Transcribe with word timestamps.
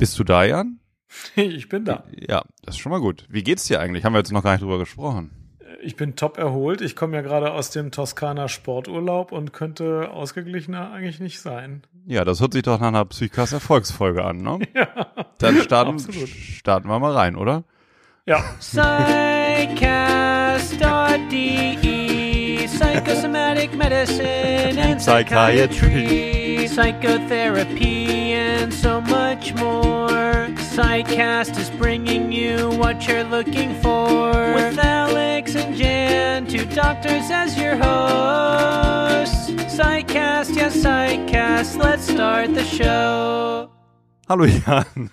Bist 0.00 0.18
du 0.18 0.24
da, 0.24 0.42
Jan? 0.44 0.80
Ich 1.36 1.68
bin 1.68 1.84
da. 1.84 2.04
Ja, 2.10 2.42
das 2.62 2.76
ist 2.76 2.80
schon 2.80 2.90
mal 2.90 3.00
gut. 3.00 3.26
Wie 3.28 3.42
geht's 3.42 3.64
dir 3.64 3.80
eigentlich? 3.80 4.04
Haben 4.04 4.14
wir 4.14 4.18
jetzt 4.18 4.32
noch 4.32 4.42
gar 4.42 4.52
nicht 4.52 4.62
drüber 4.62 4.78
gesprochen. 4.78 5.30
Ich 5.82 5.96
bin 5.96 6.16
top 6.16 6.38
erholt. 6.38 6.80
Ich 6.80 6.96
komme 6.96 7.16
ja 7.16 7.22
gerade 7.22 7.52
aus 7.52 7.70
dem 7.70 7.90
Toskana 7.90 8.48
Sporturlaub 8.48 9.32
und 9.32 9.52
könnte 9.52 10.10
ausgeglichener 10.10 10.92
eigentlich 10.92 11.20
nicht 11.20 11.40
sein. 11.40 11.82
Ja, 12.06 12.24
das 12.24 12.40
hört 12.40 12.54
sich 12.54 12.62
doch 12.62 12.80
nach 12.80 12.88
einer 12.88 13.04
Psychas 13.04 13.52
Erfolgsfolge 13.52 14.24
an, 14.24 14.38
ne? 14.38 14.60
Ja. 14.74 14.88
Dann 15.38 15.56
starten, 15.58 15.98
starten 15.98 16.88
wir 16.88 16.98
mal 16.98 17.12
rein, 17.12 17.36
oder? 17.36 17.64
Ja. 18.24 18.42
Psychcast.de 18.58 19.80
Psychosomatic 22.90 23.72
Medicine 23.74 24.76
and 24.76 25.00
Psychiatry. 25.00 26.66
Psychotherapy 26.66 28.32
and 28.32 28.74
so 28.74 29.00
much 29.00 29.54
more. 29.54 30.48
Psychcast 30.74 31.56
is 31.56 31.70
bringing 31.70 32.32
you 32.32 32.68
what 32.70 33.06
you're 33.06 33.22
looking 33.22 33.80
for. 33.80 34.32
With 34.54 34.76
Alex 34.76 35.54
and 35.54 35.76
Jan, 35.76 36.48
two 36.48 36.66
doctors 36.74 37.30
as 37.30 37.56
your 37.56 37.76
hosts. 37.76 39.50
Psychcast, 39.72 40.56
yes 40.56 40.76
Psychcast, 40.76 41.78
let's 41.78 42.02
start 42.02 42.52
the 42.54 42.64
show. 42.64 43.70
Hallo 44.28 44.48
Jan. 44.48 45.10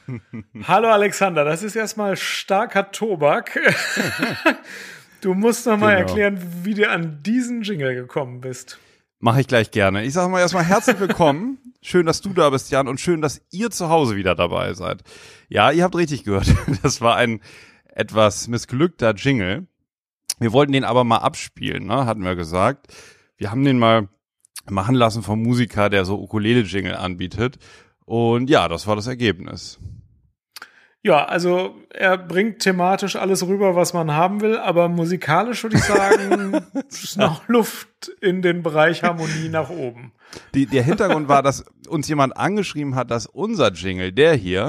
Hallo 0.63 0.89
Alexander, 0.89 1.45
das 1.45 1.61
ist 1.61 1.75
erstmal 1.75 2.15
starker 2.15 2.91
Tobak. 2.91 3.55
du 5.21 5.33
musst 5.33 5.65
noch 5.65 5.77
mal 5.77 5.95
genau. 5.95 6.07
erklären, 6.07 6.39
wie 6.63 6.73
du 6.73 6.89
an 6.89 7.19
diesen 7.23 7.61
Jingle 7.61 7.95
gekommen 7.95 8.41
bist. 8.41 8.79
Mache 9.19 9.41
ich 9.41 9.47
gleich 9.47 9.71
gerne. 9.71 10.03
Ich 10.03 10.13
sage 10.13 10.29
mal 10.29 10.39
erstmal 10.39 10.63
herzlich 10.63 10.99
willkommen. 10.99 11.57
schön, 11.81 12.05
dass 12.05 12.21
du 12.21 12.29
da 12.33 12.49
bist, 12.49 12.69
Jan, 12.71 12.87
und 12.87 12.99
schön, 12.99 13.21
dass 13.21 13.41
ihr 13.51 13.71
zu 13.71 13.89
Hause 13.89 14.15
wieder 14.15 14.35
dabei 14.35 14.73
seid. 14.73 15.03
Ja, 15.49 15.71
ihr 15.71 15.83
habt 15.83 15.95
richtig 15.95 16.23
gehört. 16.23 16.53
Das 16.83 17.01
war 17.01 17.15
ein 17.15 17.41
etwas 17.85 18.47
missglückter 18.47 19.13
Jingle. 19.15 19.67
Wir 20.39 20.53
wollten 20.53 20.73
den 20.73 20.83
aber 20.83 21.03
mal 21.03 21.17
abspielen, 21.17 21.87
ne? 21.87 22.05
hatten 22.05 22.23
wir 22.23 22.35
gesagt. 22.35 22.93
Wir 23.37 23.49
haben 23.49 23.63
den 23.63 23.79
mal 23.79 24.09
machen 24.69 24.95
lassen 24.95 25.23
vom 25.23 25.41
Musiker, 25.41 25.89
der 25.89 26.05
so 26.05 26.19
Ukulele-Jingle 26.21 26.95
anbietet. 26.95 27.57
Und 28.05 28.49
ja, 28.49 28.67
das 28.67 28.85
war 28.85 28.95
das 28.95 29.07
Ergebnis. 29.07 29.79
Ja, 31.07 31.23
also 31.23 31.73
er 31.89 32.17
bringt 32.17 32.59
thematisch 32.59 33.15
alles 33.15 33.47
rüber, 33.47 33.77
was 33.77 33.93
man 33.93 34.11
haben 34.11 34.41
will, 34.41 34.57
aber 34.57 34.89
musikalisch 34.89 35.63
würde 35.63 35.77
ich 35.77 35.83
sagen, 35.83 36.61
ist 36.89 37.17
noch 37.17 37.47
Luft 37.47 38.11
in 38.19 38.41
den 38.41 38.61
Bereich 38.61 39.03
Harmonie 39.03 39.47
nach 39.47 39.69
oben. 39.69 40.11
Die, 40.53 40.65
der 40.65 40.83
Hintergrund 40.83 41.29
war, 41.29 41.41
dass 41.41 41.63
uns 41.87 42.09
jemand 42.09 42.35
angeschrieben 42.35 42.95
hat, 42.95 43.09
dass 43.09 43.25
unser 43.25 43.71
Jingle, 43.71 44.11
der 44.11 44.33
hier, 44.33 44.67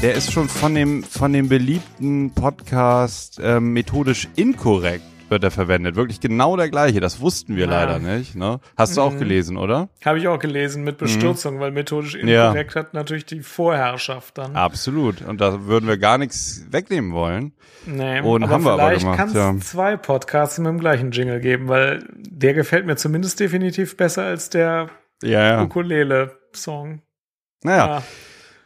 der 0.00 0.14
ist 0.14 0.32
schon 0.32 0.48
von 0.48 0.74
dem, 0.74 1.02
von 1.02 1.34
dem 1.34 1.50
beliebten 1.50 2.30
Podcast 2.30 3.38
äh, 3.38 3.60
methodisch 3.60 4.28
inkorrekt 4.34 5.04
wird 5.30 5.44
er 5.44 5.50
verwendet. 5.50 5.96
Wirklich 5.96 6.20
genau 6.20 6.56
der 6.56 6.68
gleiche. 6.68 7.00
Das 7.00 7.20
wussten 7.20 7.56
wir 7.56 7.66
ja. 7.66 7.70
leider 7.70 7.98
nicht. 7.98 8.34
Ne? 8.34 8.60
Hast 8.76 8.96
du 8.96 9.00
mhm. 9.00 9.06
auch 9.06 9.18
gelesen, 9.18 9.56
oder? 9.56 9.88
Habe 10.04 10.18
ich 10.18 10.28
auch 10.28 10.38
gelesen 10.38 10.84
mit 10.84 10.98
Bestürzung, 10.98 11.56
mhm. 11.56 11.60
weil 11.60 11.70
methodisch 11.70 12.14
inkorrekt 12.14 12.74
ja. 12.74 12.80
hat 12.80 12.94
natürlich 12.94 13.26
die 13.26 13.40
Vorherrschaft 13.40 14.38
dann. 14.38 14.56
Absolut. 14.56 15.22
Und 15.22 15.40
da 15.40 15.66
würden 15.66 15.88
wir 15.88 15.98
gar 15.98 16.18
nichts 16.18 16.66
wegnehmen 16.70 17.12
wollen. 17.12 17.52
Nee, 17.86 18.20
Und 18.20 18.42
aber 18.42 18.52
haben 18.52 18.64
wir 18.64 18.72
aber 18.72 18.94
gemacht. 18.94 19.00
Vielleicht 19.00 19.16
kann 19.16 19.28
es 19.28 19.34
ja. 19.34 19.56
zwei 19.60 19.96
Podcasts 19.96 20.58
mit 20.58 20.68
dem 20.68 20.80
gleichen 20.80 21.10
Jingle 21.10 21.40
geben, 21.40 21.68
weil 21.68 22.04
der 22.16 22.54
gefällt 22.54 22.86
mir 22.86 22.96
zumindest 22.96 23.40
definitiv 23.40 23.96
besser 23.96 24.24
als 24.24 24.50
der 24.50 24.90
ja, 25.22 25.62
Ukulele-Song. 25.62 27.02
Naja. 27.62 27.86
Ja. 27.86 28.02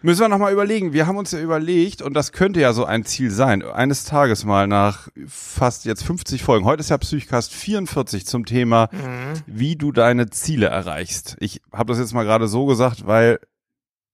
Müssen 0.02 0.20
wir 0.20 0.28
nochmal 0.28 0.52
überlegen. 0.52 0.92
Wir 0.92 1.06
haben 1.06 1.16
uns 1.16 1.30
ja 1.30 1.38
überlegt, 1.38 2.02
und 2.02 2.14
das 2.14 2.32
könnte 2.32 2.60
ja 2.60 2.72
so 2.72 2.84
ein 2.84 3.04
Ziel 3.04 3.30
sein, 3.30 3.62
eines 3.62 4.04
Tages 4.04 4.44
mal 4.44 4.66
nach 4.66 5.08
fast 5.26 5.84
jetzt 5.84 6.02
50 6.02 6.42
Folgen. 6.42 6.64
Heute 6.64 6.80
ist 6.80 6.90
ja 6.90 6.98
Psychcast 6.98 7.54
44 7.54 8.26
zum 8.26 8.44
Thema, 8.44 8.88
mhm. 8.90 9.40
wie 9.46 9.76
du 9.76 9.92
deine 9.92 10.28
Ziele 10.30 10.66
erreichst. 10.66 11.36
Ich 11.38 11.62
habe 11.72 11.92
das 11.92 12.00
jetzt 12.00 12.14
mal 12.14 12.24
gerade 12.24 12.48
so 12.48 12.66
gesagt, 12.66 13.06
weil 13.06 13.38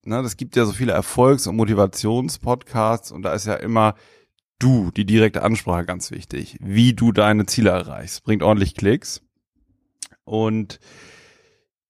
ne, 0.05 0.23
das 0.23 0.37
gibt 0.37 0.57
ja 0.57 0.67
so 0.67 0.73
viele 0.73 0.93
Erfolgs- 0.93 1.47
und 1.47 1.57
Motivationspodcasts 1.57 3.11
und 3.11 3.23
da 3.23 3.33
ist 3.33 3.47
ja 3.47 3.55
immer 3.55 3.95
du, 4.59 4.91
die 4.91 5.07
direkte 5.07 5.43
Ansprache 5.43 5.87
ganz 5.87 6.11
wichtig. 6.11 6.59
Wie 6.61 6.93
du 6.93 7.13
deine 7.13 7.47
Ziele 7.47 7.71
erreichst. 7.71 8.25
Bringt 8.25 8.43
ordentlich 8.43 8.75
Klicks. 8.75 9.23
Und 10.25 10.81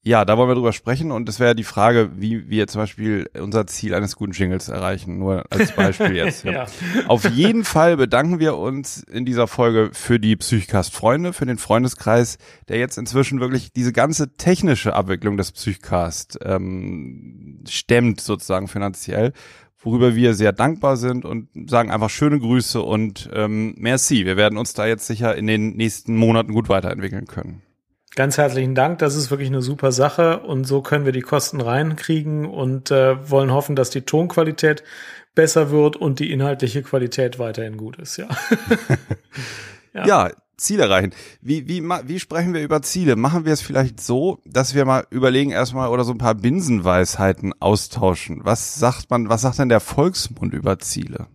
ja, 0.08 0.24
da 0.24 0.38
wollen 0.38 0.48
wir 0.48 0.54
drüber 0.54 0.72
sprechen 0.72 1.12
und 1.12 1.28
es 1.28 1.38
wäre 1.38 1.54
die 1.54 1.64
Frage, 1.64 2.12
wie 2.16 2.48
wir 2.48 2.66
zum 2.66 2.80
Beispiel 2.80 3.28
unser 3.38 3.66
Ziel 3.66 3.92
eines 3.92 4.16
guten 4.16 4.32
Jingles 4.32 4.70
erreichen, 4.70 5.18
nur 5.18 5.44
als 5.50 5.72
Beispiel 5.72 6.16
jetzt. 6.16 6.44
ja. 6.44 6.64
Auf 7.08 7.28
jeden 7.28 7.62
Fall 7.62 7.98
bedanken 7.98 8.38
wir 8.38 8.56
uns 8.56 9.02
in 9.02 9.26
dieser 9.26 9.46
Folge 9.46 9.90
für 9.92 10.18
die 10.18 10.34
Psychcast-Freunde, 10.34 11.34
für 11.34 11.44
den 11.44 11.58
Freundeskreis, 11.58 12.38
der 12.68 12.78
jetzt 12.78 12.96
inzwischen 12.96 13.40
wirklich 13.40 13.70
diese 13.74 13.92
ganze 13.92 14.34
technische 14.34 14.94
Abwicklung 14.94 15.36
des 15.36 15.52
Psychcast 15.52 16.38
ähm, 16.42 17.62
stemmt 17.68 18.22
sozusagen 18.22 18.66
finanziell, 18.66 19.34
worüber 19.78 20.16
wir 20.16 20.32
sehr 20.32 20.52
dankbar 20.54 20.96
sind 20.96 21.26
und 21.26 21.50
sagen 21.68 21.90
einfach 21.90 22.08
schöne 22.08 22.38
Grüße 22.38 22.80
und 22.80 23.28
ähm, 23.34 23.74
merci. 23.76 24.24
Wir 24.24 24.38
werden 24.38 24.56
uns 24.56 24.72
da 24.72 24.86
jetzt 24.86 25.06
sicher 25.06 25.36
in 25.36 25.46
den 25.46 25.76
nächsten 25.76 26.16
Monaten 26.16 26.54
gut 26.54 26.70
weiterentwickeln 26.70 27.26
können. 27.26 27.60
Ganz 28.18 28.36
herzlichen 28.36 28.74
Dank, 28.74 28.98
das 28.98 29.14
ist 29.14 29.30
wirklich 29.30 29.48
eine 29.48 29.62
super 29.62 29.92
Sache 29.92 30.40
und 30.40 30.64
so 30.64 30.82
können 30.82 31.04
wir 31.04 31.12
die 31.12 31.20
Kosten 31.20 31.60
reinkriegen 31.60 32.46
und 32.46 32.90
äh, 32.90 33.30
wollen 33.30 33.52
hoffen, 33.52 33.76
dass 33.76 33.90
die 33.90 34.00
Tonqualität 34.00 34.82
besser 35.36 35.70
wird 35.70 35.94
und 35.94 36.18
die 36.18 36.32
inhaltliche 36.32 36.82
Qualität 36.82 37.38
weiterhin 37.38 37.76
gut 37.76 37.96
ist, 37.96 38.16
ja. 38.16 38.26
ja. 39.94 40.04
ja. 40.04 40.30
Ziel 40.56 40.80
erreichen. 40.80 41.12
Wie, 41.40 41.68
wie, 41.68 41.80
wie 41.80 42.18
sprechen 42.18 42.54
wir 42.54 42.60
über 42.60 42.82
Ziele? 42.82 43.14
Machen 43.14 43.44
wir 43.44 43.52
es 43.52 43.62
vielleicht 43.62 44.00
so, 44.00 44.40
dass 44.44 44.74
wir 44.74 44.84
mal 44.84 45.06
überlegen 45.10 45.52
erstmal 45.52 45.88
oder 45.88 46.02
so 46.02 46.10
ein 46.10 46.18
paar 46.18 46.34
Binsenweisheiten 46.34 47.52
austauschen. 47.60 48.40
Was 48.42 48.80
sagt 48.80 49.10
man, 49.10 49.28
was 49.28 49.42
sagt 49.42 49.60
denn 49.60 49.68
der 49.68 49.78
Volksmund 49.78 50.54
über 50.54 50.80
Ziele? 50.80 51.28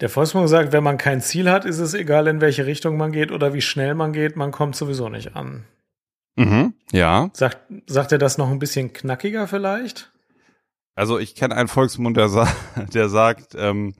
Der 0.00 0.08
Volksmund 0.08 0.48
sagt, 0.48 0.72
wenn 0.72 0.84
man 0.84 0.96
kein 0.96 1.20
Ziel 1.20 1.50
hat, 1.50 1.64
ist 1.64 1.78
es 1.78 1.94
egal, 1.94 2.28
in 2.28 2.40
welche 2.40 2.66
Richtung 2.66 2.96
man 2.96 3.10
geht 3.10 3.32
oder 3.32 3.52
wie 3.52 3.60
schnell 3.60 3.94
man 3.94 4.12
geht, 4.12 4.36
man 4.36 4.52
kommt 4.52 4.76
sowieso 4.76 5.08
nicht 5.08 5.34
an. 5.34 5.64
Mhm, 6.36 6.74
ja. 6.92 7.30
Sagt, 7.32 7.58
sagt 7.86 8.12
er 8.12 8.18
das 8.18 8.38
noch 8.38 8.50
ein 8.50 8.60
bisschen 8.60 8.92
knackiger 8.92 9.48
vielleicht? 9.48 10.12
Also 10.94 11.18
ich 11.18 11.34
kenne 11.34 11.56
einen 11.56 11.68
Volksmund, 11.68 12.16
der, 12.16 12.28
sa 12.28 12.48
der 12.94 13.08
sagt, 13.08 13.56
ähm, 13.56 13.94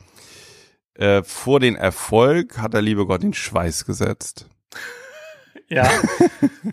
äh, 0.94 1.22
vor 1.25 1.58
den 1.58 1.75
Erfolg 1.75 2.58
hat 2.58 2.75
der 2.75 2.82
liebe 2.82 3.06
Gott 3.06 3.22
den 3.22 3.34
Schweiß 3.34 3.84
gesetzt. 3.84 4.48
Ja. 5.71 5.91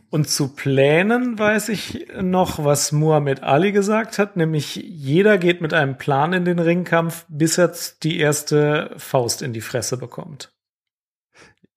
Und 0.10 0.30
zu 0.30 0.50
Plänen 0.50 1.38
weiß 1.38 1.70
ich 1.70 2.08
noch, 2.22 2.64
was 2.64 2.92
Muhammad 2.92 3.44
Ali 3.44 3.72
gesagt 3.72 4.18
hat, 4.18 4.38
nämlich 4.38 4.76
jeder 4.76 5.38
geht 5.38 5.62
mit 5.62 5.74
einem 5.74 5.98
Plan 5.98 6.32
in 6.32 6.46
den 6.46 6.60
Ringkampf, 6.60 7.26
bis 7.28 7.58
er 7.58 7.74
die 8.04 8.20
erste 8.20 8.94
Faust 8.98 9.42
in 9.42 9.52
die 9.52 9.62
Fresse 9.62 9.98
bekommt. 9.98 10.54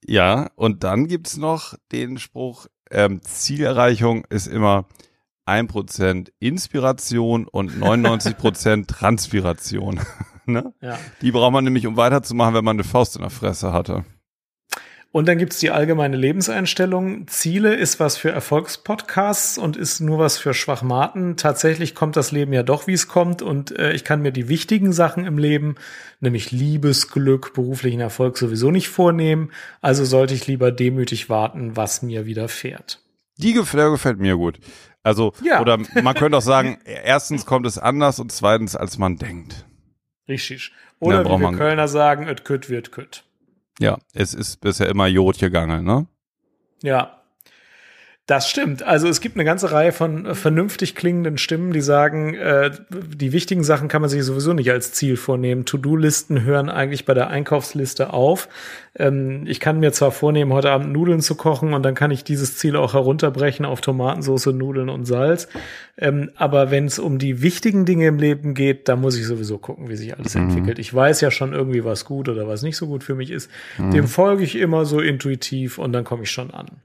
Ja, 0.06 0.50
und 0.54 0.84
dann 0.84 1.08
gibt's 1.08 1.36
noch 1.36 1.74
den 1.90 2.18
Spruch, 2.18 2.66
ähm, 2.90 3.20
Zielerreichung 3.22 4.24
ist 4.30 4.46
immer 4.46 4.86
ein 5.44 5.66
Prozent 5.66 6.32
Inspiration 6.38 7.48
und 7.48 7.78
99 7.78 8.36
Prozent 8.36 8.88
Transpiration. 8.88 10.00
ne? 10.46 10.72
ja. 10.80 10.98
Die 11.20 11.32
braucht 11.32 11.52
man 11.52 11.64
nämlich, 11.64 11.86
um 11.86 11.96
weiterzumachen, 11.96 12.54
wenn 12.54 12.64
man 12.64 12.76
eine 12.76 12.84
Faust 12.84 13.16
in 13.16 13.22
der 13.22 13.30
Fresse 13.30 13.72
hatte. 13.72 14.04
Und 15.10 15.26
dann 15.26 15.38
gibt's 15.38 15.58
die 15.58 15.70
allgemeine 15.70 16.18
Lebenseinstellung. 16.18 17.26
Ziele 17.28 17.74
ist 17.74 17.98
was 17.98 18.18
für 18.18 18.30
Erfolgspodcasts 18.30 19.56
und 19.56 19.76
ist 19.76 20.00
nur 20.00 20.18
was 20.18 20.36
für 20.36 20.52
Schwachmaten. 20.52 21.38
Tatsächlich 21.38 21.94
kommt 21.94 22.16
das 22.16 22.30
Leben 22.30 22.52
ja 22.52 22.62
doch, 22.62 22.86
wie 22.86 22.92
es 22.92 23.08
kommt. 23.08 23.40
Und 23.40 23.76
äh, 23.78 23.92
ich 23.92 24.04
kann 24.04 24.20
mir 24.20 24.32
die 24.32 24.50
wichtigen 24.50 24.92
Sachen 24.92 25.24
im 25.24 25.38
Leben, 25.38 25.76
nämlich 26.20 26.52
Liebesglück, 26.52 27.54
beruflichen 27.54 28.00
Erfolg 28.00 28.36
sowieso 28.36 28.70
nicht 28.70 28.90
vornehmen. 28.90 29.50
Also 29.80 30.04
sollte 30.04 30.34
ich 30.34 30.46
lieber 30.46 30.72
demütig 30.72 31.30
warten, 31.30 31.74
was 31.74 32.02
mir 32.02 32.26
widerfährt. 32.26 33.00
Die 33.38 33.54
Gefähr 33.54 33.90
gefällt 33.90 34.18
mir 34.18 34.36
gut. 34.36 34.58
Also, 35.02 35.32
ja. 35.42 35.62
oder 35.62 35.78
man 36.02 36.14
könnte 36.14 36.36
auch 36.36 36.42
sagen, 36.42 36.80
erstens 36.84 37.46
kommt 37.46 37.66
es 37.66 37.78
anders 37.78 38.20
und 38.20 38.30
zweitens, 38.30 38.76
als 38.76 38.98
man 38.98 39.16
denkt. 39.16 39.64
Richtig. 40.28 40.72
Oder 41.00 41.24
wie 41.24 41.40
wir 41.40 41.52
Kölner 41.52 41.88
sagen, 41.88 42.28
et 42.28 42.44
kütt 42.44 42.68
wird 42.68 42.92
kütt. 42.92 43.24
Ja, 43.80 43.98
es 44.12 44.34
ist 44.34 44.60
bisher 44.60 44.88
immer 44.88 45.06
Jod 45.06 45.38
gegangen, 45.38 45.84
ne? 45.84 46.06
Ja. 46.82 47.17
Das 48.28 48.46
stimmt. 48.46 48.82
Also 48.82 49.08
es 49.08 49.22
gibt 49.22 49.36
eine 49.36 49.46
ganze 49.46 49.72
Reihe 49.72 49.90
von 49.90 50.26
äh, 50.26 50.34
vernünftig 50.34 50.94
klingenden 50.94 51.38
Stimmen, 51.38 51.72
die 51.72 51.80
sagen, 51.80 52.34
äh, 52.34 52.70
die 52.90 53.32
wichtigen 53.32 53.64
Sachen 53.64 53.88
kann 53.88 54.02
man 54.02 54.10
sich 54.10 54.22
sowieso 54.22 54.52
nicht 54.52 54.70
als 54.70 54.92
Ziel 54.92 55.16
vornehmen. 55.16 55.64
To-Do-Listen 55.64 56.42
hören 56.42 56.68
eigentlich 56.68 57.06
bei 57.06 57.14
der 57.14 57.30
Einkaufsliste 57.30 58.12
auf. 58.12 58.50
Ähm, 58.96 59.44
ich 59.46 59.60
kann 59.60 59.80
mir 59.80 59.92
zwar 59.92 60.12
vornehmen, 60.12 60.52
heute 60.52 60.70
Abend 60.70 60.92
Nudeln 60.92 61.22
zu 61.22 61.36
kochen 61.36 61.72
und 61.72 61.82
dann 61.82 61.94
kann 61.94 62.10
ich 62.10 62.22
dieses 62.22 62.58
Ziel 62.58 62.76
auch 62.76 62.92
herunterbrechen 62.92 63.64
auf 63.64 63.80
Tomatensauce, 63.80 64.48
Nudeln 64.48 64.90
und 64.90 65.06
Salz. 65.06 65.48
Ähm, 65.96 66.30
aber 66.36 66.70
wenn 66.70 66.84
es 66.84 66.98
um 66.98 67.18
die 67.18 67.40
wichtigen 67.40 67.86
Dinge 67.86 68.08
im 68.08 68.18
Leben 68.18 68.52
geht, 68.52 68.90
da 68.90 68.96
muss 68.96 69.16
ich 69.16 69.24
sowieso 69.24 69.56
gucken, 69.56 69.88
wie 69.88 69.96
sich 69.96 70.18
alles 70.18 70.34
mhm. 70.34 70.50
entwickelt. 70.50 70.78
Ich 70.78 70.92
weiß 70.92 71.22
ja 71.22 71.30
schon 71.30 71.54
irgendwie, 71.54 71.82
was 71.82 72.04
gut 72.04 72.28
oder 72.28 72.46
was 72.46 72.60
nicht 72.60 72.76
so 72.76 72.88
gut 72.88 73.04
für 73.04 73.14
mich 73.14 73.30
ist. 73.30 73.50
Mhm. 73.78 73.92
Dem 73.92 74.06
folge 74.06 74.44
ich 74.44 74.56
immer 74.56 74.84
so 74.84 75.00
intuitiv 75.00 75.78
und 75.78 75.94
dann 75.94 76.04
komme 76.04 76.24
ich 76.24 76.30
schon 76.30 76.50
an. 76.50 76.82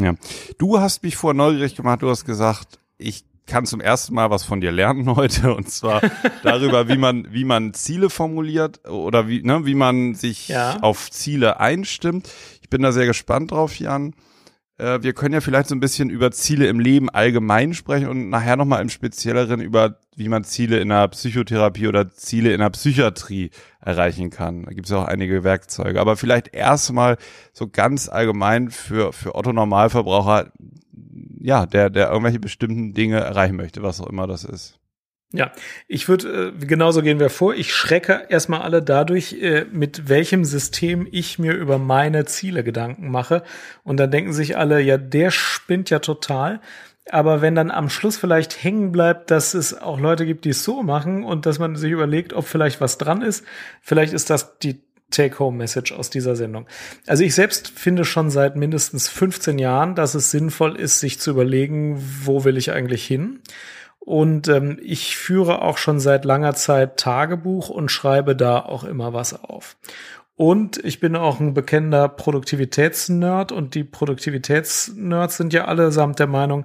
Ja. 0.00 0.14
Du 0.58 0.78
hast 0.78 1.02
mich 1.02 1.16
vor 1.16 1.34
neugierig 1.34 1.74
gemacht, 1.74 2.02
du 2.02 2.10
hast 2.10 2.24
gesagt, 2.24 2.78
ich 2.98 3.24
kann 3.46 3.66
zum 3.66 3.80
ersten 3.80 4.14
Mal 4.14 4.30
was 4.30 4.44
von 4.44 4.60
dir 4.60 4.70
lernen 4.70 5.16
heute 5.16 5.54
und 5.54 5.70
zwar 5.70 6.00
darüber, 6.42 6.88
wie 6.88 6.98
man 6.98 7.32
wie 7.32 7.44
man 7.44 7.74
Ziele 7.74 8.10
formuliert 8.10 8.86
oder 8.88 9.26
wie 9.26 9.42
ne, 9.42 9.66
wie 9.66 9.74
man 9.74 10.14
sich 10.14 10.48
ja. 10.48 10.78
auf 10.80 11.10
Ziele 11.10 11.58
einstimmt. 11.58 12.28
Ich 12.62 12.68
bin 12.68 12.82
da 12.82 12.92
sehr 12.92 13.06
gespannt 13.06 13.50
drauf, 13.50 13.78
Jan. 13.78 14.14
Äh, 14.78 15.02
wir 15.02 15.12
können 15.12 15.34
ja 15.34 15.40
vielleicht 15.40 15.68
so 15.68 15.74
ein 15.74 15.80
bisschen 15.80 16.08
über 16.08 16.30
Ziele 16.30 16.68
im 16.68 16.80
Leben 16.80 17.10
allgemein 17.10 17.74
sprechen 17.74 18.08
und 18.08 18.30
nachher 18.30 18.56
nochmal 18.56 18.80
im 18.80 18.88
Spezielleren 18.88 19.60
über, 19.60 19.98
wie 20.16 20.28
man 20.28 20.44
Ziele 20.44 20.78
in 20.78 20.88
der 20.88 21.08
Psychotherapie 21.08 21.88
oder 21.88 22.10
Ziele 22.10 22.52
in 22.52 22.60
der 22.60 22.70
Psychiatrie 22.70 23.50
erreichen 23.80 24.30
kann. 24.30 24.64
Da 24.64 24.70
gibt 24.72 24.86
es 24.86 24.92
ja 24.92 25.02
auch 25.02 25.06
einige 25.06 25.44
Werkzeuge. 25.44 26.00
Aber 26.00 26.16
vielleicht 26.16 26.54
erstmal 26.54 27.16
so 27.52 27.68
ganz 27.68 28.08
allgemein 28.08 28.70
für, 28.70 29.12
für 29.12 29.34
Otto 29.34 29.52
Normalverbraucher, 29.52 30.52
ja, 31.40 31.66
der, 31.66 31.90
der 31.90 32.08
irgendwelche 32.08 32.40
bestimmten 32.40 32.94
Dinge 32.94 33.18
erreichen 33.18 33.56
möchte, 33.56 33.82
was 33.82 34.00
auch 34.00 34.08
immer 34.08 34.26
das 34.26 34.44
ist. 34.44 34.77
Ja, 35.32 35.52
ich 35.86 36.08
würde, 36.08 36.54
äh, 36.58 36.66
genauso 36.66 37.02
gehen 37.02 37.20
wir 37.20 37.28
vor. 37.28 37.54
Ich 37.54 37.74
schrecke 37.74 38.26
erstmal 38.30 38.62
alle 38.62 38.82
dadurch, 38.82 39.34
äh, 39.34 39.66
mit 39.70 40.08
welchem 40.08 40.44
System 40.44 41.06
ich 41.10 41.38
mir 41.38 41.52
über 41.52 41.78
meine 41.78 42.24
Ziele 42.24 42.64
Gedanken 42.64 43.10
mache. 43.10 43.42
Und 43.84 43.98
dann 43.98 44.10
denken 44.10 44.32
sich 44.32 44.56
alle, 44.56 44.80
ja, 44.80 44.96
der 44.96 45.30
spinnt 45.30 45.90
ja 45.90 45.98
total. 45.98 46.60
Aber 47.10 47.42
wenn 47.42 47.54
dann 47.54 47.70
am 47.70 47.90
Schluss 47.90 48.16
vielleicht 48.16 48.62
hängen 48.62 48.90
bleibt, 48.90 49.30
dass 49.30 49.52
es 49.52 49.78
auch 49.78 50.00
Leute 50.00 50.24
gibt, 50.24 50.46
die 50.46 50.50
es 50.50 50.64
so 50.64 50.82
machen 50.82 51.24
und 51.24 51.44
dass 51.44 51.58
man 51.58 51.76
sich 51.76 51.90
überlegt, 51.90 52.32
ob 52.32 52.46
vielleicht 52.46 52.80
was 52.80 52.96
dran 52.96 53.20
ist, 53.20 53.44
vielleicht 53.82 54.14
ist 54.14 54.30
das 54.30 54.58
die 54.58 54.80
Take-Home-Message 55.10 55.92
aus 55.92 56.10
dieser 56.10 56.36
Sendung. 56.36 56.66
Also 57.06 57.24
ich 57.24 57.34
selbst 57.34 57.68
finde 57.68 58.04
schon 58.04 58.30
seit 58.30 58.56
mindestens 58.56 59.08
15 59.08 59.58
Jahren, 59.58 59.94
dass 59.94 60.14
es 60.14 60.30
sinnvoll 60.30 60.76
ist, 60.76 61.00
sich 61.00 61.18
zu 61.18 61.30
überlegen, 61.30 61.98
wo 62.24 62.44
will 62.44 62.56
ich 62.56 62.72
eigentlich 62.72 63.06
hin? 63.06 63.40
Und 64.08 64.48
ähm, 64.48 64.78
ich 64.82 65.18
führe 65.18 65.60
auch 65.60 65.76
schon 65.76 66.00
seit 66.00 66.24
langer 66.24 66.54
Zeit 66.54 66.96
Tagebuch 66.96 67.68
und 67.68 67.90
schreibe 67.90 68.34
da 68.34 68.58
auch 68.58 68.84
immer 68.84 69.12
was 69.12 69.44
auf. 69.44 69.76
Und 70.34 70.82
ich 70.82 70.98
bin 70.98 71.14
auch 71.14 71.40
ein 71.40 71.52
bekennender 71.52 72.08
Produktivitätsnerd 72.08 73.52
und 73.52 73.74
die 73.74 73.84
Produktivitätsnerds 73.84 75.36
sind 75.36 75.52
ja 75.52 75.66
allesamt 75.66 76.20
der 76.20 76.26
Meinung, 76.26 76.64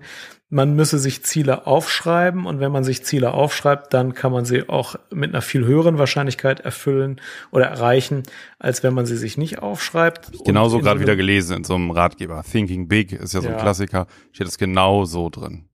man 0.53 0.75
müsse 0.75 0.99
sich 0.99 1.25
Ziele 1.25 1.67
aufschreiben 1.67 2.45
und 2.45 2.59
wenn 2.61 2.71
man 2.71 2.85
sich 2.85 3.03
Ziele 3.03 3.33
aufschreibt, 3.33 3.93
dann 3.93 4.13
kann 4.13 4.31
man 4.31 4.45
sie 4.45 4.69
auch 4.69 4.95
mit 5.11 5.31
einer 5.31 5.41
viel 5.41 5.65
höheren 5.65 5.97
Wahrscheinlichkeit 5.97 6.59
erfüllen 6.61 7.19
oder 7.51 7.65
erreichen, 7.65 8.23
als 8.59 8.83
wenn 8.83 8.93
man 8.93 9.05
sie 9.05 9.17
sich 9.17 9.37
nicht 9.37 9.59
aufschreibt. 9.59 10.45
Genauso 10.45 10.79
gerade 10.79 10.99
wieder 11.01 11.15
gelesen 11.17 11.57
in 11.57 11.63
so 11.65 11.73
einem 11.75 11.91
Ratgeber. 11.91 12.43
Thinking 12.49 12.87
Big 12.87 13.11
ist 13.11 13.33
ja 13.33 13.41
so 13.41 13.49
ein 13.49 13.57
Klassiker, 13.57 14.05
steht 14.31 14.47
das 14.47 14.59
genau 14.59 15.03
so 15.03 15.29
drin. 15.29 15.65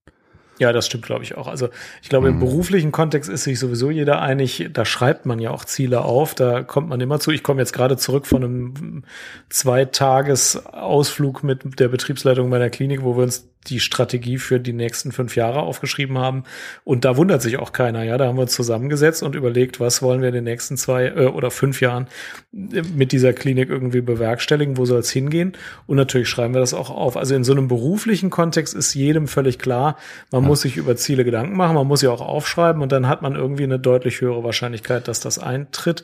Ja, 0.59 0.73
das 0.73 0.85
stimmt, 0.85 1.05
glaube 1.05 1.23
ich 1.23 1.37
auch. 1.37 1.47
Also 1.47 1.69
ich 2.01 2.09
glaube, 2.09 2.29
mhm. 2.29 2.35
im 2.35 2.39
beruflichen 2.41 2.91
Kontext 2.91 3.29
ist 3.29 3.45
sich 3.45 3.57
sowieso 3.57 3.89
jeder 3.89 4.21
einig, 4.21 4.69
da 4.73 4.83
schreibt 4.83 5.25
man 5.25 5.39
ja 5.39 5.51
auch 5.51 5.63
Ziele 5.63 6.01
auf, 6.01 6.35
da 6.35 6.63
kommt 6.63 6.89
man 6.89 6.99
immer 6.99 7.19
zu. 7.19 7.31
Ich 7.31 7.43
komme 7.43 7.61
jetzt 7.61 7.71
gerade 7.71 7.95
zurück 7.95 8.27
von 8.27 8.43
einem 8.43 9.03
Zweitages-Ausflug 9.49 11.43
mit 11.43 11.79
der 11.79 11.87
Betriebsleitung 11.87 12.49
meiner 12.49 12.69
Klinik, 12.69 13.03
wo 13.03 13.15
wir 13.15 13.23
uns 13.23 13.49
die 13.67 13.79
Strategie 13.79 14.37
für 14.37 14.59
die 14.59 14.73
nächsten 14.73 15.11
fünf 15.11 15.35
Jahre 15.35 15.59
aufgeschrieben 15.59 16.17
haben. 16.17 16.43
Und 16.85 17.03
da 17.03 17.17
wundert 17.17 17.41
sich 17.41 17.59
auch 17.59 17.73
keiner. 17.73 18.03
Ja, 18.03 18.17
da 18.17 18.27
haben 18.27 18.37
wir 18.37 18.43
uns 18.43 18.53
zusammengesetzt 18.53 19.21
und 19.21 19.35
überlegt, 19.35 19.79
was 19.79 20.01
wollen 20.01 20.21
wir 20.21 20.29
in 20.29 20.33
den 20.33 20.45
nächsten 20.45 20.77
zwei 20.77 21.07
äh, 21.07 21.25
oder 21.25 21.51
fünf 21.51 21.81
Jahren 21.81 22.07
mit 22.51 23.11
dieser 23.11 23.33
Klinik 23.33 23.69
irgendwie 23.69 24.01
bewerkstelligen, 24.01 24.77
wo 24.77 24.85
soll 24.85 24.99
es 24.99 25.11
hingehen? 25.11 25.53
Und 25.87 25.97
natürlich 25.97 26.29
schreiben 26.29 26.53
wir 26.53 26.61
das 26.61 26.73
auch 26.73 26.89
auf. 26.89 27.17
Also 27.17 27.35
in 27.35 27.43
so 27.43 27.51
einem 27.51 27.67
beruflichen 27.67 28.29
Kontext 28.29 28.73
ist 28.73 28.93
jedem 28.93 29.27
völlig 29.27 29.59
klar, 29.59 29.97
man 30.31 30.43
ja. 30.43 30.47
muss 30.47 30.61
sich 30.61 30.77
über 30.77 30.95
Ziele 30.95 31.25
Gedanken 31.25 31.57
machen, 31.57 31.75
man 31.75 31.87
muss 31.87 31.99
sie 31.99 32.07
auch 32.07 32.21
aufschreiben 32.21 32.81
und 32.81 32.91
dann 32.91 33.07
hat 33.07 33.21
man 33.21 33.35
irgendwie 33.35 33.63
eine 33.63 33.79
deutlich 33.79 34.21
höhere 34.21 34.43
Wahrscheinlichkeit, 34.43 35.07
dass 35.07 35.19
das 35.19 35.37
eintritt 35.37 36.03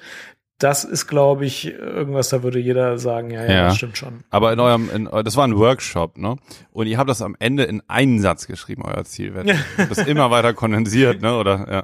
das 0.58 0.86
ist, 0.86 1.08
glaube 1.08 1.46
ich, 1.46 1.74
irgendwas, 1.74 2.30
da 2.30 2.42
würde 2.42 2.60
jeder 2.60 2.98
sagen, 2.98 3.30
ja, 3.30 3.44
ja, 3.44 3.52
ja, 3.52 3.64
das 3.68 3.78
stimmt 3.78 3.98
schon. 3.98 4.24
Aber 4.30 4.54
in 4.54 4.60
eurem, 4.60 4.90
in, 4.90 5.06
das 5.24 5.36
war 5.36 5.46
ein 5.46 5.58
Workshop, 5.58 6.18
ne? 6.18 6.38
Und 6.72 6.88
ihr 6.88 6.98
habt 6.98 7.10
das 7.10 7.22
am 7.22 7.36
Ende 7.40 7.64
in 7.64 7.82
einen 7.88 8.20
Satz 8.22 8.48
geschrieben, 8.48 8.84
euer 8.86 9.04
Ziel. 9.04 9.34
Das 9.78 9.98
ist 9.98 10.08
immer 10.08 10.32
weiter 10.32 10.54
kondensiert, 10.54 11.22
ne? 11.22 11.38
Oder 11.38 11.68
ja. 11.70 11.84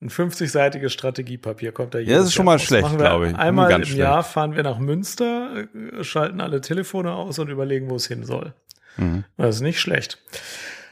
Ein 0.00 0.10
50-seitiges 0.10 0.90
Strategiepapier 0.90 1.72
kommt 1.72 1.92
da 1.92 1.98
jedes 1.98 2.12
Ja, 2.12 2.18
das 2.18 2.28
ist 2.28 2.34
schon 2.34 2.46
mal 2.46 2.52
raus. 2.52 2.62
schlecht, 2.62 2.96
glaube 2.96 3.30
ich. 3.30 3.34
Einmal 3.34 3.70
im 3.72 3.84
schlecht. 3.84 3.98
Jahr 3.98 4.22
fahren 4.22 4.54
wir 4.54 4.62
nach 4.62 4.78
Münster, 4.78 5.66
schalten 6.02 6.40
alle 6.40 6.60
Telefone 6.60 7.12
aus 7.12 7.38
und 7.40 7.48
überlegen, 7.48 7.90
wo 7.90 7.96
es 7.96 8.06
hin 8.06 8.24
soll. 8.24 8.54
Mhm. 8.96 9.24
Das 9.36 9.56
ist 9.56 9.60
nicht 9.62 9.80
schlecht. 9.80 10.18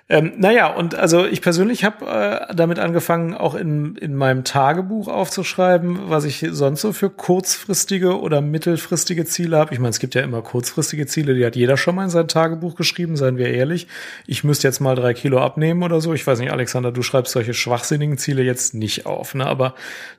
Ähm, 0.08 0.34
naja, 0.36 0.72
und 0.72 0.94
also 0.94 1.26
ich 1.26 1.42
persönlich 1.42 1.82
habe 1.82 2.06
äh, 2.06 2.54
damit 2.54 2.78
angefangen, 2.78 3.34
auch 3.34 3.56
in, 3.56 3.96
in 3.96 4.14
meinem 4.14 4.44
Tagebuch 4.44 5.08
aufzuschreiben, 5.08 6.08
was 6.08 6.24
ich 6.24 6.46
sonst 6.50 6.82
so 6.82 6.92
für 6.92 7.10
kurzfristige 7.10 8.20
oder 8.20 8.40
mittelfristige 8.40 9.24
Ziele 9.24 9.56
habe. 9.58 9.74
Ich 9.74 9.80
meine, 9.80 9.90
es 9.90 9.98
gibt 9.98 10.14
ja 10.14 10.22
immer 10.22 10.42
kurzfristige 10.42 11.06
Ziele, 11.06 11.34
die 11.34 11.44
hat 11.44 11.56
jeder 11.56 11.76
schon 11.76 11.96
mal 11.96 12.04
in 12.04 12.10
sein 12.10 12.28
Tagebuch 12.28 12.76
geschrieben, 12.76 13.16
seien 13.16 13.36
wir 13.36 13.48
ehrlich. 13.48 13.88
Ich 14.28 14.44
müsste 14.44 14.68
jetzt 14.68 14.78
mal 14.78 14.94
drei 14.94 15.12
Kilo 15.12 15.40
abnehmen 15.40 15.82
oder 15.82 16.00
so. 16.00 16.14
Ich 16.14 16.24
weiß 16.24 16.38
nicht, 16.38 16.52
Alexander, 16.52 16.92
du 16.92 17.02
schreibst 17.02 17.32
solche 17.32 17.52
schwachsinnigen 17.52 18.16
Ziele 18.16 18.44
jetzt 18.44 18.74
nicht 18.74 19.06
auf, 19.06 19.34
ne? 19.34 19.44
Aber 19.44 19.74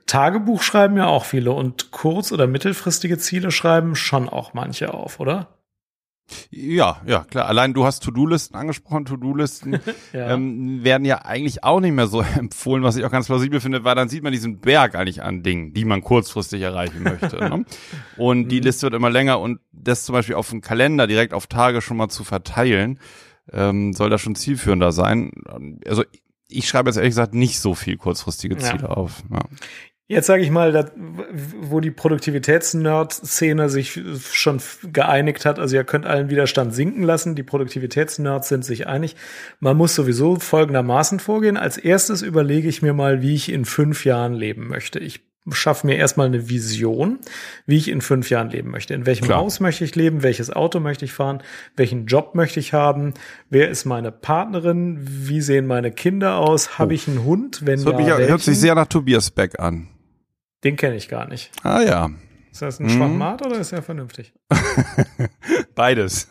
Tagebuch 0.05 0.63
schreiben 0.63 0.97
ja 0.97 1.07
auch 1.07 1.23
viele 1.23 1.53
und 1.53 1.91
kurz- 1.91 2.33
oder 2.33 2.45
mittelfristige 2.45 3.17
Ziele 3.19 3.51
schreiben 3.51 3.95
schon 3.95 4.27
auch 4.27 4.53
manche 4.53 4.93
auf, 4.93 5.21
oder? 5.21 5.47
Ja, 6.49 7.01
ja, 7.05 7.23
klar. 7.23 7.47
Allein 7.47 7.73
du 7.73 7.85
hast 7.85 8.03
To-Do-Listen 8.03 8.55
angesprochen. 8.55 9.05
To-Do-Listen 9.05 9.79
ja. 10.13 10.33
ähm, 10.33 10.83
werden 10.83 11.05
ja 11.05 11.23
eigentlich 11.23 11.63
auch 11.63 11.79
nicht 11.79 11.93
mehr 11.93 12.07
so 12.07 12.21
empfohlen, 12.37 12.83
was 12.83 12.97
ich 12.97 13.05
auch 13.05 13.11
ganz 13.11 13.27
plausibel 13.27 13.59
finde, 13.59 13.83
weil 13.83 13.95
dann 13.95 14.09
sieht 14.09 14.23
man 14.23 14.31
diesen 14.31 14.59
Berg 14.59 14.95
eigentlich 14.95 15.23
an 15.23 15.43
Dingen, 15.43 15.73
die 15.73 15.85
man 15.85 16.01
kurzfristig 16.01 16.61
erreichen 16.61 17.03
möchte. 17.03 17.37
ne? 17.37 17.65
Und 18.17 18.49
die 18.49 18.59
mhm. 18.59 18.63
Liste 18.63 18.83
wird 18.83 18.95
immer 18.95 19.09
länger 19.09 19.39
und 19.39 19.59
das 19.71 20.03
zum 20.03 20.13
Beispiel 20.13 20.35
auf 20.35 20.49
dem 20.49 20.61
Kalender 20.61 21.07
direkt 21.07 21.33
auf 21.33 21.47
Tage 21.47 21.81
schon 21.81 21.97
mal 21.97 22.09
zu 22.09 22.23
verteilen, 22.23 22.99
ähm, 23.51 23.93
soll 23.93 24.09
da 24.09 24.17
schon 24.17 24.35
zielführender 24.35 24.91
sein. 24.91 25.31
Also 25.85 26.03
ich 26.49 26.67
schreibe 26.67 26.89
jetzt 26.89 26.97
ehrlich 26.97 27.11
gesagt 27.11 27.33
nicht 27.33 27.59
so 27.59 27.75
viel 27.75 27.97
kurzfristige 27.97 28.57
Ziele 28.57 28.83
ja. 28.83 28.89
auf. 28.89 29.23
Ja. 29.31 29.41
Jetzt 30.09 30.27
sage 30.27 30.41
ich 30.41 30.51
mal, 30.51 30.89
wo 31.59 31.81
die 31.81 31.91
Produktivitätsnerd-Szene 31.91 33.67
sich 33.67 33.99
schon 34.31 34.61
geeinigt 34.93 35.45
hat, 35.45 35.59
also 35.59 35.75
ihr 35.75 35.83
könnt 35.83 36.05
allen 36.05 36.29
Widerstand 36.29 36.73
sinken 36.73 37.03
lassen, 37.03 37.35
die 37.35 37.43
Produktivitätsnerds 37.43 38.47
sind 38.47 38.63
sich 38.63 38.87
einig. 38.87 39.17
Man 39.59 39.75
muss 39.75 39.95
sowieso 39.95 40.37
folgendermaßen 40.37 41.19
vorgehen. 41.19 41.57
Als 41.57 41.77
erstes 41.77 42.21
überlege 42.21 42.69
ich 42.69 42.81
mir 42.81 42.93
mal, 42.93 43.21
wie 43.21 43.35
ich 43.35 43.51
in 43.51 43.65
fünf 43.65 44.05
Jahren 44.05 44.33
leben 44.33 44.69
möchte. 44.69 44.99
Ich 44.99 45.27
schaffe 45.51 45.85
mir 45.85 45.97
erstmal 45.97 46.27
eine 46.27 46.49
Vision, 46.49 47.19
wie 47.65 47.75
ich 47.75 47.89
in 47.89 47.99
fünf 47.99 48.29
Jahren 48.29 48.49
leben 48.49 48.71
möchte. 48.71 48.93
In 48.93 49.05
welchem 49.05 49.25
Klar. 49.25 49.39
Haus 49.39 49.59
möchte 49.59 49.83
ich 49.83 49.93
leben? 49.95 50.23
Welches 50.23 50.49
Auto 50.49 50.79
möchte 50.79 51.03
ich 51.03 51.11
fahren? 51.11 51.43
Welchen 51.75 52.05
Job 52.05 52.33
möchte 52.33 52.61
ich 52.61 52.71
haben? 52.71 53.13
Wer 53.49 53.69
ist 53.69 53.83
meine 53.83 54.13
Partnerin? 54.13 54.99
Wie 55.01 55.41
sehen 55.41 55.67
meine 55.67 55.91
Kinder 55.91 56.37
aus? 56.37 56.79
Habe 56.79 56.91
oh. 56.91 56.95
ich 56.95 57.09
einen 57.09 57.25
Hund? 57.25 57.65
Wenn 57.65 57.83
das 57.83 58.07
ja, 58.07 58.17
hört 58.17 58.41
sich 58.41 58.57
sehr 58.57 58.75
nach 58.75 58.87
Tobias 58.87 59.31
Beck 59.31 59.59
an. 59.59 59.89
Den 60.63 60.75
kenne 60.75 60.95
ich 60.95 61.07
gar 61.07 61.27
nicht. 61.27 61.51
Ah 61.63 61.81
ja. 61.81 62.09
Ist 62.51 62.61
das 62.61 62.79
ein 62.79 62.89
hm. 62.89 62.97
Schwachmat 62.97 63.45
oder 63.45 63.59
ist 63.59 63.71
er 63.71 63.83
vernünftig? 63.83 64.33
Beides. 65.75 66.27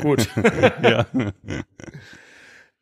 Gut. 0.00 0.26
ja. 0.82 1.04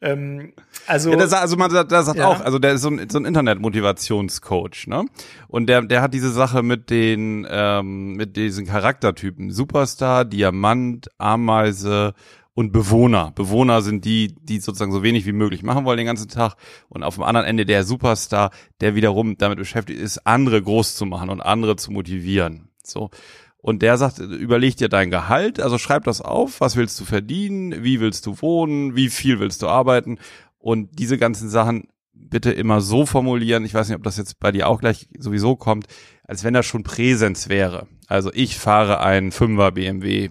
ähm, 0.01 0.53
also, 0.87 1.11
ja, 1.11 1.17
der, 1.17 1.41
also 1.41 1.57
man 1.57 1.73
der, 1.73 1.83
der 1.83 2.03
sagt 2.05 2.19
ja. 2.19 2.29
auch, 2.29 2.41
also 2.41 2.61
der 2.61 2.75
ist 2.75 2.83
so 2.83 2.91
ein, 2.91 3.11
so 3.11 3.19
ein 3.19 3.25
Internet-Motivationscoach, 3.25 4.87
ne? 4.87 5.05
Und 5.49 5.67
der, 5.67 5.83
der 5.83 6.01
hat 6.01 6.15
diese 6.15 6.31
Sache 6.31 6.63
mit 6.63 6.91
den, 6.91 7.45
ähm, 7.51 8.13
mit 8.13 8.37
diesen 8.37 8.67
Charaktertypen: 8.67 9.51
Superstar, 9.51 10.25
Diamant, 10.25 11.09
Ameise 11.19 12.15
und 12.57 12.73
Bewohner. 12.73 13.33
Bewohner 13.35 13.83
sind 13.83 14.07
die, 14.07 14.35
die 14.35 14.61
sozusagen 14.61 14.91
so 14.91 15.03
wenig 15.03 15.27
wie 15.27 15.33
möglich 15.33 15.63
machen 15.63 15.85
wollen 15.85 15.99
den 15.99 16.07
ganzen 16.07 16.29
Tag. 16.29 16.57
Und 16.89 17.03
auf 17.03 17.17
dem 17.17 17.25
anderen 17.25 17.47
Ende 17.47 17.67
der 17.67 17.85
Superstar, 17.85 18.51
der 18.81 18.95
wiederum 18.95 19.37
damit 19.37 19.59
beschäftigt 19.59 20.01
ist, 20.01 20.27
andere 20.27 20.63
groß 20.63 20.97
zu 20.97 21.05
machen 21.05 21.29
und 21.29 21.43
andere 21.43 21.77
zu 21.77 21.93
motivieren. 21.93 22.71
So. 22.83 23.11
Und 23.59 23.83
der 23.83 23.99
sagt, 23.99 24.21
überleg 24.21 24.75
dir 24.79 24.89
dein 24.89 25.11
Gehalt, 25.11 25.61
also 25.61 25.77
schreib 25.77 26.05
das 26.05 26.23
auf, 26.23 26.63
was 26.63 26.77
willst 26.77 26.99
du 26.99 27.05
verdienen, 27.05 27.85
wie 27.85 28.01
willst 28.01 28.25
du 28.25 28.41
wohnen, 28.41 28.97
wie 28.97 29.11
viel 29.11 29.39
willst 29.39 29.61
du 29.61 29.69
arbeiten 29.69 30.19
und 30.57 30.99
diese 30.99 31.19
ganzen 31.19 31.51
Sachen 31.51 31.89
bitte 32.15 32.53
immer 32.53 32.81
so 32.81 33.05
formulieren, 33.05 33.67
ich 33.67 33.75
weiß 33.75 33.89
nicht, 33.89 33.99
ob 33.99 34.03
das 34.03 34.17
jetzt 34.17 34.41
bei 34.41 34.51
dir 34.51 34.69
auch 34.69 34.81
gleich 34.81 35.09
sowieso 35.19 35.57
kommt, 35.57 35.89
als 36.25 36.43
wenn 36.43 36.55
das 36.55 36.65
schon 36.65 36.85
Präsenz 36.85 37.51
wäre. 37.51 37.87
Also 38.07 38.31
ich 38.33 38.57
fahre 38.57 39.01
einen 39.01 39.31
Fünfer 39.31 39.73
BMW, 39.73 40.31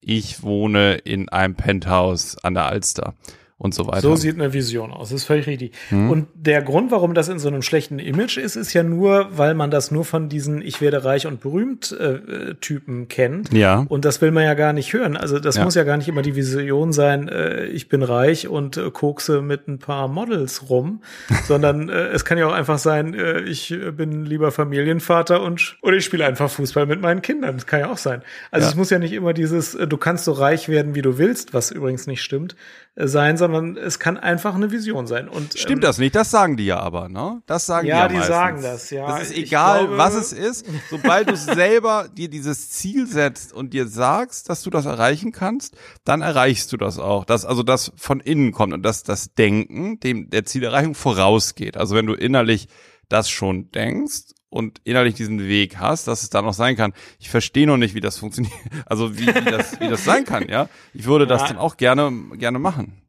ich 0.00 0.42
wohne 0.42 0.94
in 0.94 1.28
einem 1.28 1.54
Penthouse 1.54 2.36
an 2.42 2.54
der 2.54 2.66
Alster 2.66 3.14
und 3.60 3.74
so 3.74 3.86
weiter. 3.86 4.00
So 4.00 4.16
sieht 4.16 4.36
eine 4.36 4.54
Vision 4.54 4.90
aus, 4.90 5.10
das 5.10 5.20
ist 5.20 5.26
völlig 5.26 5.46
richtig. 5.46 5.72
Hm. 5.90 6.08
Und 6.08 6.28
der 6.34 6.62
Grund, 6.62 6.90
warum 6.90 7.12
das 7.12 7.28
in 7.28 7.38
so 7.38 7.48
einem 7.48 7.60
schlechten 7.60 7.98
Image 7.98 8.38
ist, 8.38 8.56
ist 8.56 8.72
ja 8.72 8.82
nur, 8.82 9.28
weil 9.36 9.52
man 9.52 9.70
das 9.70 9.90
nur 9.90 10.06
von 10.06 10.30
diesen 10.30 10.62
Ich 10.62 10.80
werde 10.80 11.04
reich 11.04 11.26
und 11.26 11.40
berühmt 11.40 11.92
äh, 11.92 12.54
Typen 12.54 13.08
kennt. 13.08 13.52
Ja. 13.52 13.84
Und 13.86 14.06
das 14.06 14.22
will 14.22 14.30
man 14.30 14.44
ja 14.44 14.54
gar 14.54 14.72
nicht 14.72 14.94
hören. 14.94 15.14
Also 15.14 15.38
das 15.38 15.56
ja. 15.56 15.64
muss 15.64 15.74
ja 15.74 15.84
gar 15.84 15.98
nicht 15.98 16.08
immer 16.08 16.22
die 16.22 16.36
Vision 16.36 16.94
sein, 16.94 17.28
äh, 17.28 17.66
ich 17.66 17.90
bin 17.90 18.02
reich 18.02 18.48
und 18.48 18.78
äh, 18.78 18.90
kokse 18.90 19.42
mit 19.42 19.68
ein 19.68 19.78
paar 19.78 20.08
Models 20.08 20.70
rum, 20.70 21.02
sondern 21.46 21.90
äh, 21.90 22.08
es 22.08 22.24
kann 22.24 22.38
ja 22.38 22.46
auch 22.46 22.54
einfach 22.54 22.78
sein, 22.78 23.12
äh, 23.12 23.40
ich 23.40 23.74
bin 23.94 24.24
lieber 24.24 24.52
Familienvater 24.52 25.42
und 25.42 25.76
oder 25.82 25.98
ich 25.98 26.06
spiele 26.06 26.24
einfach 26.24 26.48
Fußball 26.50 26.86
mit 26.86 27.02
meinen 27.02 27.20
Kindern. 27.20 27.56
Das 27.56 27.66
kann 27.66 27.80
ja 27.80 27.90
auch 27.90 27.98
sein. 27.98 28.22
Also 28.50 28.64
ja. 28.64 28.70
es 28.70 28.76
muss 28.76 28.88
ja 28.88 28.98
nicht 28.98 29.12
immer 29.12 29.34
dieses, 29.34 29.74
äh, 29.74 29.86
du 29.86 29.98
kannst 29.98 30.24
so 30.24 30.32
reich 30.32 30.70
werden, 30.70 30.94
wie 30.94 31.02
du 31.02 31.18
willst, 31.18 31.52
was 31.52 31.70
übrigens 31.70 32.06
nicht 32.06 32.22
stimmt, 32.22 32.56
äh, 32.94 33.06
sein, 33.06 33.36
sondern 33.36 33.49
sondern 33.52 33.76
es 33.76 33.98
kann 33.98 34.16
einfach 34.16 34.54
eine 34.54 34.70
Vision 34.70 35.06
sein. 35.06 35.28
Und, 35.28 35.58
Stimmt 35.58 35.82
ähm, 35.82 35.88
das 35.88 35.98
nicht? 35.98 36.14
Das 36.14 36.30
sagen 36.30 36.56
die 36.56 36.66
ja 36.66 36.78
aber, 36.78 37.08
ne? 37.08 37.42
Das 37.46 37.66
sagen 37.66 37.86
ja, 37.86 38.08
die 38.08 38.14
ja 38.14 38.20
die 38.20 38.26
sagen 38.26 38.62
das, 38.62 38.90
ja. 38.90 39.06
Das 39.06 39.30
ist 39.30 39.36
egal, 39.36 39.86
glaube, 39.86 39.98
was 39.98 40.14
es 40.14 40.32
ist. 40.32 40.66
Sobald 40.90 41.30
du 41.30 41.36
selber 41.36 42.08
dir 42.12 42.28
dieses 42.28 42.70
Ziel 42.70 43.06
setzt 43.06 43.52
und 43.52 43.72
dir 43.72 43.86
sagst, 43.86 44.48
dass 44.48 44.62
du 44.62 44.70
das 44.70 44.86
erreichen 44.86 45.32
kannst, 45.32 45.76
dann 46.04 46.22
erreichst 46.22 46.72
du 46.72 46.76
das 46.76 46.98
auch. 46.98 47.24
Das, 47.24 47.44
also 47.44 47.62
das 47.62 47.92
von 47.96 48.20
innen 48.20 48.52
kommt 48.52 48.72
und 48.72 48.82
dass 48.82 49.02
das 49.02 49.34
Denken 49.34 50.00
dem 50.00 50.30
der 50.30 50.44
Zielerreichung 50.44 50.94
vorausgeht. 50.94 51.76
Also 51.76 51.94
wenn 51.94 52.06
du 52.06 52.14
innerlich 52.14 52.68
das 53.08 53.28
schon 53.28 53.70
denkst 53.72 54.34
und 54.50 54.80
innerlich 54.84 55.14
diesen 55.14 55.40
Weg 55.40 55.78
hast, 55.78 56.08
dass 56.08 56.22
es 56.22 56.30
da 56.30 56.42
noch 56.42 56.54
sein 56.54 56.76
kann. 56.76 56.92
Ich 57.18 57.30
verstehe 57.30 57.66
noch 57.66 57.76
nicht, 57.76 57.94
wie 57.94 58.00
das 58.00 58.18
funktioniert. 58.18 58.52
Also 58.86 59.16
wie, 59.16 59.26
wie, 59.26 59.50
das, 59.50 59.80
wie 59.80 59.88
das 59.88 60.04
sein 60.04 60.24
kann, 60.24 60.48
ja. 60.48 60.68
Ich 60.92 61.06
würde 61.06 61.26
das 61.26 61.42
ja. 61.42 61.48
dann 61.48 61.58
auch 61.58 61.76
gerne, 61.76 62.12
gerne 62.36 62.58
machen 62.58 62.99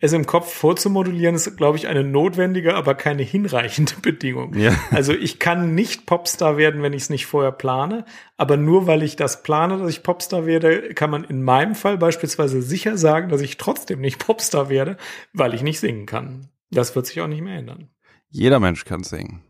es 0.00 0.14
im 0.14 0.26
Kopf 0.26 0.52
vorzumodulieren, 0.52 1.34
ist, 1.34 1.56
glaube 1.58 1.76
ich, 1.76 1.86
eine 1.86 2.02
notwendige, 2.02 2.74
aber 2.74 2.94
keine 2.94 3.22
hinreichende 3.22 3.94
Bedingung. 4.02 4.54
Ja. 4.54 4.74
Also 4.90 5.12
ich 5.12 5.38
kann 5.38 5.74
nicht 5.74 6.06
Popstar 6.06 6.56
werden, 6.56 6.82
wenn 6.82 6.94
ich 6.94 7.02
es 7.02 7.10
nicht 7.10 7.26
vorher 7.26 7.52
plane. 7.52 8.06
Aber 8.38 8.56
nur 8.56 8.86
weil 8.86 9.02
ich 9.02 9.16
das 9.16 9.42
plane, 9.42 9.78
dass 9.78 9.90
ich 9.90 10.02
Popstar 10.02 10.46
werde, 10.46 10.94
kann 10.94 11.10
man 11.10 11.24
in 11.24 11.42
meinem 11.42 11.74
Fall 11.74 11.98
beispielsweise 11.98 12.62
sicher 12.62 12.96
sagen, 12.96 13.28
dass 13.28 13.42
ich 13.42 13.58
trotzdem 13.58 14.00
nicht 14.00 14.18
Popstar 14.18 14.70
werde, 14.70 14.96
weil 15.34 15.52
ich 15.54 15.62
nicht 15.62 15.80
singen 15.80 16.06
kann. 16.06 16.48
Das 16.70 16.96
wird 16.96 17.06
sich 17.06 17.20
auch 17.20 17.28
nicht 17.28 17.42
mehr 17.42 17.58
ändern. 17.58 17.90
Jeder 18.30 18.58
Mensch 18.58 18.84
kann 18.84 19.02
singen. 19.02 19.42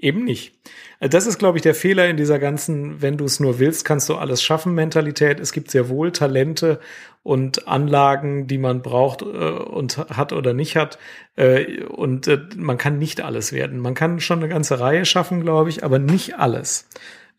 Eben 0.00 0.24
nicht. 0.24 0.54
Das 1.00 1.26
ist, 1.26 1.38
glaube 1.38 1.58
ich, 1.58 1.62
der 1.62 1.74
Fehler 1.74 2.08
in 2.08 2.16
dieser 2.16 2.38
ganzen, 2.38 3.02
wenn 3.02 3.16
du 3.16 3.24
es 3.24 3.40
nur 3.40 3.58
willst, 3.58 3.84
kannst 3.84 4.08
du 4.08 4.14
alles 4.14 4.42
schaffen 4.42 4.74
Mentalität. 4.74 5.40
Es 5.40 5.52
gibt 5.52 5.72
sehr 5.72 5.88
wohl 5.88 6.12
Talente 6.12 6.78
und 7.24 7.66
Anlagen, 7.66 8.46
die 8.46 8.58
man 8.58 8.80
braucht 8.80 9.22
äh, 9.22 9.24
und 9.24 9.98
hat 9.98 10.32
oder 10.32 10.54
nicht 10.54 10.76
hat. 10.76 10.98
Äh, 11.34 11.82
und 11.84 12.28
äh, 12.28 12.38
man 12.56 12.78
kann 12.78 12.98
nicht 12.98 13.20
alles 13.20 13.52
werden. 13.52 13.80
Man 13.80 13.94
kann 13.94 14.20
schon 14.20 14.38
eine 14.38 14.48
ganze 14.48 14.78
Reihe 14.78 15.04
schaffen, 15.04 15.42
glaube 15.42 15.68
ich, 15.70 15.82
aber 15.82 15.98
nicht 15.98 16.38
alles. 16.38 16.88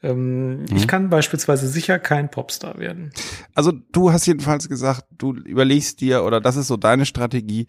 Ähm, 0.03 0.61
mhm. 0.61 0.65
Ich 0.75 0.87
kann 0.87 1.09
beispielsweise 1.09 1.67
sicher 1.67 1.97
kein 1.97 2.29
Popstar 2.29 2.77
werden. 2.77 3.11
Also 3.53 3.71
du 3.91 4.11
hast 4.11 4.25
jedenfalls 4.25 4.67
gesagt, 4.67 5.05
du 5.17 5.33
überlegst 5.33 6.01
dir, 6.01 6.23
oder 6.23 6.41
das 6.41 6.57
ist 6.57 6.67
so 6.67 6.77
deine 6.77 7.05
Strategie, 7.05 7.67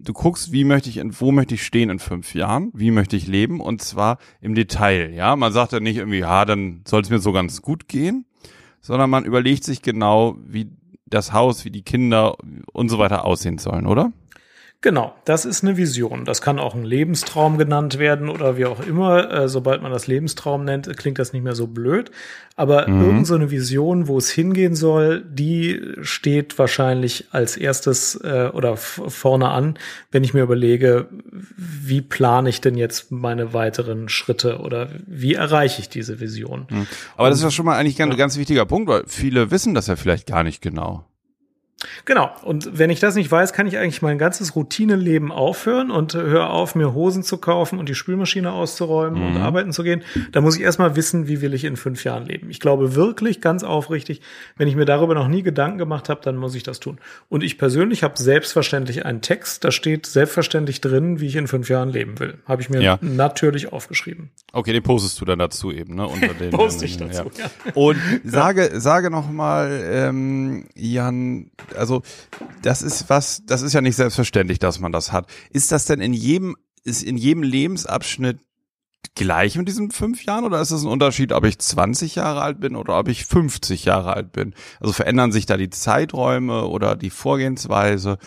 du 0.00 0.12
guckst, 0.12 0.52
wie 0.52 0.64
möchte 0.64 0.88
ich, 0.88 1.00
wo 1.20 1.32
möchte 1.32 1.54
ich 1.54 1.64
stehen 1.64 1.90
in 1.90 1.98
fünf 1.98 2.34
Jahren, 2.34 2.70
wie 2.74 2.90
möchte 2.90 3.16
ich 3.16 3.26
leben 3.26 3.60
und 3.60 3.82
zwar 3.82 4.18
im 4.40 4.54
Detail, 4.54 5.12
ja. 5.14 5.36
Man 5.36 5.52
sagt 5.52 5.72
ja 5.72 5.80
nicht 5.80 5.96
irgendwie, 5.96 6.18
ja, 6.18 6.44
dann 6.44 6.82
soll 6.86 7.02
es 7.02 7.10
mir 7.10 7.18
so 7.18 7.32
ganz 7.32 7.62
gut 7.62 7.88
gehen, 7.88 8.24
sondern 8.80 9.10
man 9.10 9.24
überlegt 9.24 9.64
sich 9.64 9.82
genau, 9.82 10.36
wie 10.46 10.70
das 11.06 11.32
Haus, 11.32 11.64
wie 11.64 11.70
die 11.70 11.82
Kinder 11.82 12.36
und 12.72 12.88
so 12.88 12.98
weiter 12.98 13.24
aussehen 13.24 13.58
sollen, 13.58 13.86
oder? 13.86 14.12
Genau, 14.80 15.12
das 15.24 15.44
ist 15.44 15.64
eine 15.64 15.76
Vision. 15.76 16.24
Das 16.24 16.40
kann 16.40 16.60
auch 16.60 16.72
ein 16.72 16.84
Lebenstraum 16.84 17.58
genannt 17.58 17.98
werden 17.98 18.28
oder 18.28 18.56
wie 18.56 18.64
auch 18.64 18.78
immer. 18.86 19.28
Äh, 19.28 19.48
sobald 19.48 19.82
man 19.82 19.90
das 19.90 20.06
Lebenstraum 20.06 20.64
nennt, 20.64 20.96
klingt 20.96 21.18
das 21.18 21.32
nicht 21.32 21.42
mehr 21.42 21.56
so 21.56 21.66
blöd. 21.66 22.12
Aber 22.54 22.86
mhm. 22.86 23.04
irgend 23.04 23.26
so 23.26 23.34
eine 23.34 23.50
Vision, 23.50 24.06
wo 24.06 24.18
es 24.18 24.30
hingehen 24.30 24.76
soll, 24.76 25.24
die 25.28 25.82
steht 26.02 26.60
wahrscheinlich 26.60 27.26
als 27.32 27.56
erstes 27.56 28.20
äh, 28.22 28.50
oder 28.52 28.76
vorne 28.76 29.48
an, 29.48 29.76
wenn 30.12 30.22
ich 30.22 30.32
mir 30.32 30.44
überlege, 30.44 31.08
wie 31.56 32.00
plane 32.00 32.48
ich 32.48 32.60
denn 32.60 32.76
jetzt 32.76 33.10
meine 33.10 33.52
weiteren 33.52 34.08
Schritte 34.08 34.58
oder 34.60 34.90
wie 35.08 35.34
erreiche 35.34 35.80
ich 35.80 35.88
diese 35.88 36.20
Vision. 36.20 36.68
Mhm. 36.70 36.86
Aber 37.16 37.30
das 37.30 37.38
ist 37.38 37.44
ja 37.44 37.50
schon 37.50 37.66
mal 37.66 37.76
eigentlich 37.76 38.00
ein 38.00 38.10
ja. 38.10 38.16
ganz 38.16 38.38
wichtiger 38.38 38.64
Punkt, 38.64 38.88
weil 38.88 39.02
viele 39.08 39.50
wissen 39.50 39.74
das 39.74 39.88
ja 39.88 39.96
vielleicht 39.96 40.28
gar 40.28 40.44
nicht 40.44 40.62
genau. 40.62 41.04
Genau. 42.04 42.30
Und 42.42 42.76
wenn 42.76 42.90
ich 42.90 42.98
das 42.98 43.14
nicht 43.14 43.30
weiß, 43.30 43.52
kann 43.52 43.66
ich 43.66 43.78
eigentlich 43.78 44.02
mein 44.02 44.18
ganzes 44.18 44.56
Routineleben 44.56 45.30
aufhören 45.30 45.90
und 45.90 46.14
höre 46.14 46.50
auf, 46.50 46.74
mir 46.74 46.92
Hosen 46.92 47.22
zu 47.22 47.38
kaufen 47.38 47.78
und 47.78 47.88
die 47.88 47.94
Spülmaschine 47.94 48.52
auszuräumen 48.52 49.20
mhm. 49.20 49.36
und 49.36 49.42
arbeiten 49.42 49.72
zu 49.72 49.84
gehen. 49.84 50.02
Da 50.32 50.40
muss 50.40 50.56
ich 50.56 50.62
erstmal 50.62 50.96
wissen, 50.96 51.28
wie 51.28 51.40
will 51.40 51.54
ich 51.54 51.64
in 51.64 51.76
fünf 51.76 52.02
Jahren 52.04 52.26
leben. 52.26 52.50
Ich 52.50 52.58
glaube 52.58 52.96
wirklich, 52.96 53.40
ganz 53.40 53.62
aufrichtig, 53.62 54.20
wenn 54.56 54.66
ich 54.66 54.74
mir 54.74 54.86
darüber 54.86 55.14
noch 55.14 55.28
nie 55.28 55.42
Gedanken 55.42 55.78
gemacht 55.78 56.08
habe, 56.08 56.20
dann 56.22 56.36
muss 56.36 56.54
ich 56.54 56.64
das 56.64 56.80
tun. 56.80 56.98
Und 57.28 57.44
ich 57.44 57.58
persönlich 57.58 58.02
habe 58.02 58.14
selbstverständlich 58.16 59.04
einen 59.04 59.20
Text, 59.20 59.64
da 59.64 59.70
steht 59.70 60.06
selbstverständlich 60.06 60.80
drin, 60.80 61.20
wie 61.20 61.26
ich 61.26 61.36
in 61.36 61.46
fünf 61.46 61.68
Jahren 61.68 61.90
leben 61.90 62.18
will. 62.18 62.38
Habe 62.46 62.62
ich 62.62 62.70
mir 62.70 62.82
ja. 62.82 62.98
natürlich 63.00 63.72
aufgeschrieben. 63.72 64.30
Okay, 64.52 64.72
den 64.72 64.82
postest 64.82 65.20
du 65.20 65.24
dann 65.24 65.38
dazu 65.38 65.70
eben, 65.70 65.94
ne? 65.94 66.06
Unter 66.06 66.34
den, 66.40 66.50
Poste 66.50 66.84
ich 66.84 66.96
dazu, 66.96 67.30
ja. 67.38 67.44
ja. 67.44 67.72
Und 67.74 67.98
sage, 68.24 68.80
sage 68.80 69.10
noch 69.10 69.30
mal, 69.30 69.80
ähm, 69.92 70.66
Jan, 70.74 71.50
also 71.76 72.02
das 72.62 72.82
ist 72.82 73.08
was, 73.08 73.42
das 73.46 73.62
ist 73.62 73.72
ja 73.72 73.80
nicht 73.80 73.96
selbstverständlich, 73.96 74.58
dass 74.58 74.78
man 74.78 74.92
das 74.92 75.12
hat. 75.12 75.26
Ist 75.50 75.72
das 75.72 75.84
denn 75.84 76.00
in 76.00 76.12
jedem, 76.12 76.56
ist 76.84 77.02
in 77.02 77.16
jedem 77.16 77.42
Lebensabschnitt 77.42 78.38
gleich 79.14 79.56
mit 79.56 79.68
diesen 79.68 79.90
fünf 79.90 80.24
Jahren 80.24 80.44
oder 80.44 80.60
ist 80.60 80.70
es 80.70 80.82
ein 80.82 80.88
Unterschied, 80.88 81.32
ob 81.32 81.44
ich 81.44 81.58
20 81.58 82.14
Jahre 82.16 82.42
alt 82.42 82.60
bin 82.60 82.76
oder 82.76 82.98
ob 82.98 83.08
ich 83.08 83.26
50 83.26 83.84
Jahre 83.84 84.14
alt 84.14 84.32
bin? 84.32 84.54
Also 84.80 84.92
verändern 84.92 85.32
sich 85.32 85.46
da 85.46 85.56
die 85.56 85.70
Zeiträume 85.70 86.66
oder 86.66 86.96
die 86.96 87.10
Vorgehensweise? 87.10 88.18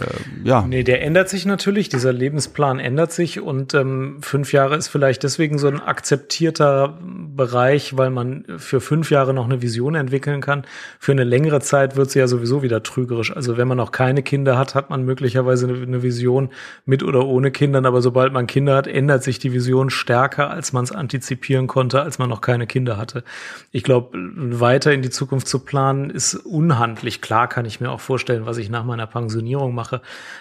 Äh, 0.00 0.48
ja. 0.48 0.64
Nee, 0.66 0.82
der 0.82 1.02
ändert 1.02 1.28
sich 1.28 1.46
natürlich, 1.46 1.88
dieser 1.88 2.12
Lebensplan 2.12 2.78
ändert 2.78 3.12
sich 3.12 3.40
und 3.40 3.74
ähm, 3.74 4.18
fünf 4.20 4.52
Jahre 4.52 4.76
ist 4.76 4.88
vielleicht 4.88 5.22
deswegen 5.22 5.58
so 5.58 5.68
ein 5.68 5.80
akzeptierter 5.80 6.98
Bereich, 7.02 7.96
weil 7.96 8.10
man 8.10 8.44
für 8.58 8.80
fünf 8.80 9.10
Jahre 9.10 9.34
noch 9.34 9.44
eine 9.44 9.62
Vision 9.62 9.94
entwickeln 9.94 10.40
kann. 10.40 10.64
Für 10.98 11.12
eine 11.12 11.24
längere 11.24 11.60
Zeit 11.60 11.96
wird 11.96 12.10
sie 12.10 12.18
ja 12.18 12.28
sowieso 12.28 12.62
wieder 12.62 12.82
trügerisch. 12.82 13.34
Also 13.34 13.56
wenn 13.56 13.68
man 13.68 13.76
noch 13.76 13.92
keine 13.92 14.22
Kinder 14.22 14.58
hat, 14.58 14.74
hat 14.74 14.90
man 14.90 15.04
möglicherweise 15.04 15.68
eine 15.68 16.02
Vision 16.02 16.50
mit 16.84 17.02
oder 17.02 17.26
ohne 17.26 17.50
Kindern, 17.50 17.86
aber 17.86 18.02
sobald 18.02 18.32
man 18.32 18.46
Kinder 18.46 18.76
hat, 18.76 18.86
ändert 18.86 19.22
sich 19.22 19.38
die 19.38 19.52
Vision 19.52 19.90
stärker, 19.90 20.50
als 20.50 20.72
man 20.72 20.84
es 20.84 20.92
antizipieren 20.92 21.66
konnte, 21.66 22.02
als 22.02 22.18
man 22.18 22.28
noch 22.28 22.40
keine 22.40 22.66
Kinder 22.66 22.96
hatte. 22.96 23.24
Ich 23.72 23.82
glaube, 23.82 24.10
weiter 24.14 24.92
in 24.92 25.02
die 25.02 25.10
Zukunft 25.10 25.48
zu 25.48 25.60
planen, 25.60 26.10
ist 26.10 26.34
unhandlich. 26.34 27.20
Klar 27.20 27.48
kann 27.48 27.64
ich 27.64 27.80
mir 27.80 27.90
auch 27.90 28.00
vorstellen, 28.00 28.46
was 28.46 28.58
ich 28.58 28.70
nach 28.70 28.84
meiner 28.84 29.06
Pensionierung 29.06 29.74
mache. 29.74 29.87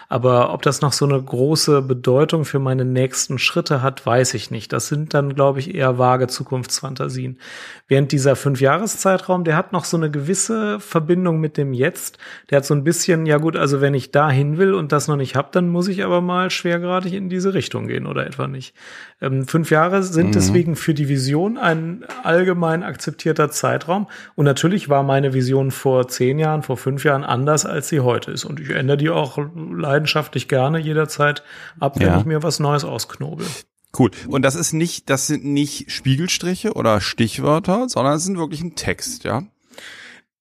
Aber 0.10 0.54
ob 0.54 0.62
das 0.62 0.82
noch 0.82 0.94
so 0.94 1.06
eine 1.06 1.22
große 1.22 1.82
Bedeutung 1.82 2.46
für 2.46 2.60
meine 2.60 2.86
nächsten 2.86 3.40
Schritte 3.40 3.82
hat, 3.82 4.06
weiß 4.06 4.34
ich 4.36 4.52
nicht. 4.52 4.72
Das 4.72 4.88
sind 4.88 5.14
dann, 5.14 5.36
glaube 5.36 5.60
ich, 5.60 5.76
eher 5.76 5.98
vage 5.98 6.28
Zukunftsfantasien. 6.28 7.38
Während 7.88 8.12
dieser 8.12 8.36
Fünfjahreszeitraum, 8.36 9.44
der 9.44 9.58
hat 9.58 9.74
noch 9.74 9.84
so 9.84 9.98
eine 9.98 10.10
gewisse 10.10 10.80
Verbindung 10.80 11.40
mit 11.40 11.58
dem 11.58 11.74
Jetzt. 11.74 12.18
Der 12.50 12.58
hat 12.58 12.66
so 12.66 12.74
ein 12.74 12.86
bisschen, 12.86 13.26
ja 13.26 13.38
gut, 13.38 13.58
also 13.58 13.82
wenn 13.82 13.94
ich 13.94 14.12
dahin 14.12 14.58
will 14.58 14.74
und 14.74 14.94
das 14.94 15.10
noch 15.10 15.18
nicht 15.18 15.36
habe, 15.36 15.50
dann 15.52 15.68
muss 15.68 15.90
ich 15.90 16.04
aber 16.06 16.22
mal 16.22 16.50
schwergradig 16.50 17.14
in 17.14 17.30
diese 17.30 17.54
Richtung 17.54 17.88
gehen 17.88 18.08
oder 18.08 18.26
etwa 18.26 18.48
nicht. 18.48 18.76
Ähm, 19.20 19.46
fünf 19.46 19.72
Jahre 19.72 20.04
sind 20.04 20.28
mhm. 20.28 20.32
deswegen 20.32 20.76
für 20.78 20.94
die 20.94 21.10
Vision 21.10 21.58
ein 21.58 22.06
allgemein 22.24 22.84
akzeptierter 22.84 23.50
Zeitraum. 23.50 24.08
Und 24.36 24.46
natürlich 24.46 24.88
war 24.88 25.04
meine 25.04 25.34
Vision 25.34 25.72
vor 25.72 26.08
zehn 26.08 26.40
Jahren, 26.40 26.64
vor 26.64 26.78
fünf 26.78 27.04
Jahren 27.04 27.26
anders, 27.26 27.66
als 27.66 27.90
sie 27.90 28.00
heute 28.00 28.32
ist. 28.32 28.46
Und 28.46 28.62
ich 28.62 28.70
ändere 28.70 28.98
die 28.98 29.10
auch 29.10 29.27
leidenschaftlich 29.36 30.48
gerne 30.48 30.80
jederzeit 30.80 31.44
ab, 31.80 32.00
wenn 32.00 32.08
ja. 32.08 32.20
ich 32.20 32.26
mir 32.26 32.44
was 32.44 32.60
Neues 32.60 32.86
ausknobel. 32.86 33.46
Cool. 33.98 34.12
Und 34.28 34.44
das 34.44 34.56
ist 34.56 34.74
nicht, 34.74 35.10
das 35.10 35.28
sind 35.28 35.44
nicht 35.44 35.92
Spiegelstriche 35.92 36.74
oder 36.74 37.02
Stichwörter, 37.02 37.90
sondern 37.90 38.16
es 38.16 38.24
sind 38.24 38.38
wirklich 38.38 38.62
ein 38.62 38.76
Text, 38.76 39.24
ja? 39.24 39.44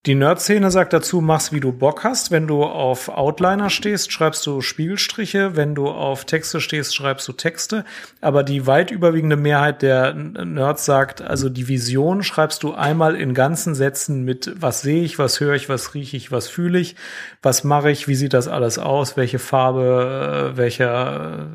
Die 0.06 0.14
Nerd-Szene 0.14 0.70
sagt 0.70 0.92
dazu, 0.92 1.20
mach's 1.20 1.50
wie 1.50 1.58
du 1.58 1.72
Bock 1.72 2.04
hast. 2.04 2.30
Wenn 2.30 2.46
du 2.46 2.62
auf 2.62 3.08
Outliner 3.08 3.70
stehst, 3.70 4.12
schreibst 4.12 4.46
du 4.46 4.60
Spiegelstriche. 4.60 5.56
Wenn 5.56 5.74
du 5.74 5.88
auf 5.88 6.24
Texte 6.24 6.60
stehst, 6.60 6.94
schreibst 6.94 7.26
du 7.26 7.32
Texte. 7.32 7.84
Aber 8.20 8.44
die 8.44 8.68
weit 8.68 8.92
überwiegende 8.92 9.34
Mehrheit 9.34 9.82
der 9.82 10.14
Nerds 10.14 10.84
sagt, 10.84 11.22
also 11.22 11.48
die 11.48 11.66
Vision 11.66 12.22
schreibst 12.22 12.62
du 12.62 12.72
einmal 12.72 13.16
in 13.16 13.34
ganzen 13.34 13.74
Sätzen 13.74 14.22
mit, 14.22 14.52
was 14.54 14.82
sehe 14.82 15.02
ich, 15.02 15.18
was 15.18 15.40
höre 15.40 15.56
ich, 15.56 15.68
was 15.68 15.94
rieche 15.94 16.16
ich, 16.16 16.30
was 16.30 16.46
fühle 16.46 16.78
ich, 16.78 16.94
was 17.42 17.64
mache 17.64 17.90
ich, 17.90 18.06
wie 18.06 18.14
sieht 18.14 18.32
das 18.32 18.46
alles 18.46 18.78
aus, 18.78 19.16
welche 19.16 19.40
Farbe, 19.40 20.52
äh, 20.52 20.56
welcher 20.56 21.48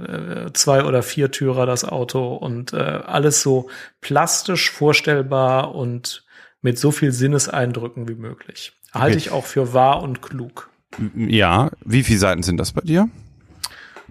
äh, 0.47 0.51
zwei- 0.51 0.83
oder 0.83 1.03
viertürer 1.03 1.65
das 1.65 1.85
Auto 1.85 2.35
und 2.35 2.73
äh, 2.73 2.79
alles 2.79 3.41
so 3.41 3.69
plastisch 4.01 4.69
vorstellbar 4.71 5.73
und 5.73 6.25
mit 6.61 6.77
so 6.79 6.91
viel 6.91 7.11
Sinneseindrücken 7.11 8.07
wie 8.07 8.15
möglich. 8.15 8.73
Halte 8.93 9.17
ich 9.17 9.31
auch 9.31 9.45
für 9.45 9.73
wahr 9.73 10.01
und 10.03 10.21
klug. 10.21 10.69
Ja, 11.15 11.71
wie 11.85 12.03
viele 12.03 12.19
Seiten 12.19 12.43
sind 12.43 12.57
das 12.57 12.73
bei 12.73 12.81
dir? 12.81 13.07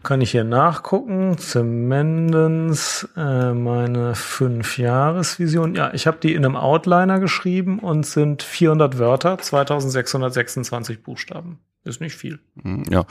Kann 0.03 0.23
ich 0.23 0.31
hier 0.31 0.45
nachgucken. 0.45 1.37
Zumindest 1.39 3.09
äh, 3.17 3.53
meine 3.53 4.15
Fünf-Jahres-Vision. 4.15 5.75
Ja, 5.75 5.93
ich 5.93 6.07
habe 6.07 6.19
die 6.23 6.33
in 6.35 6.45
einem 6.45 6.57
Outliner 6.57 7.21
geschrieben 7.21 7.79
und 7.81 8.07
sind 8.07 8.43
400 8.43 8.99
Wörter, 8.99 9.37
2626 9.39 11.03
Buchstaben. 11.03 11.59
Ist 11.85 12.01
nicht 12.01 12.15
viel. 12.15 12.39
Hm, 12.63 12.85
Ja. 12.91 13.05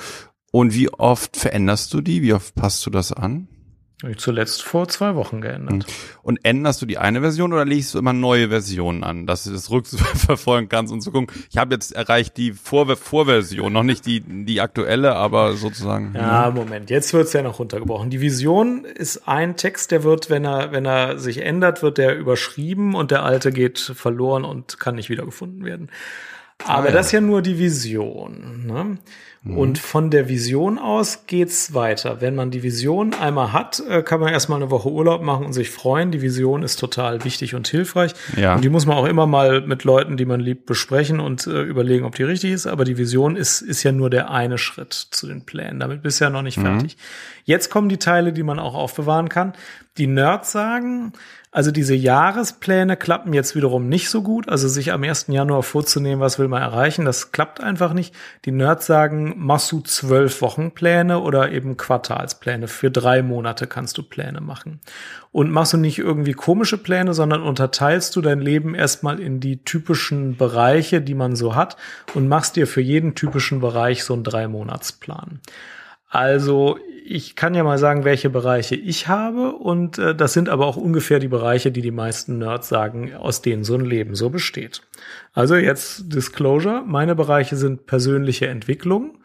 Und 0.52 0.74
wie 0.74 0.90
oft 0.90 1.38
veränderst 1.38 1.94
du 1.94 2.02
die? 2.02 2.24
Wie 2.24 2.34
oft 2.34 2.56
passt 2.56 2.84
du 2.86 2.90
das 2.90 3.14
an? 3.14 3.48
Zuletzt 4.16 4.64
vor 4.64 4.88
zwei 4.88 5.16
Wochen 5.16 5.42
geändert. 5.42 5.86
Und 6.24 6.40
änderst 6.44 6.82
du 6.82 6.86
die 6.86 6.98
eine 6.98 7.20
Version 7.20 7.52
oder 7.52 7.66
legst 7.66 7.94
du 7.94 8.00
immer 8.00 8.14
neue 8.14 8.48
Versionen 8.48 9.04
an, 9.04 9.28
dass 9.28 9.44
du 9.44 9.52
das 9.52 9.70
rückverfolgen 9.70 10.70
kannst 10.70 10.94
und 10.94 11.02
zu 11.02 11.12
gucken, 11.12 11.28
ich 11.52 11.58
habe 11.58 11.76
jetzt 11.76 11.92
erreicht 11.92 12.38
die 12.38 12.54
Vor 12.54 12.96
Vorversion, 12.96 13.74
noch 13.74 13.84
nicht 13.84 14.06
die, 14.06 14.22
die 14.22 14.62
aktuelle, 14.62 15.16
aber 15.16 15.58
sozusagen. 15.58 16.14
Ja, 16.16 16.50
Moment, 16.50 16.90
jetzt 16.90 17.14
wird's 17.14 17.34
ja 17.34 17.42
noch 17.42 17.60
runtergebrochen. 17.60 18.10
Die 18.10 18.22
Vision 18.22 18.86
ist 18.86 19.28
ein 19.28 19.58
Text, 19.58 19.92
der 19.92 20.04
wird, 20.04 20.30
wenn 20.30 20.46
er, 20.46 20.72
wenn 20.72 20.86
er 20.86 21.20
sich 21.20 21.40
ändert, 21.40 21.84
wird 21.84 21.98
der 21.98 22.18
überschrieben 22.18 22.96
und 22.96 23.12
der 23.12 23.24
alte 23.24 23.52
geht 23.52 23.80
verloren 23.80 24.46
und 24.46 24.80
kann 24.80 24.96
nicht 24.96 25.10
wiedergefunden 25.10 25.66
werden. 25.66 25.90
Aber 26.66 26.84
Ah, 26.84 26.86
ja. 26.88 26.92
das 26.92 27.08
ist 27.08 27.12
ja 27.14 27.22
nur 27.22 27.42
die 27.42 27.58
Vision. 27.58 28.66
Ne? 28.66 28.98
Und 29.46 29.80
von 29.80 30.10
der 30.12 30.28
Vision 30.28 30.78
aus 30.78 31.26
geht's 31.26 31.74
weiter. 31.74 32.20
Wenn 32.20 32.36
man 32.36 32.52
die 32.52 32.62
Vision 32.62 33.14
einmal 33.14 33.54
hat, 33.54 33.82
äh, 33.88 34.04
kann 34.04 34.20
man 34.20 34.34
erstmal 34.34 34.62
eine 34.62 34.70
Woche 34.70 34.92
Urlaub 34.92 35.22
machen 35.22 35.46
und 35.46 35.54
sich 35.54 35.70
freuen. 35.70 36.12
Die 36.12 36.22
Vision 36.22 36.62
ist 36.62 36.76
total 36.76 37.24
wichtig 37.24 37.56
und 37.56 37.66
hilfreich. 37.66 38.12
Ja. 38.36 38.56
Und 38.56 38.66
die 38.66 38.70
muss 38.70 38.86
man 38.86 38.98
auch 38.98 39.06
immer 39.06 39.28
mal 39.28 39.62
mit 39.62 39.86
Leuten, 39.86 40.18
die 40.18 40.26
man 40.26 40.42
liebt, 40.42 40.66
besprechen 40.66 41.22
und 41.22 41.48
äh, 41.48 41.62
überlegen, 41.62 42.04
ob 42.04 42.16
die 42.16 42.24
richtig 42.24 42.52
ist. 42.52 42.68
Aber 42.68 42.84
die 42.84 42.98
Vision 42.98 43.38
ist, 43.38 43.62
ist 43.62 43.82
ja 43.84 43.94
nur 43.94 44.10
der 44.10 44.30
eine 44.30 44.58
Schritt 44.58 44.94
zu 44.94 45.26
den 45.26 45.46
Plänen. 45.46 45.80
Damit 45.80 46.04
bist 46.04 46.20
du 46.20 46.26
ja 46.26 46.30
noch 46.30 46.42
nicht 46.42 46.60
fertig. 46.60 46.98
Jetzt 47.46 47.70
kommen 47.70 47.88
die 47.88 47.98
Teile, 47.98 48.34
die 48.34 48.44
man 48.44 48.60
auch 48.60 48.76
aufbewahren 48.76 49.30
kann. 49.30 49.54
Die 50.00 50.08
Nerds 50.08 50.54
sagen, 50.54 51.12
also 51.52 51.72
diese 51.72 51.94
Jahrespläne 51.94 52.96
klappen 52.96 53.34
jetzt 53.34 53.54
wiederum 53.54 53.90
nicht 53.90 54.10
so 54.10 54.22
gut. 54.22 54.48
Also 54.48 54.70
sich 54.70 54.94
am 54.94 55.04
1. 55.04 55.26
Januar 55.28 55.62
vorzunehmen, 55.62 56.22
was 56.22 56.40
will 56.40 56.48
man 56.48 56.62
erreichen, 56.62 57.04
das 57.04 57.34
klappt 57.34 57.60
einfach 57.60 57.92
nicht. 57.92 58.16
Die 58.46 58.52
Nerds 58.52 58.86
sagen, 58.86 59.34
machst 59.36 59.72
du 59.74 59.82
zwölf 59.82 60.42
Wochenpläne 60.42 61.20
oder 61.20 61.52
eben 61.52 61.76
Quartalspläne. 61.76 62.70
Für 62.70 62.92
drei 62.92 63.22
Monate 63.22 63.68
kannst 63.68 63.98
du 63.98 64.04
Pläne 64.04 64.40
machen. 64.40 64.80
Und 65.34 65.52
machst 65.52 65.74
du 65.74 65.78
nicht 65.78 66.00
irgendwie 66.00 66.34
komische 66.34 66.78
Pläne, 66.78 67.14
sondern 67.14 67.42
unterteilst 67.42 68.16
du 68.16 68.22
dein 68.22 68.40
Leben 68.40 68.74
erstmal 68.74 69.20
in 69.20 69.42
die 69.42 69.66
typischen 69.66 70.38
Bereiche, 70.38 71.02
die 71.02 71.16
man 71.16 71.36
so 71.36 71.56
hat 71.56 71.76
und 72.14 72.30
machst 72.30 72.56
dir 72.56 72.68
für 72.68 72.82
jeden 72.82 73.16
typischen 73.16 73.60
Bereich 73.60 74.06
so 74.06 74.14
einen 74.14 74.24
Drei-Monats-Plan. 74.24 75.42
Also 76.10 76.80
ich 77.10 77.36
kann 77.36 77.56
ja 77.56 77.64
mal 77.64 77.78
sagen, 77.78 78.04
welche 78.04 78.30
Bereiche 78.30 78.76
ich 78.76 79.08
habe 79.08 79.54
und 79.54 79.98
äh, 79.98 80.14
das 80.14 80.34
sind 80.34 80.48
aber 80.48 80.68
auch 80.68 80.78
ungefähr 80.78 81.20
die 81.20 81.28
Bereiche, 81.28 81.72
die 81.72 81.82
die 81.82 81.92
meisten 81.92 82.38
Nerds 82.38 82.70
sagen, 82.70 83.16
aus 83.16 83.42
denen 83.42 83.64
so 83.64 83.76
ein 83.76 83.86
Leben 83.86 84.16
so 84.16 84.30
besteht. 84.30 84.82
Also 85.34 85.56
jetzt 85.56 86.14
Disclosure, 86.14 86.84
meine 86.86 87.16
Bereiche 87.16 87.56
sind 87.56 87.88
persönliche 87.88 88.48
Entwicklung, 88.48 89.18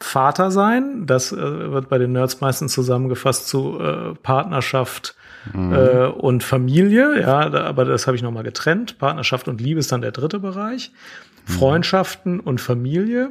Vater 0.00 0.50
sein, 0.50 1.06
das 1.06 1.32
äh, 1.32 1.36
wird 1.36 1.88
bei 1.88 1.98
den 1.98 2.12
Nerds 2.12 2.40
meistens 2.40 2.72
zusammengefasst 2.72 3.48
zu 3.48 3.80
äh, 3.80 4.14
Partnerschaft 4.22 5.14
äh, 5.54 6.06
und 6.06 6.42
Familie, 6.42 7.20
ja, 7.20 7.48
da, 7.48 7.64
aber 7.64 7.84
das 7.84 8.06
habe 8.06 8.16
ich 8.16 8.22
nochmal 8.22 8.42
getrennt. 8.42 8.98
Partnerschaft 8.98 9.48
und 9.48 9.60
Liebe 9.60 9.80
ist 9.80 9.92
dann 9.92 10.00
der 10.00 10.12
dritte 10.12 10.40
Bereich. 10.40 10.90
Freundschaften 11.46 12.40
und 12.40 12.60
Familie. 12.60 13.30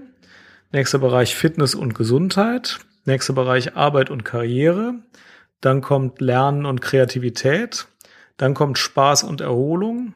Nächster 0.72 1.00
Bereich 1.00 1.36
Fitness 1.36 1.76
und 1.76 1.94
Gesundheit. 1.94 2.80
Nächster 3.06 3.34
Bereich 3.34 3.76
Arbeit 3.76 4.10
und 4.10 4.26
Karriere. 4.26 4.96
Dann 5.62 5.82
kommt 5.82 6.22
Lernen 6.22 6.66
und 6.66 6.82
Kreativität. 6.82 7.88
Dann 8.38 8.54
kommt 8.54 8.78
Spaß 8.78 9.24
und 9.24 9.42
Erholung. 9.42 10.14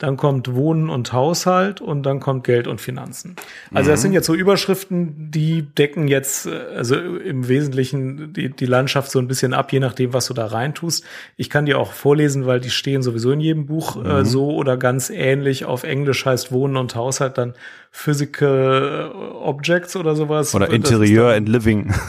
Dann 0.00 0.16
kommt 0.16 0.54
Wohnen 0.54 0.88
und 0.88 1.12
Haushalt 1.12 1.82
und 1.82 2.04
dann 2.04 2.20
kommt 2.20 2.44
Geld 2.44 2.66
und 2.66 2.80
Finanzen. 2.80 3.36
Also 3.74 3.90
das 3.90 4.00
sind 4.00 4.14
jetzt 4.14 4.24
so 4.24 4.34
Überschriften, 4.34 5.30
die 5.30 5.60
decken 5.62 6.08
jetzt 6.08 6.46
äh, 6.46 6.58
also 6.74 6.96
im 6.96 7.48
Wesentlichen 7.48 8.32
die, 8.32 8.48
die 8.48 8.64
Landschaft 8.64 9.10
so 9.10 9.18
ein 9.18 9.28
bisschen 9.28 9.52
ab, 9.52 9.72
je 9.72 9.78
nachdem, 9.78 10.14
was 10.14 10.26
du 10.26 10.32
da 10.32 10.46
reintust. 10.46 11.04
Ich 11.36 11.50
kann 11.50 11.66
die 11.66 11.74
auch 11.74 11.92
vorlesen, 11.92 12.46
weil 12.46 12.60
die 12.60 12.70
stehen 12.70 13.02
sowieso 13.02 13.30
in 13.32 13.40
jedem 13.40 13.66
Buch 13.66 14.02
äh, 14.02 14.24
so 14.24 14.52
oder 14.54 14.78
ganz 14.78 15.10
ähnlich. 15.10 15.66
Auf 15.66 15.84
Englisch 15.84 16.24
heißt 16.24 16.50
Wohnen 16.50 16.78
und 16.78 16.94
Haushalt 16.94 17.36
dann 17.36 17.52
Physical 17.90 19.12
Objects 19.42 19.96
oder 19.96 20.16
sowas. 20.16 20.54
Oder 20.54 20.66
dann- 20.66 20.82
and 20.82 21.48
Living. 21.48 21.92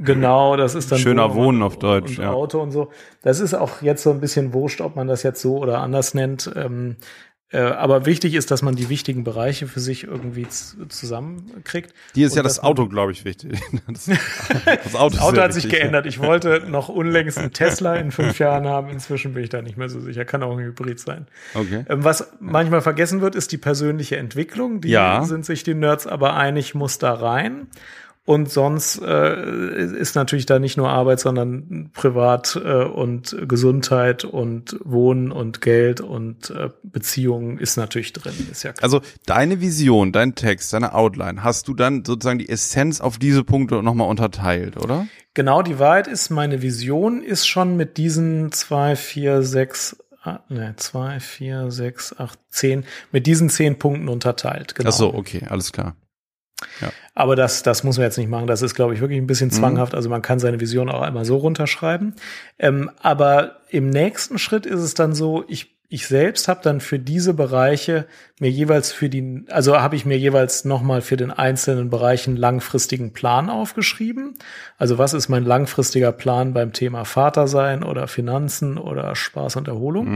Genau, 0.00 0.56
das 0.56 0.76
ist 0.76 0.92
dann 0.92 1.00
Schöner 1.00 1.34
Wohnen 1.34 1.58
und- 1.58 1.66
auf 1.66 1.78
Deutsch, 1.78 2.18
und 2.18 2.24
ja. 2.24 2.30
Auto 2.30 2.60
und 2.60 2.70
so. 2.70 2.90
Das 3.22 3.40
ist 3.40 3.52
auch 3.54 3.82
jetzt 3.82 4.04
so 4.04 4.10
ein 4.10 4.20
bisschen 4.20 4.52
wurscht, 4.52 4.80
ob 4.80 4.94
man 4.94 5.08
das 5.08 5.24
jetzt 5.24 5.42
so 5.42 5.58
oder 5.58 5.80
anders 5.80 6.14
nennt. 6.14 6.50
Ähm, 6.54 6.96
äh, 7.50 7.58
aber 7.60 8.04
wichtig 8.06 8.34
ist, 8.34 8.50
dass 8.50 8.60
man 8.62 8.76
die 8.76 8.88
wichtigen 8.88 9.24
Bereiche 9.24 9.66
für 9.66 9.80
sich 9.80 10.04
irgendwie 10.04 10.46
zusammenkriegt. 10.88 11.94
Dir 12.14 12.26
ist 12.26 12.36
ja 12.36 12.42
das 12.42 12.60
Auto, 12.62 12.88
glaube 12.88 13.12
ich, 13.12 13.24
wichtig. 13.24 13.58
Das, 13.88 14.06
das 14.84 14.94
Auto, 14.94 15.14
ist 15.16 15.22
Auto 15.22 15.40
hat 15.40 15.52
sich 15.54 15.64
wichtig, 15.64 15.80
geändert. 15.80 16.06
Ich 16.06 16.18
wollte 16.20 16.64
noch 16.68 16.88
unlängst 16.88 17.38
einen 17.38 17.52
Tesla 17.52 17.96
in 17.96 18.10
fünf 18.10 18.38
Jahren 18.38 18.66
haben. 18.66 18.88
Inzwischen 18.90 19.34
bin 19.34 19.42
ich 19.44 19.48
da 19.50 19.62
nicht 19.62 19.76
mehr 19.76 19.88
so 19.88 20.00
sicher. 20.00 20.24
Kann 20.24 20.42
auch 20.42 20.56
ein 20.56 20.62
Hybrid 20.64 21.00
sein. 21.00 21.26
Okay. 21.54 21.84
Ähm, 21.88 22.04
Was 22.04 22.32
manchmal 22.40 22.80
vergessen 22.82 23.20
wird, 23.20 23.34
ist 23.34 23.52
die 23.52 23.58
persönliche 23.58 24.16
Entwicklung. 24.16 24.80
Die 24.80 24.88
Ja. 24.90 25.24
sind 25.24 25.44
sich 25.46 25.62
die 25.62 25.74
Nerds 25.74 26.06
aber 26.06 26.34
einig, 26.34 26.74
muss 26.74 26.98
da 26.98 27.14
rein. 27.14 27.68
Und 28.28 28.50
sonst 28.50 29.00
äh, 29.00 29.84
ist 29.96 30.14
natürlich 30.14 30.44
da 30.44 30.58
nicht 30.58 30.76
nur 30.76 30.90
Arbeit, 30.90 31.18
sondern 31.18 31.88
Privat 31.94 32.60
äh, 32.62 32.84
und 32.84 33.34
Gesundheit 33.48 34.22
und 34.22 34.78
Wohnen 34.84 35.32
und 35.32 35.62
Geld 35.62 36.02
und 36.02 36.50
äh, 36.50 36.68
Beziehungen 36.82 37.56
ist 37.56 37.78
natürlich 37.78 38.12
drin. 38.12 38.34
Ist 38.52 38.64
ja 38.64 38.74
klar. 38.74 38.84
Also 38.84 39.00
deine 39.24 39.62
Vision, 39.62 40.12
dein 40.12 40.34
Text, 40.34 40.74
deine 40.74 40.94
Outline, 40.94 41.42
hast 41.42 41.68
du 41.68 41.74
dann 41.74 42.04
sozusagen 42.04 42.38
die 42.38 42.50
Essenz 42.50 43.00
auf 43.00 43.16
diese 43.16 43.44
Punkte 43.44 43.82
nochmal 43.82 44.10
unterteilt, 44.10 44.76
oder? 44.76 45.06
Genau, 45.32 45.62
die 45.62 45.78
Wahrheit 45.78 46.06
ist, 46.06 46.28
meine 46.28 46.60
Vision 46.60 47.22
ist 47.22 47.48
schon 47.48 47.78
mit 47.78 47.96
diesen 47.96 48.52
zwei, 48.52 48.94
vier, 48.94 49.42
sechs, 49.42 50.04
ah, 50.22 50.40
ne, 50.50 50.74
zwei, 50.76 51.18
vier, 51.18 51.70
sechs, 51.70 52.14
acht, 52.18 52.38
zehn, 52.50 52.84
mit 53.10 53.26
diesen 53.26 53.48
zehn 53.48 53.78
Punkten 53.78 54.10
unterteilt. 54.10 54.74
Genau. 54.74 54.90
Ach 54.90 54.92
so, 54.92 55.14
okay, 55.14 55.46
alles 55.48 55.72
klar. 55.72 55.96
Aber 57.18 57.34
das, 57.34 57.64
das 57.64 57.82
muss 57.82 57.96
man 57.96 58.04
jetzt 58.04 58.16
nicht 58.16 58.30
machen. 58.30 58.46
Das 58.46 58.62
ist, 58.62 58.76
glaube 58.76 58.94
ich, 58.94 59.00
wirklich 59.00 59.18
ein 59.18 59.26
bisschen 59.26 59.50
zwanghaft. 59.50 59.92
Also 59.92 60.08
man 60.08 60.22
kann 60.22 60.38
seine 60.38 60.60
Vision 60.60 60.88
auch 60.88 61.00
einmal 61.02 61.24
so 61.24 61.36
runterschreiben. 61.36 62.14
Ähm, 62.60 62.92
aber 63.02 63.56
im 63.70 63.90
nächsten 63.90 64.38
Schritt 64.38 64.66
ist 64.66 64.78
es 64.78 64.94
dann 64.94 65.16
so, 65.16 65.44
ich, 65.48 65.77
ich 65.90 66.06
selbst 66.06 66.48
habe 66.48 66.60
dann 66.62 66.82
für 66.82 66.98
diese 66.98 67.32
Bereiche 67.32 68.06
mir 68.40 68.50
jeweils 68.50 68.92
für 68.92 69.08
die, 69.08 69.46
also 69.48 69.80
habe 69.80 69.96
ich 69.96 70.04
mir 70.04 70.18
jeweils 70.18 70.66
nochmal 70.66 71.00
für 71.00 71.16
den 71.16 71.30
einzelnen 71.30 71.88
Bereichen 71.88 72.36
langfristigen 72.36 73.14
Plan 73.14 73.48
aufgeschrieben. 73.48 74.34
Also 74.76 74.98
was 74.98 75.14
ist 75.14 75.30
mein 75.30 75.44
langfristiger 75.44 76.12
Plan 76.12 76.52
beim 76.52 76.74
Thema 76.74 77.06
Vater 77.06 77.48
sein 77.48 77.82
oder 77.82 78.06
Finanzen 78.06 78.76
oder 78.76 79.16
Spaß 79.16 79.56
und 79.56 79.66
Erholung? 79.66 80.06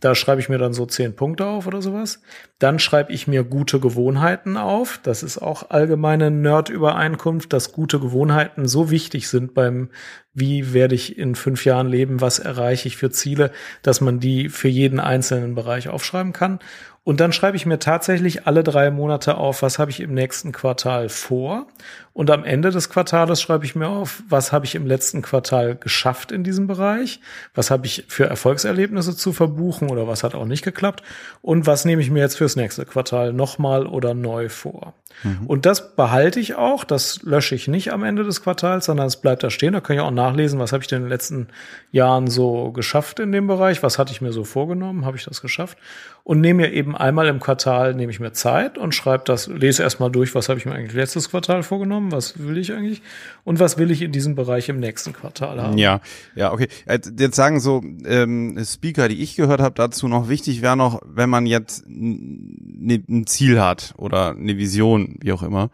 Da 0.00 0.14
schreibe 0.14 0.40
ich 0.40 0.48
mir 0.48 0.58
dann 0.58 0.72
so 0.72 0.86
zehn 0.86 1.14
Punkte 1.14 1.44
auf 1.44 1.66
oder 1.66 1.82
sowas. 1.82 2.22
Dann 2.58 2.78
schreibe 2.78 3.12
ich 3.12 3.28
mir 3.28 3.44
gute 3.44 3.80
Gewohnheiten 3.80 4.56
auf. 4.56 4.98
Das 5.02 5.22
ist 5.22 5.36
auch 5.36 5.68
allgemeine 5.68 6.30
Nerd-Übereinkunft, 6.30 7.52
dass 7.52 7.72
gute 7.72 8.00
Gewohnheiten 8.00 8.66
so 8.66 8.90
wichtig 8.90 9.28
sind 9.28 9.52
beim, 9.52 9.90
wie 10.34 10.72
werde 10.72 10.94
ich 10.94 11.18
in 11.18 11.34
fünf 11.34 11.64
Jahren 11.64 11.88
leben, 11.88 12.20
was 12.20 12.38
erreiche 12.38 12.88
ich 12.88 12.96
für 12.96 13.10
Ziele, 13.10 13.50
dass 13.82 14.00
man 14.00 14.18
die 14.18 14.48
für 14.48 14.68
jeden 14.68 15.00
einzelnen 15.00 15.54
Bereich 15.54 15.88
aufschreiben 15.88 16.32
kann. 16.32 16.58
Und 17.04 17.18
dann 17.18 17.32
schreibe 17.32 17.56
ich 17.56 17.66
mir 17.66 17.80
tatsächlich 17.80 18.46
alle 18.46 18.62
drei 18.62 18.92
Monate 18.92 19.36
auf, 19.36 19.62
was 19.62 19.80
habe 19.80 19.90
ich 19.90 19.98
im 19.98 20.14
nächsten 20.14 20.52
Quartal 20.52 21.08
vor. 21.08 21.66
Und 22.12 22.30
am 22.30 22.44
Ende 22.44 22.70
des 22.70 22.90
Quartales 22.90 23.42
schreibe 23.42 23.64
ich 23.64 23.74
mir 23.74 23.88
auf, 23.88 24.22
was 24.28 24.52
habe 24.52 24.66
ich 24.66 24.76
im 24.76 24.86
letzten 24.86 25.20
Quartal 25.20 25.74
geschafft 25.74 26.30
in 26.30 26.44
diesem 26.44 26.68
Bereich, 26.68 27.20
was 27.54 27.72
habe 27.72 27.86
ich 27.86 28.04
für 28.06 28.26
Erfolgserlebnisse 28.26 29.16
zu 29.16 29.32
verbuchen 29.32 29.90
oder 29.90 30.06
was 30.06 30.22
hat 30.22 30.36
auch 30.36 30.44
nicht 30.44 30.62
geklappt 30.62 31.02
und 31.40 31.66
was 31.66 31.84
nehme 31.84 32.02
ich 32.02 32.10
mir 32.10 32.20
jetzt 32.20 32.36
fürs 32.36 32.54
nächste 32.54 32.84
Quartal 32.84 33.32
nochmal 33.32 33.86
oder 33.86 34.14
neu 34.14 34.48
vor. 34.48 34.94
Mhm. 35.22 35.46
Und 35.46 35.66
das 35.66 35.94
behalte 35.94 36.40
ich 36.40 36.54
auch, 36.54 36.84
das 36.84 37.22
lösche 37.22 37.54
ich 37.54 37.68
nicht 37.68 37.92
am 37.92 38.04
Ende 38.04 38.24
des 38.24 38.42
Quartals, 38.42 38.86
sondern 38.86 39.06
es 39.06 39.16
bleibt 39.16 39.42
da 39.42 39.50
stehen. 39.50 39.72
Da 39.72 39.80
kann 39.80 39.96
ich 39.96 40.02
auch 40.02 40.10
nachlesen, 40.10 40.58
was 40.58 40.72
habe 40.72 40.82
ich 40.82 40.88
denn 40.88 40.98
in 40.98 41.04
den 41.04 41.10
letzten 41.10 41.48
Jahren 41.90 42.28
so 42.28 42.72
geschafft 42.72 43.20
in 43.20 43.32
dem 43.32 43.46
Bereich, 43.46 43.82
was 43.82 43.98
hatte 43.98 44.12
ich 44.12 44.20
mir 44.20 44.32
so 44.32 44.44
vorgenommen, 44.44 45.04
habe 45.04 45.16
ich 45.16 45.24
das 45.24 45.42
geschafft 45.42 45.78
und 46.24 46.40
nehme 46.40 46.62
mir 46.62 46.72
eben 46.72 46.96
einmal 46.96 47.26
im 47.26 47.40
Quartal, 47.40 47.94
nehme 47.94 48.12
ich 48.12 48.20
mir 48.20 48.32
Zeit 48.32 48.78
und 48.78 48.94
schreibe 48.94 49.24
das, 49.26 49.48
lese 49.48 49.82
erstmal 49.82 50.10
durch, 50.10 50.34
was 50.34 50.48
habe 50.48 50.58
ich 50.58 50.66
mir 50.66 50.72
eigentlich 50.72 50.94
letztes 50.94 51.30
Quartal 51.30 51.64
vorgenommen, 51.64 52.12
was 52.12 52.38
will 52.38 52.58
ich 52.58 52.72
eigentlich 52.72 53.02
und 53.44 53.58
was 53.58 53.76
will 53.76 53.90
ich 53.90 54.02
in 54.02 54.12
diesem 54.12 54.36
Bereich 54.36 54.68
im 54.68 54.78
nächsten 54.78 55.12
Quartal 55.12 55.60
haben. 55.60 55.78
Ja, 55.78 56.00
ja, 56.36 56.52
okay. 56.52 56.68
Jetzt 56.86 57.34
sagen 57.34 57.58
so 57.58 57.82
ähm, 58.04 58.56
Speaker, 58.64 59.08
die 59.08 59.20
ich 59.20 59.34
gehört 59.34 59.60
habe 59.60 59.74
dazu 59.74 60.06
noch, 60.06 60.28
wichtig 60.28 60.62
wäre 60.62 60.76
noch, 60.76 61.00
wenn 61.04 61.28
man 61.28 61.46
jetzt 61.46 61.86
ein 61.86 63.24
Ziel 63.26 63.60
hat 63.60 63.94
oder 63.96 64.30
eine 64.30 64.56
Vision, 64.56 65.01
wie 65.20 65.32
auch 65.32 65.42
immer, 65.42 65.70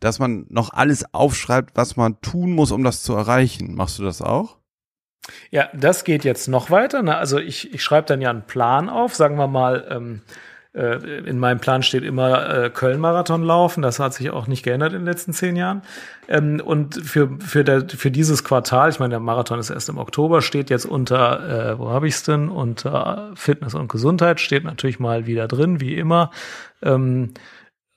dass 0.00 0.18
man 0.18 0.46
noch 0.48 0.72
alles 0.72 1.14
aufschreibt, 1.14 1.76
was 1.76 1.96
man 1.96 2.20
tun 2.20 2.52
muss, 2.52 2.72
um 2.72 2.84
das 2.84 3.02
zu 3.02 3.14
erreichen. 3.14 3.74
Machst 3.74 3.98
du 3.98 4.04
das 4.04 4.20
auch? 4.20 4.58
Ja, 5.50 5.68
das 5.72 6.04
geht 6.04 6.24
jetzt 6.24 6.48
noch 6.48 6.70
weiter. 6.70 7.02
Ne? 7.02 7.16
Also 7.16 7.38
ich, 7.38 7.72
ich 7.72 7.82
schreibe 7.82 8.06
dann 8.06 8.20
ja 8.20 8.30
einen 8.30 8.46
Plan 8.46 8.88
auf, 8.88 9.14
sagen 9.14 9.36
wir 9.36 9.46
mal, 9.46 9.86
ähm, 9.90 10.22
äh, 10.74 10.96
in 11.20 11.38
meinem 11.38 11.60
Plan 11.60 11.82
steht 11.82 12.02
immer 12.02 12.64
äh, 12.64 12.70
Köln-Marathon 12.70 13.42
laufen. 13.42 13.80
Das 13.80 14.00
hat 14.00 14.12
sich 14.12 14.30
auch 14.30 14.48
nicht 14.48 14.64
geändert 14.64 14.92
in 14.92 15.00
den 15.00 15.06
letzten 15.06 15.32
zehn 15.32 15.56
Jahren. 15.56 15.82
Ähm, 16.28 16.60
und 16.62 16.96
für, 16.96 17.38
für, 17.38 17.64
der, 17.64 17.88
für 17.88 18.10
dieses 18.10 18.44
Quartal, 18.44 18.90
ich 18.90 18.98
meine, 18.98 19.10
der 19.10 19.20
Marathon 19.20 19.58
ist 19.58 19.70
erst 19.70 19.88
im 19.88 19.98
Oktober, 19.98 20.42
steht 20.42 20.70
jetzt 20.70 20.84
unter, 20.84 21.70
äh, 21.72 21.78
wo 21.78 21.90
habe 21.90 22.08
ich 22.08 22.14
es 22.14 22.22
denn? 22.24 22.48
Unter 22.48 23.30
Fitness 23.36 23.74
und 23.74 23.88
Gesundheit 23.88 24.40
steht 24.40 24.64
natürlich 24.64 24.98
mal 24.98 25.26
wieder 25.26 25.46
drin, 25.46 25.80
wie 25.80 25.94
immer. 25.94 26.30
Ähm, 26.82 27.34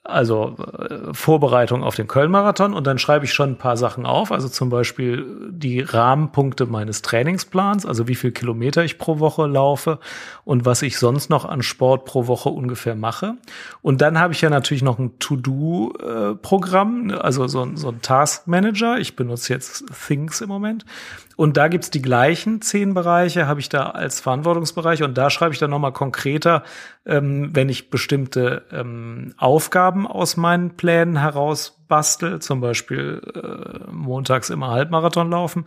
also 0.08 0.56
äh, 0.78 1.12
Vorbereitung 1.12 1.84
auf 1.84 1.94
den 1.94 2.08
Köln-Marathon 2.08 2.72
und 2.72 2.86
dann 2.86 2.98
schreibe 2.98 3.26
ich 3.26 3.34
schon 3.34 3.50
ein 3.50 3.58
paar 3.58 3.76
Sachen 3.76 4.06
auf, 4.06 4.32
also 4.32 4.48
zum 4.48 4.70
Beispiel 4.70 5.50
die 5.50 5.80
Rahmenpunkte 5.80 6.64
meines 6.64 7.02
Trainingsplans, 7.02 7.84
also 7.84 8.08
wie 8.08 8.14
viel 8.14 8.32
Kilometer 8.32 8.82
ich 8.84 8.96
pro 8.96 9.18
Woche 9.18 9.46
laufe 9.46 9.98
und 10.44 10.64
was 10.64 10.80
ich 10.80 10.98
sonst 10.98 11.28
noch 11.28 11.44
an 11.44 11.62
Sport 11.62 12.06
pro 12.06 12.26
Woche 12.26 12.48
ungefähr 12.48 12.94
mache. 12.94 13.34
Und 13.82 14.00
dann 14.00 14.18
habe 14.18 14.32
ich 14.32 14.40
ja 14.40 14.48
natürlich 14.48 14.82
noch 14.82 14.98
ein 14.98 15.18
To-Do-Programm, 15.18 17.10
also 17.10 17.46
so, 17.46 17.68
so 17.74 17.88
ein 17.90 18.00
Task 18.00 18.46
Manager. 18.46 18.98
Ich 18.98 19.14
benutze 19.14 19.52
jetzt 19.52 19.84
Things 20.06 20.40
im 20.40 20.48
Moment. 20.48 20.86
Und 21.38 21.56
da 21.56 21.68
gibt's 21.68 21.90
die 21.90 22.02
gleichen 22.02 22.62
zehn 22.62 22.94
Bereiche, 22.94 23.46
habe 23.46 23.60
ich 23.60 23.68
da 23.68 23.90
als 23.90 24.18
Verantwortungsbereich. 24.18 25.04
Und 25.04 25.16
da 25.16 25.30
schreibe 25.30 25.52
ich 25.52 25.60
dann 25.60 25.70
nochmal 25.70 25.92
konkreter, 25.92 26.64
ähm, 27.08 27.50
wenn 27.54 27.68
ich 27.68 27.90
bestimmte 27.90 28.62
ähm, 28.70 29.34
Aufgaben 29.38 30.06
aus 30.06 30.36
meinen 30.36 30.76
Plänen 30.76 31.18
heraus 31.18 31.74
bastel, 31.88 32.40
zum 32.40 32.60
Beispiel 32.60 33.22
äh, 33.34 33.90
montags 33.90 34.50
immer 34.50 34.68
Halbmarathon 34.68 35.30
laufen, 35.30 35.64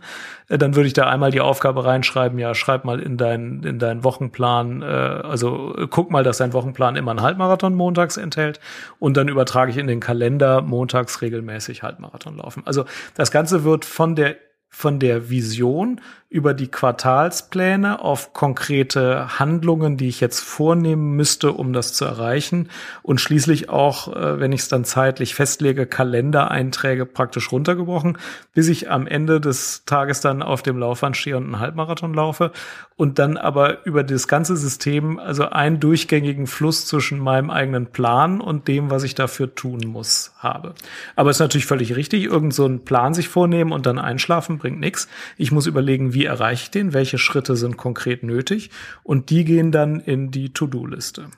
äh, 0.48 0.56
dann 0.56 0.76
würde 0.76 0.86
ich 0.86 0.92
da 0.92 1.08
einmal 1.08 1.32
die 1.32 1.40
Aufgabe 1.40 1.84
reinschreiben, 1.84 2.38
ja, 2.38 2.54
schreib 2.54 2.84
mal 2.84 3.00
in 3.00 3.16
deinen 3.16 3.64
in 3.64 3.80
deinen 3.80 4.04
Wochenplan, 4.04 4.82
äh, 4.82 4.86
also 4.86 5.74
äh, 5.76 5.88
guck 5.90 6.10
mal, 6.10 6.22
dass 6.22 6.38
dein 6.38 6.52
Wochenplan 6.52 6.96
immer 6.96 7.10
einen 7.10 7.22
Halbmarathon 7.22 7.74
montags 7.74 8.16
enthält 8.16 8.60
und 9.00 9.16
dann 9.16 9.28
übertrage 9.28 9.72
ich 9.72 9.78
in 9.78 9.88
den 9.88 10.00
Kalender 10.00 10.62
montags 10.62 11.20
regelmäßig 11.20 11.82
Halbmarathon 11.82 12.36
laufen. 12.36 12.62
Also 12.64 12.84
das 13.14 13.32
Ganze 13.32 13.64
wird 13.64 13.84
von 13.84 14.14
der 14.14 14.36
von 14.74 14.98
der 14.98 15.28
Vision 15.28 16.00
über 16.32 16.54
die 16.54 16.68
Quartalspläne 16.68 18.00
auf 18.00 18.32
konkrete 18.32 19.38
Handlungen, 19.38 19.98
die 19.98 20.08
ich 20.08 20.22
jetzt 20.22 20.40
vornehmen 20.40 21.14
müsste, 21.14 21.52
um 21.52 21.74
das 21.74 21.92
zu 21.92 22.06
erreichen. 22.06 22.70
Und 23.02 23.20
schließlich 23.20 23.68
auch, 23.68 24.08
äh, 24.16 24.40
wenn 24.40 24.50
ich 24.52 24.62
es 24.62 24.68
dann 24.68 24.86
zeitlich 24.86 25.34
festlege, 25.34 25.84
Kalendereinträge 25.84 27.04
praktisch 27.04 27.52
runtergebrochen, 27.52 28.16
bis 28.54 28.68
ich 28.68 28.90
am 28.90 29.06
Ende 29.06 29.42
des 29.42 29.84
Tages 29.84 30.22
dann 30.22 30.42
auf 30.42 30.62
dem 30.62 30.78
Laufband 30.78 31.18
stehe 31.18 31.36
und 31.36 31.44
einen 31.44 31.60
Halbmarathon 31.60 32.14
laufe. 32.14 32.50
Und 32.96 33.18
dann 33.18 33.36
aber 33.36 33.84
über 33.84 34.02
das 34.02 34.26
ganze 34.26 34.56
System, 34.56 35.18
also 35.18 35.50
einen 35.50 35.80
durchgängigen 35.80 36.46
Fluss 36.46 36.86
zwischen 36.86 37.18
meinem 37.18 37.50
eigenen 37.50 37.86
Plan 37.86 38.40
und 38.40 38.68
dem, 38.68 38.90
was 38.90 39.02
ich 39.02 39.14
dafür 39.14 39.54
tun 39.54 39.80
muss, 39.86 40.32
habe. 40.38 40.74
Aber 41.14 41.28
es 41.28 41.36
ist 41.36 41.40
natürlich 41.40 41.66
völlig 41.66 41.94
richtig, 41.96 42.24
irgend 42.24 42.54
so 42.54 42.64
einen 42.64 42.84
Plan 42.84 43.12
sich 43.12 43.28
vornehmen 43.28 43.72
und 43.72 43.84
dann 43.84 43.98
einschlafen 43.98 44.56
bringt 44.56 44.80
nichts. 44.80 45.08
Ich 45.36 45.52
muss 45.52 45.66
überlegen, 45.66 46.14
wie 46.14 46.21
erreiche 46.24 46.64
ich 46.64 46.70
den, 46.70 46.92
welche 46.92 47.18
Schritte 47.18 47.56
sind 47.56 47.76
konkret 47.76 48.22
nötig 48.22 48.70
und 49.02 49.30
die 49.30 49.44
gehen 49.44 49.72
dann 49.72 50.00
in 50.00 50.30
die 50.30 50.52
To-Do-Liste. 50.52 51.28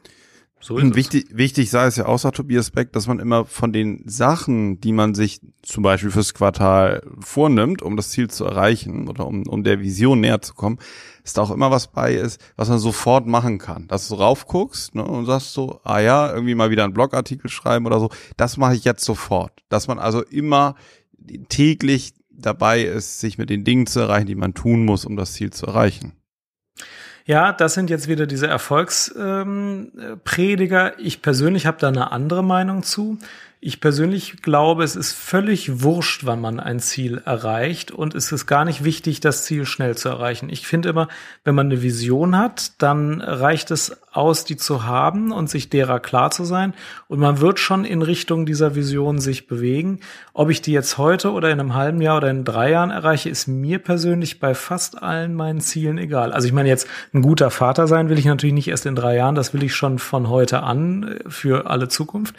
So 0.65 0.79
ist 0.79 0.95
wichtig, 0.95 1.27
wichtig 1.31 1.69
sei 1.69 1.85
es 1.85 1.97
ja 1.97 2.07
außer 2.07 2.33
Tobias 2.33 2.71
Beck, 2.71 2.91
dass 2.93 3.07
man 3.07 3.19
immer 3.19 3.45
von 3.45 3.71
den 3.71 4.03
Sachen, 4.09 4.81
die 4.81 4.93
man 4.93 5.15
sich 5.15 5.43
zum 5.61 5.83
Beispiel 5.83 6.11
fürs 6.11 6.33
Quartal 6.33 7.03
vornimmt, 7.21 7.83
um 7.83 7.99
das 7.99 8.09
Ziel 8.09 8.31
zu 8.31 8.47
erreichen 8.47 9.07
oder 9.07 9.27
um, 9.27 9.47
um 9.47 9.63
der 9.63 9.81
Vision 9.81 10.21
näher 10.21 10.41
zu 10.41 10.55
kommen, 10.55 10.79
dass 11.23 11.35
da 11.35 11.43
auch 11.43 11.51
immer 11.51 11.71
was 11.71 11.89
bei 11.89 12.15
ist, 12.15 12.41
was 12.57 12.71
man 12.71 12.79
sofort 12.79 13.27
machen 13.27 13.59
kann. 13.59 13.89
Dass 13.89 14.09
du 14.09 14.15
raufguckst 14.15 14.95
ne, 14.95 15.05
und 15.05 15.27
sagst 15.27 15.53
so, 15.53 15.81
ah 15.85 16.01
ja, 16.01 16.33
irgendwie 16.33 16.55
mal 16.55 16.71
wieder 16.71 16.85
einen 16.85 16.95
Blogartikel 16.95 17.51
schreiben 17.51 17.85
oder 17.85 18.01
so, 18.01 18.09
das 18.39 18.57
mache 18.57 18.75
ich 18.75 18.85
jetzt 18.85 19.05
sofort. 19.05 19.53
Dass 19.69 19.87
man 19.87 19.99
also 19.99 20.23
immer 20.23 20.77
täglich 21.51 22.15
dabei 22.37 22.83
ist, 22.83 23.21
sich 23.21 23.39
mit 23.39 23.51
den 23.51 23.65
Dingen 23.65 23.87
zu 23.87 24.01
erreichen, 24.01 24.27
die 24.27 24.35
man 24.35 24.55
tun 24.55 24.85
muss, 24.85 25.05
um 25.05 25.17
das 25.17 25.35
Ziel 25.35 25.51
zu 25.51 25.67
erreichen. 25.67 26.13
Ja, 27.27 27.53
das 27.53 27.73
sind 27.73 27.89
jetzt 27.89 28.07
wieder 28.07 28.27
diese 28.27 28.47
Erfolgsprediger. 28.47 30.87
Ähm, 30.87 30.93
ich 30.99 31.23
persönlich 31.23 31.65
habe 31.65 31.79
da 31.81 31.89
eine 31.89 32.13
andere 32.13 32.45
Meinung 32.45 32.83
zu. 32.83 33.19
Ich 33.61 33.81
persönlich 33.81 34.43
glaube, 34.43 34.85
es 34.85 34.95
ist 34.95 35.15
völlig 35.15 35.83
wurscht, 35.83 36.27
wann 36.27 36.43
man 36.43 36.61
ein 36.61 36.81
Ziel 36.81 37.23
erreicht 37.25 37.91
und 37.91 38.15
es 38.15 38.31
ist 38.31 38.47
gar 38.47 38.67
nicht 38.67 38.85
wichtig, 38.85 39.21
das 39.21 39.47
Ziel 39.47 39.65
schnell 39.65 39.97
zu 39.97 40.11
erreichen. 40.11 40.51
Ich 40.51 40.67
finde 40.67 40.91
immer, 40.91 41.09
wenn 41.45 41.55
man 41.55 41.69
eine 41.69 41.81
Vision 41.81 42.37
hat, 42.37 42.73
dann 42.83 43.23
reicht 43.23 43.71
es 43.71 43.97
aus, 44.17 44.45
die 44.45 44.57
zu 44.57 44.85
haben 44.85 45.33
und 45.33 45.51
sich 45.51 45.69
derer 45.69 46.01
klar 46.01 46.31
zu 46.31 46.45
sein 46.45 46.75
und 47.09 47.19
man 47.19 47.41
wird 47.41 47.59
schon 47.59 47.85
in 47.85 48.03
Richtung 48.03 48.47
dieser 48.47 48.75
Vision 48.75 49.19
sich 49.19 49.47
bewegen. 49.47 50.01
Ob 50.33 50.51
ich 50.51 50.63
die 50.63 50.73
jetzt 50.73 50.99
heute 50.99 51.33
oder 51.33 51.51
in 51.51 51.61
einem 51.61 51.75
halben 51.75 52.01
Jahr 52.01 52.19
oder 52.19 52.31
in 52.31 52.45
drei 52.45 52.71
Jahren 52.71 52.91
erreiche, 52.91 53.29
ist 53.29 53.47
mir 53.47 53.79
persönlich 53.79 54.41
bei 54.41 54.55
fast 54.55 55.03
allen 55.03 55.35
meinen 55.35 55.61
Zielen 55.61 55.99
egal. 55.99 56.33
Also 56.33 56.47
ich 56.47 56.53
meine 56.53 56.69
jetzt, 56.69 56.89
ein 57.13 57.23
guter 57.23 57.51
Vater 57.51 57.87
sein 57.87 58.09
will 58.09 58.19
ich 58.19 58.25
natürlich 58.25 58.55
nicht 58.55 58.69
erst 58.69 58.87
in 58.87 58.95
drei 58.95 59.17
Jahren, 59.17 59.35
das 59.35 59.55
will 59.55 59.63
ich 59.63 59.75
schon 59.75 59.99
von 59.99 60.29
heute 60.29 60.63
an 60.63 61.03
äh, 61.05 61.31
für 61.31 61.71
alle 61.71 61.89
Zukunft. 61.89 62.35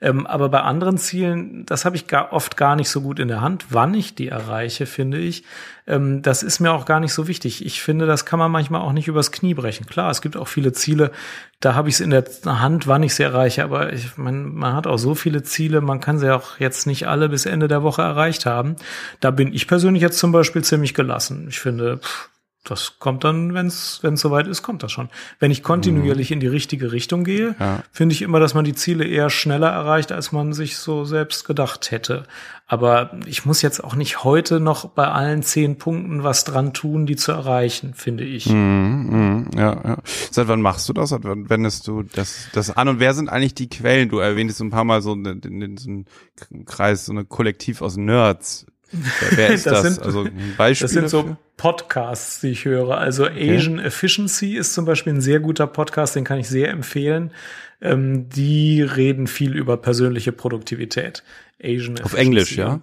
Ähm, 0.00 0.26
aber 0.26 0.48
bei 0.48 0.60
anderen 0.60 0.98
Zielen, 0.98 1.64
das 1.66 1.84
habe 1.84 1.96
ich 1.96 2.06
gar, 2.06 2.32
oft 2.32 2.56
gar 2.56 2.76
nicht 2.76 2.88
so 2.88 3.00
gut 3.00 3.18
in 3.18 3.28
der 3.28 3.40
Hand. 3.40 3.66
Wann 3.70 3.94
ich 3.94 4.14
die 4.14 4.28
erreiche, 4.28 4.86
finde 4.86 5.18
ich, 5.18 5.44
ähm, 5.90 6.22
das 6.22 6.42
ist 6.42 6.60
mir 6.60 6.72
auch 6.72 6.84
gar 6.84 7.00
nicht 7.00 7.12
so 7.12 7.26
wichtig. 7.26 7.66
Ich 7.66 7.82
finde, 7.82 8.06
das 8.06 8.24
kann 8.24 8.38
man 8.38 8.50
manchmal 8.50 8.80
auch 8.80 8.92
nicht 8.92 9.08
übers 9.08 9.32
Knie 9.32 9.54
brechen. 9.54 9.86
Klar, 9.86 10.10
es 10.10 10.22
gibt 10.22 10.36
auch 10.36 10.48
viele 10.48 10.72
Ziele, 10.72 11.10
da 11.58 11.74
habe 11.74 11.88
ich 11.88 11.96
es 11.96 12.00
in 12.00 12.10
der 12.10 12.24
Hand, 12.46 12.86
wann 12.86 13.02
ich 13.02 13.14
sie 13.14 13.24
erreiche, 13.24 13.64
aber 13.64 13.92
ich, 13.92 14.16
man, 14.16 14.54
man 14.54 14.74
hat 14.74 14.86
auch 14.86 14.98
so 14.98 15.14
viele 15.14 15.42
Ziele, 15.42 15.80
man 15.80 16.00
kann 16.00 16.18
sie 16.18 16.34
auch 16.34 16.58
jetzt 16.58 16.86
nicht 16.86 17.08
alle 17.08 17.28
bis 17.28 17.44
Ende 17.44 17.68
der 17.68 17.82
Woche 17.82 18.02
erreicht 18.02 18.46
haben. 18.46 18.76
Da 19.18 19.30
bin 19.30 19.52
ich 19.52 19.66
persönlich 19.66 20.02
jetzt 20.02 20.18
zum 20.18 20.32
Beispiel 20.32 20.62
ziemlich 20.62 20.94
gelassen. 20.94 21.46
Ich 21.48 21.58
finde, 21.58 21.98
pff, 21.98 22.30
das 22.64 22.98
kommt 22.98 23.24
dann, 23.24 23.54
wenn 23.54 23.66
es 23.66 24.00
soweit 24.02 24.46
ist, 24.46 24.62
kommt 24.62 24.82
das 24.82 24.92
schon. 24.92 25.08
Wenn 25.38 25.50
ich 25.50 25.62
kontinuierlich 25.62 26.30
mhm. 26.30 26.34
in 26.34 26.40
die 26.40 26.46
richtige 26.46 26.92
Richtung 26.92 27.24
gehe, 27.24 27.54
ja. 27.58 27.82
finde 27.90 28.14
ich 28.14 28.20
immer, 28.20 28.38
dass 28.38 28.52
man 28.52 28.66
die 28.66 28.74
Ziele 28.74 29.04
eher 29.04 29.30
schneller 29.30 29.70
erreicht, 29.70 30.12
als 30.12 30.30
man 30.30 30.52
sich 30.52 30.76
so 30.76 31.04
selbst 31.06 31.46
gedacht 31.46 31.90
hätte. 31.90 32.24
Aber 32.70 33.18
ich 33.26 33.44
muss 33.44 33.62
jetzt 33.62 33.82
auch 33.82 33.96
nicht 33.96 34.22
heute 34.22 34.60
noch 34.60 34.90
bei 34.90 35.08
allen 35.08 35.42
zehn 35.42 35.76
Punkten 35.76 36.22
was 36.22 36.44
dran 36.44 36.72
tun, 36.72 37.04
die 37.04 37.16
zu 37.16 37.32
erreichen, 37.32 37.94
finde 37.94 38.22
ich. 38.22 38.46
Mhm, 38.48 39.48
mh, 39.56 39.60
ja, 39.60 39.72
ja. 39.84 39.98
Seit 40.30 40.46
wann 40.46 40.62
machst 40.62 40.88
du 40.88 40.92
das? 40.92 41.08
Seit 41.08 41.24
wann 41.24 41.50
wendest 41.50 41.88
du 41.88 42.04
das, 42.04 42.46
das 42.52 42.70
an? 42.70 42.86
Und 42.86 43.00
wer 43.00 43.12
sind 43.12 43.28
eigentlich 43.28 43.54
die 43.54 43.68
Quellen? 43.68 44.08
Du 44.08 44.20
erwähntest 44.20 44.60
ein 44.60 44.70
paar 44.70 44.84
Mal 44.84 45.02
so 45.02 45.14
einen, 45.14 45.76
so 45.78 45.90
einen 45.90 46.64
Kreis, 46.64 47.06
so 47.06 47.12
eine 47.12 47.24
Kollektiv 47.24 47.82
aus 47.82 47.96
Nerds. 47.96 48.66
Wer, 48.92 49.48
ist 49.54 49.66
das? 49.66 49.82
das? 49.82 49.94
Sind, 49.94 50.04
also 50.04 50.24
ein 50.24 50.54
Beispiel 50.56 50.84
das 50.84 50.92
sind 50.92 51.08
so 51.08 51.36
Podcasts, 51.56 52.40
die 52.40 52.48
ich 52.48 52.64
höre. 52.64 52.98
Also 52.98 53.26
okay. 53.26 53.56
Asian 53.56 53.78
Efficiency 53.78 54.56
ist 54.56 54.74
zum 54.74 54.84
Beispiel 54.84 55.12
ein 55.14 55.20
sehr 55.20 55.40
guter 55.40 55.66
Podcast, 55.66 56.16
den 56.16 56.24
kann 56.24 56.38
ich 56.38 56.48
sehr 56.48 56.70
empfehlen. 56.70 57.32
Ähm, 57.80 58.28
die 58.28 58.82
reden 58.82 59.26
viel 59.26 59.56
über 59.56 59.76
persönliche 59.76 60.32
Produktivität. 60.32 61.22
Asian 61.62 61.98
Auf 62.00 62.14
Efficiency. 62.14 62.20
Englisch, 62.20 62.56
ja? 62.56 62.80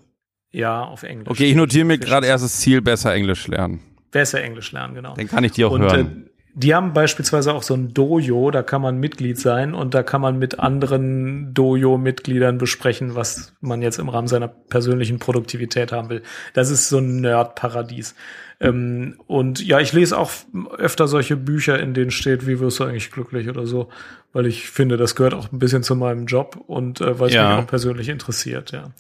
Ja, 0.52 0.84
auf 0.84 1.04
Englisch. 1.04 1.30
Okay, 1.30 1.46
ich 1.46 1.56
notiere 1.56 1.86
mir 1.86 1.98
gerade 1.98 2.28
erstes 2.28 2.60
Ziel, 2.60 2.82
besser 2.82 3.14
Englisch 3.14 3.48
lernen. 3.48 3.82
Besser 4.12 4.42
Englisch 4.42 4.72
lernen, 4.72 4.96
genau. 4.96 5.14
Den 5.14 5.28
kann 5.28 5.44
ich 5.44 5.52
dir 5.52 5.68
auch 5.68 5.72
Und, 5.72 5.82
hören. 5.82 6.26
Äh, 6.26 6.30
Die 6.60 6.74
haben 6.74 6.92
beispielsweise 6.92 7.54
auch 7.54 7.62
so 7.62 7.76
ein 7.76 7.94
Dojo, 7.94 8.50
da 8.50 8.64
kann 8.64 8.82
man 8.82 8.98
Mitglied 8.98 9.38
sein 9.38 9.76
und 9.76 9.94
da 9.94 10.02
kann 10.02 10.22
man 10.22 10.40
mit 10.40 10.60
anderen 10.60 11.54
Dojo-Mitgliedern 11.54 12.58
besprechen, 12.58 13.14
was 13.14 13.54
man 13.62 13.84
jetzt 13.84 14.00
im 14.00 14.10
Rahmen 14.10 14.28
seiner 14.28 14.48
persönlichen 14.48 15.20
Produktivität 15.20 15.92
haben 15.92 16.10
will. 16.10 16.24
Das 16.56 16.72
ist 16.72 16.90
so 16.90 16.98
ein 16.98 17.22
Nerd-Paradies. 17.22 18.16
Ähm, 18.60 19.20
und 19.28 19.64
ja, 19.64 19.80
ich 19.80 19.94
lese 19.94 20.18
auch 20.18 20.32
öfter 20.80 21.08
solche 21.08 21.38
Bücher, 21.38 21.80
in 21.80 21.94
denen 21.94 22.10
steht, 22.10 22.48
wie 22.48 22.60
wirst 22.60 22.80
du 22.80 22.86
eigentlich 22.86 23.12
glücklich 23.12 23.50
oder 23.50 23.68
so, 23.68 23.90
weil 24.34 24.46
ich 24.46 24.70
finde, 24.70 24.98
das 24.98 25.16
gehört 25.16 25.34
auch 25.34 25.52
ein 25.52 25.58
bisschen 25.58 25.84
zu 25.84 25.96
meinem 25.96 26.26
Job 26.26 26.58
und 26.68 27.02
äh, 27.02 27.20
weil 27.20 27.30
es 27.30 27.34
Ja. 27.34 27.50
mich 27.56 27.64
auch 27.64 27.68
persönlich 27.68 28.10
interessiert, 28.10 28.72
ja. 28.72 28.92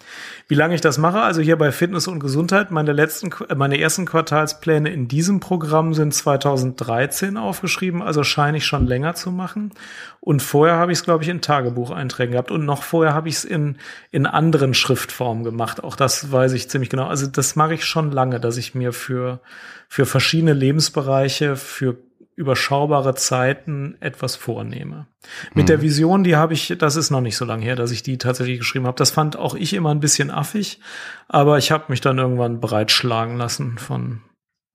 Wie 0.48 0.56
lange 0.56 0.74
ich 0.74 0.82
das 0.82 0.98
mache, 0.98 1.22
also 1.22 1.42
hier 1.42 1.58
bei 1.58 1.72
Fitness 1.72 2.08
und 2.08 2.20
Gesundheit, 2.20 2.72
meine 2.72 2.94
letzten, 2.94 3.30
meine 3.56 3.80
ersten 3.80 4.06
Quartalspläne 4.06 4.90
in 4.90 5.08
diesem 5.08 5.40
Programm 5.40 5.94
sind 5.94 6.14
2013 6.14 7.38
aufgeschrieben, 7.38 8.02
also 8.02 8.24
scheine 8.24 8.58
ich 8.58 8.66
schon 8.66 8.88
länger 8.88 9.16
zu 9.16 9.32
machen. 9.32 9.72
Und 10.20 10.42
vorher 10.42 10.76
habe 10.78 10.92
ich 10.92 10.98
es, 11.00 11.04
glaube 11.04 11.24
ich, 11.24 11.30
in 11.30 11.42
Tagebucheinträgen 11.42 12.32
gehabt 12.34 12.52
und 12.52 12.66
noch 12.66 12.84
vorher 12.84 13.14
habe 13.14 13.30
ich 13.30 13.36
es 13.36 13.46
in, 13.46 13.78
in 14.12 14.26
anderen 14.26 14.74
Schriftformen 14.74 15.44
gemacht. 15.44 15.84
Auch 15.84 15.96
das 15.96 16.32
weiß 16.32 16.54
ich 16.54 16.70
ziemlich 16.70 16.90
genau. 16.90 17.08
Also 17.08 17.28
das 17.28 17.56
mache 17.56 17.74
ich 17.76 17.86
schon 17.86 18.12
lange, 18.12 18.40
dass 18.40 18.58
ich 18.58 18.76
mir 18.76 18.92
für, 18.92 19.40
für 19.88 20.06
verschiedene 20.06 20.54
Lebensbereiche, 20.54 21.56
für 21.56 21.96
überschaubare 22.38 23.16
Zeiten 23.16 23.98
etwas 24.00 24.36
vornehme. 24.36 25.08
Mit 25.54 25.68
der 25.70 25.82
Vision, 25.82 26.24
die 26.24 26.36
habe 26.36 26.54
ich, 26.54 26.74
das 26.78 26.96
ist 26.96 27.10
noch 27.10 27.20
nicht 27.20 27.36
so 27.36 27.44
lange 27.46 27.64
her, 27.64 27.76
dass 27.76 27.92
ich 27.92 28.04
die 28.04 28.18
tatsächlich 28.18 28.60
geschrieben 28.60 28.86
habe. 28.86 28.98
Das 28.98 29.12
fand 29.12 29.36
auch 29.36 29.56
ich 29.56 29.74
immer 29.74 29.90
ein 29.90 30.00
bisschen 30.00 30.30
affig, 30.32 30.80
aber 31.28 31.58
ich 31.58 31.72
habe 31.72 31.86
mich 31.90 32.00
dann 32.00 32.20
irgendwann 32.20 32.62
breitschlagen 32.62 33.36
lassen 33.38 33.78
von 33.78 34.22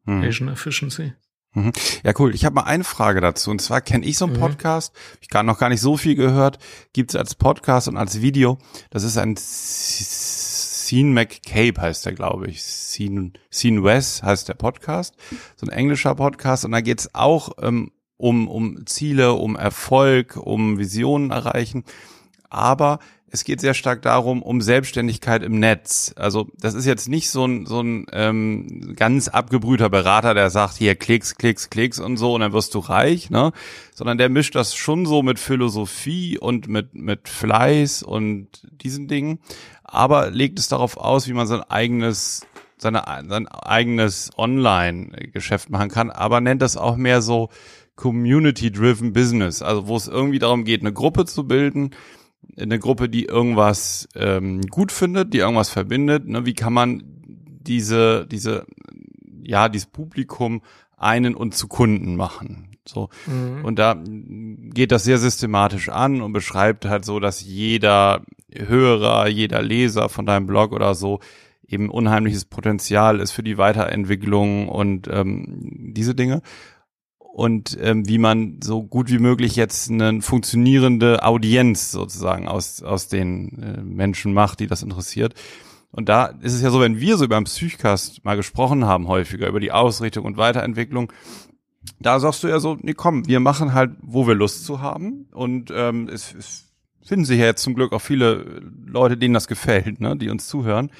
Hm. 0.04 0.22
Asian 0.24 0.48
Efficiency. 0.48 1.12
Mhm. 1.54 1.70
Ja, 2.02 2.12
cool. 2.18 2.34
Ich 2.34 2.44
habe 2.44 2.54
mal 2.56 2.62
eine 2.64 2.82
Frage 2.82 3.20
dazu. 3.20 3.50
Und 3.50 3.60
zwar 3.62 3.80
kenne 3.80 4.04
ich 4.04 4.18
so 4.18 4.24
einen 4.24 4.34
Mhm. 4.34 4.40
Podcast, 4.40 4.92
ich 5.20 5.28
gar 5.28 5.42
noch 5.44 5.58
gar 5.58 5.68
nicht 5.68 5.80
so 5.82 5.96
viel 5.96 6.16
gehört, 6.16 6.58
gibt's 6.92 7.14
als 7.14 7.36
Podcast 7.36 7.86
und 7.88 7.96
als 7.96 8.20
Video. 8.22 8.58
Das 8.90 9.04
ist 9.04 9.16
ein 9.18 9.36
Scene 10.92 11.14
McCabe 11.14 11.80
heißt 11.80 12.04
der, 12.04 12.12
glaube 12.12 12.48
ich. 12.48 12.62
Scene, 12.62 13.32
Scene 13.50 13.82
West 13.82 14.22
heißt 14.22 14.46
der 14.50 14.52
Podcast. 14.52 15.14
So 15.56 15.66
ein 15.66 15.72
englischer 15.72 16.14
Podcast. 16.14 16.66
Und 16.66 16.72
da 16.72 16.82
geht's 16.82 17.14
auch 17.14 17.52
ähm, 17.62 17.92
um, 18.18 18.46
um 18.46 18.84
Ziele, 18.84 19.32
um 19.32 19.56
Erfolg, 19.56 20.36
um 20.36 20.78
Visionen 20.78 21.30
erreichen. 21.30 21.84
Aber 22.52 22.98
es 23.28 23.44
geht 23.44 23.62
sehr 23.62 23.72
stark 23.72 24.02
darum, 24.02 24.42
um 24.42 24.60
Selbstständigkeit 24.60 25.42
im 25.42 25.58
Netz. 25.58 26.12
Also 26.16 26.48
das 26.58 26.74
ist 26.74 26.84
jetzt 26.84 27.08
nicht 27.08 27.30
so 27.30 27.46
ein, 27.46 27.64
so 27.64 27.80
ein 27.80 28.04
ähm, 28.12 28.92
ganz 28.94 29.28
abgebrühter 29.28 29.88
Berater, 29.88 30.34
der 30.34 30.50
sagt, 30.50 30.76
hier 30.76 30.94
Klicks, 30.94 31.36
Klicks, 31.36 31.70
Klicks 31.70 31.98
und 31.98 32.18
so 32.18 32.34
und 32.34 32.42
dann 32.42 32.52
wirst 32.52 32.74
du 32.74 32.80
reich, 32.80 33.30
ne? 33.30 33.52
Sondern 33.94 34.18
der 34.18 34.28
mischt 34.28 34.54
das 34.54 34.74
schon 34.74 35.06
so 35.06 35.22
mit 35.22 35.38
Philosophie 35.38 36.38
und 36.38 36.68
mit, 36.68 36.94
mit 36.94 37.26
Fleiß 37.30 38.02
und 38.02 38.48
diesen 38.70 39.08
Dingen, 39.08 39.38
aber 39.82 40.30
legt 40.30 40.58
es 40.58 40.68
darauf 40.68 40.98
aus, 40.98 41.26
wie 41.26 41.32
man 41.32 41.46
sein 41.46 41.62
eigenes 41.62 42.46
seine, 42.76 43.04
sein 43.28 43.48
eigenes 43.48 44.30
Online-Geschäft 44.36 45.70
machen 45.70 45.88
kann, 45.88 46.10
aber 46.10 46.42
nennt 46.42 46.60
das 46.60 46.76
auch 46.76 46.96
mehr 46.96 47.22
so 47.22 47.48
Community-driven 47.96 49.12
Business, 49.12 49.62
also 49.62 49.86
wo 49.86 49.96
es 49.96 50.08
irgendwie 50.08 50.38
darum 50.38 50.64
geht, 50.64 50.80
eine 50.82 50.92
Gruppe 50.92 51.24
zu 51.24 51.46
bilden, 51.46 51.92
eine 52.58 52.78
Gruppe, 52.78 53.08
die 53.08 53.24
irgendwas 53.24 54.08
ähm, 54.14 54.62
gut 54.62 54.92
findet, 54.92 55.32
die 55.32 55.38
irgendwas 55.38 55.70
verbindet. 55.70 56.26
Ne? 56.26 56.44
Wie 56.44 56.54
kann 56.54 56.72
man 56.72 57.02
diese, 57.60 58.26
diese, 58.26 58.66
ja, 59.42 59.68
dieses 59.68 59.86
Publikum 59.86 60.62
einen 60.96 61.34
und 61.34 61.54
zu 61.54 61.68
Kunden 61.68 62.16
machen? 62.16 62.76
So. 62.86 63.08
Mhm. 63.26 63.64
Und 63.64 63.78
da 63.78 63.96
geht 64.04 64.92
das 64.92 65.04
sehr 65.04 65.18
systematisch 65.18 65.88
an 65.88 66.20
und 66.20 66.32
beschreibt 66.32 66.84
halt 66.84 67.04
so, 67.04 67.20
dass 67.20 67.42
jeder 67.42 68.22
Hörer, 68.54 69.28
jeder 69.28 69.62
Leser 69.62 70.08
von 70.08 70.26
deinem 70.26 70.46
Blog 70.46 70.72
oder 70.72 70.94
so 70.94 71.20
eben 71.66 71.90
unheimliches 71.90 72.44
Potenzial 72.44 73.20
ist 73.20 73.30
für 73.30 73.42
die 73.42 73.56
Weiterentwicklung 73.56 74.68
und 74.68 75.08
ähm, 75.10 75.46
diese 75.94 76.14
Dinge 76.14 76.42
und 77.32 77.78
ähm, 77.80 78.06
wie 78.06 78.18
man 78.18 78.60
so 78.62 78.82
gut 78.82 79.10
wie 79.10 79.18
möglich 79.18 79.56
jetzt 79.56 79.90
eine 79.90 80.20
funktionierende 80.20 81.24
Audienz 81.24 81.90
sozusagen 81.90 82.46
aus, 82.46 82.82
aus 82.82 83.08
den 83.08 83.62
äh, 83.62 83.82
Menschen 83.82 84.34
macht, 84.34 84.60
die 84.60 84.66
das 84.66 84.82
interessiert. 84.82 85.34
Und 85.90 86.08
da 86.10 86.26
ist 86.26 86.52
es 86.52 86.62
ja 86.62 86.70
so, 86.70 86.80
wenn 86.80 87.00
wir 87.00 87.16
so 87.16 87.24
über 87.24 87.36
den 87.36 87.44
Psychcast 87.44 88.24
mal 88.24 88.36
gesprochen 88.36 88.84
haben, 88.84 89.08
häufiger 89.08 89.48
über 89.48 89.60
die 89.60 89.72
Ausrichtung 89.72 90.26
und 90.26 90.36
Weiterentwicklung, 90.36 91.10
da 92.00 92.20
sagst 92.20 92.42
du 92.44 92.48
ja 92.48 92.60
so, 92.60 92.76
nee, 92.80 92.94
komm, 92.94 93.26
wir 93.26 93.40
machen 93.40 93.72
halt, 93.72 93.92
wo 94.02 94.26
wir 94.26 94.34
Lust 94.34 94.66
zu 94.66 94.80
haben. 94.80 95.28
Und 95.32 95.72
ähm, 95.74 96.08
es, 96.08 96.34
es 96.34 96.71
finden 97.04 97.24
sich 97.24 97.38
ja 97.38 97.46
jetzt 97.46 97.62
zum 97.62 97.74
Glück 97.74 97.92
auch 97.92 98.00
viele 98.00 98.62
Leute, 98.86 99.16
denen 99.16 99.34
das 99.34 99.48
gefällt, 99.48 100.00
ne, 100.00 100.16
die 100.16 100.30
uns 100.30 100.46
zuhören. 100.48 100.90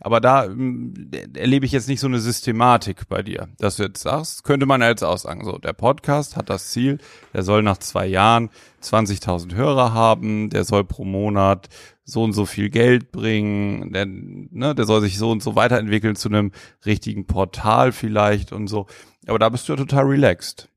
Aber 0.00 0.20
da 0.20 0.44
ähm, 0.44 1.10
erlebe 1.34 1.66
ich 1.66 1.72
jetzt 1.72 1.88
nicht 1.88 2.00
so 2.00 2.06
eine 2.06 2.18
Systematik 2.18 3.08
bei 3.08 3.22
dir, 3.22 3.48
dass 3.58 3.76
du 3.76 3.84
jetzt 3.84 4.02
sagst, 4.02 4.44
könnte 4.44 4.66
man 4.66 4.80
ja 4.80 4.88
jetzt 4.88 5.04
auch 5.04 5.18
sagen, 5.18 5.44
so, 5.44 5.58
der 5.58 5.72
Podcast 5.72 6.36
hat 6.36 6.50
das 6.50 6.70
Ziel, 6.70 6.98
der 7.32 7.42
soll 7.42 7.62
nach 7.62 7.78
zwei 7.78 8.06
Jahren 8.06 8.50
20.000 8.82 9.54
Hörer 9.54 9.94
haben, 9.94 10.50
der 10.50 10.64
soll 10.64 10.84
pro 10.84 11.04
Monat 11.04 11.68
so 12.04 12.22
und 12.22 12.32
so 12.32 12.44
viel 12.44 12.68
Geld 12.68 13.12
bringen, 13.12 13.92
der, 13.92 14.06
ne, 14.06 14.74
der 14.74 14.84
soll 14.84 15.00
sich 15.00 15.18
so 15.18 15.30
und 15.30 15.42
so 15.42 15.56
weiterentwickeln 15.56 16.16
zu 16.16 16.28
einem 16.28 16.52
richtigen 16.84 17.26
Portal 17.26 17.92
vielleicht 17.92 18.52
und 18.52 18.66
so. 18.66 18.86
Aber 19.26 19.38
da 19.38 19.48
bist 19.48 19.68
du 19.68 19.72
ja 19.72 19.76
total 19.76 20.04
relaxed. 20.04 20.68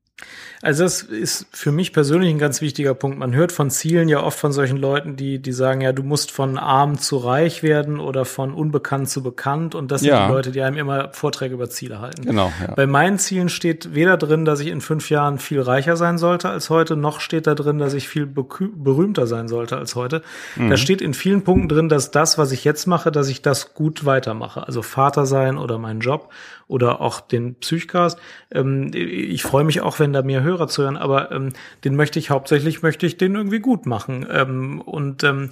Also 0.60 0.82
das 0.82 1.02
ist 1.02 1.46
für 1.52 1.70
mich 1.70 1.92
persönlich 1.92 2.30
ein 2.30 2.38
ganz 2.38 2.60
wichtiger 2.60 2.92
Punkt. 2.92 3.16
Man 3.18 3.32
hört 3.32 3.52
von 3.52 3.70
Zielen 3.70 4.08
ja 4.08 4.22
oft 4.22 4.36
von 4.38 4.52
solchen 4.52 4.76
Leuten, 4.76 5.14
die, 5.14 5.38
die 5.38 5.52
sagen, 5.52 5.80
ja, 5.80 5.92
du 5.92 6.02
musst 6.02 6.32
von 6.32 6.58
arm 6.58 6.98
zu 6.98 7.16
reich 7.18 7.62
werden 7.62 8.00
oder 8.00 8.24
von 8.24 8.52
unbekannt 8.52 9.08
zu 9.08 9.22
bekannt. 9.22 9.76
Und 9.76 9.92
das 9.92 10.00
sind 10.00 10.10
Ja. 10.10 10.26
die 10.26 10.32
Leute, 10.32 10.50
die 10.50 10.60
einem 10.62 10.76
immer 10.76 11.10
Vorträge 11.12 11.54
über 11.54 11.70
Ziele 11.70 12.00
halten. 12.00 12.22
Genau, 12.22 12.52
ja. 12.60 12.74
Bei 12.74 12.88
meinen 12.88 13.18
Zielen 13.20 13.48
steht 13.48 13.94
weder 13.94 14.16
drin, 14.16 14.44
dass 14.44 14.58
ich 14.58 14.66
in 14.66 14.80
fünf 14.80 15.10
Jahren 15.10 15.38
viel 15.38 15.60
reicher 15.60 15.96
sein 15.96 16.18
sollte 16.18 16.48
als 16.48 16.70
heute, 16.70 16.96
noch 16.96 17.20
steht 17.20 17.46
da 17.46 17.54
drin, 17.54 17.78
dass 17.78 17.94
ich 17.94 18.08
viel 18.08 18.26
berühmter 18.26 19.28
sein 19.28 19.46
sollte 19.46 19.76
als 19.76 19.94
heute. 19.94 20.22
Da 20.56 20.76
steht 20.76 21.00
in 21.00 21.14
vielen 21.14 21.44
Punkten 21.44 21.68
drin, 21.68 21.88
dass 21.88 22.10
das, 22.10 22.36
was 22.36 22.50
ich 22.50 22.64
jetzt 22.64 22.86
mache, 22.86 23.12
dass 23.12 23.28
ich 23.28 23.42
das 23.42 23.74
gut 23.74 24.04
weitermache. 24.04 24.66
Also 24.66 24.82
Vater 24.82 25.24
sein 25.24 25.56
oder 25.56 25.78
meinen 25.78 26.00
Job 26.00 26.30
oder 26.68 27.00
auch 27.00 27.20
den 27.20 27.56
Psychcast. 27.56 28.18
Ähm, 28.52 28.90
ich 28.94 29.42
freue 29.42 29.64
mich 29.64 29.80
auch, 29.80 29.98
wenn 29.98 30.12
da 30.12 30.22
mehr 30.22 30.42
Hörer 30.42 30.68
zuhören, 30.68 30.96
aber 30.96 31.32
ähm, 31.32 31.52
den 31.84 31.96
möchte 31.96 32.18
ich 32.18 32.30
hauptsächlich, 32.30 32.82
möchte 32.82 33.06
ich 33.06 33.16
den 33.16 33.34
irgendwie 33.34 33.60
gut 33.60 33.86
machen. 33.86 34.26
Ähm, 34.30 34.80
und 34.80 35.24
ähm, 35.24 35.50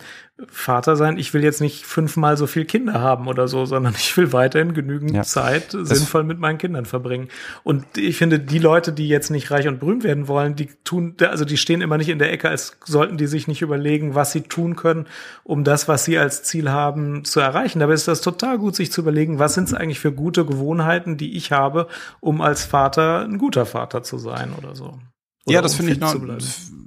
Vater 0.49 0.97
sein, 0.97 1.17
ich 1.17 1.33
will 1.33 1.43
jetzt 1.43 1.63
nicht 1.63 1.87
fünfmal 1.87 2.37
so 2.37 2.47
viel 2.47 2.67
Kinder 2.67 3.01
haben 3.01 3.27
oder 3.27 3.49
so, 3.49 3.65
sondern 3.65 3.95
ich 3.97 4.15
will 4.19 4.35
weiterhin 4.35 4.75
genügend 4.75 5.13
Ja. 5.15 5.23
Zeit 5.23 5.71
sinnvoll 5.71 6.25
mit 6.25 6.39
meinen 6.39 6.59
Kindern 6.59 6.85
verbringen. 6.85 7.29
Und 7.63 7.87
ich 7.97 8.19
finde, 8.19 8.39
die 8.39 8.59
Leute, 8.59 8.93
die 8.93 9.09
jetzt 9.09 9.31
nicht 9.31 9.51
reich 9.51 9.67
und 9.67 9.81
berühmt 9.81 10.05
werden 10.05 10.29
wollen, 10.29 10.55
die 10.55 10.69
tun, 10.85 11.15
also 11.21 11.47
die 11.47 11.57
stehen 11.57 11.81
immer 11.81 11.97
nicht 11.97 12.11
in 12.11 12.19
der 12.19 12.31
Ecke, 12.33 12.51
als 12.51 12.77
sollten 12.85 13.17
die 13.17 13.27
sich 13.27 13.49
nicht 13.49 13.63
überlegen, 13.63 14.15
was 14.15 14.33
sie 14.33 14.43
tun 14.43 14.77
können, 14.77 15.07
um 15.43 15.65
das, 15.65 15.89
was 15.89 16.05
sie 16.05 16.19
als 16.19 16.43
Ziel 16.43 16.71
haben, 16.71 17.25
zu 17.25 17.41
erreichen. 17.41 17.81
Dabei 17.81 17.95
ist 17.95 18.07
das 18.07 18.21
total 18.21 18.59
gut, 18.59 18.77
sich 18.77 18.93
zu 18.93 19.01
überlegen, 19.01 19.39
was 19.39 19.55
sind 19.55 19.69
es 19.69 19.75
eigentlich 19.75 20.01
für 20.01 20.13
gute 20.13 20.45
Gewohnheiten, 20.45 21.17
die 21.17 21.35
ich 21.35 21.51
habe, 21.53 21.89
um 22.21 22.43
als 22.43 22.63
Vater 22.63 23.23
ein 23.23 23.39
guter 23.39 23.65
Vater 23.65 24.03
zu 24.03 24.19
sein 24.19 24.53
oder 24.53 24.75
so. 24.75 24.99
Ja, 25.49 25.63
das 25.63 25.73
um 25.73 25.87
finde 25.87 25.93
ich 25.93 25.99
noch, 26.01 26.15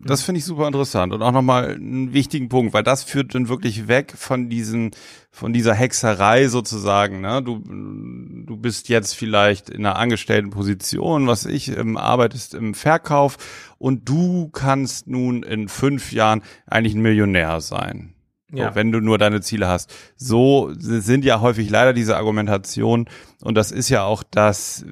das 0.06 0.22
finde 0.22 0.40
ich 0.40 0.46
super 0.46 0.68
interessant 0.68 1.14
und 1.14 1.22
auch 1.22 1.32
nochmal 1.32 1.76
einen 1.76 2.14
wichtigen 2.14 2.50
Punkt, 2.50 2.74
weil 2.74 2.84
das 2.84 3.04
führt 3.04 3.36
dann 3.36 3.50
wirklich 3.50 3.88
weg 3.88 4.14
von 4.16 4.50
diesen, 4.50 4.92
von 5.32 5.54
dieser 5.54 5.74
Hexerei 5.74 6.48
sozusagen, 6.48 7.22
ne? 7.22 7.42
Du, 7.44 7.60
du 7.60 8.58
bist 8.58 8.90
jetzt 8.90 9.16
vielleicht 9.16 9.70
in 9.70 9.86
einer 9.86 9.98
angestellten 9.98 10.50
Position, 10.50 11.28
was 11.28 11.46
ich, 11.46 11.76
ähm, 11.78 11.98
arbeitest 11.98 12.54
im 12.54 12.74
Verkauf 12.74 13.38
und 13.78 14.08
du 14.08 14.50
kannst 14.50 15.08
nun 15.08 15.44
in 15.44 15.68
fünf 15.68 16.12
Jahren 16.12 16.42
eigentlich 16.66 16.96
ein 16.96 17.02
Millionär 17.02 17.62
sein. 17.62 18.14
So, 18.52 18.58
Ja. 18.58 18.74
wenn 18.76 18.92
du 18.92 19.00
nur 19.00 19.18
deine 19.18 19.42
Ziele 19.42 19.68
hast. 19.68 19.94
So 20.18 20.72
sind 20.78 21.24
ja 21.24 21.40
häufig 21.40 21.70
leider 21.70 21.94
diese 21.94 22.18
Argumentationen 22.18 23.08
und 23.42 23.56
das 23.56 23.72
ist 23.72 23.90
ja 23.90 24.04
auch 24.04 24.24
das, 24.30 24.86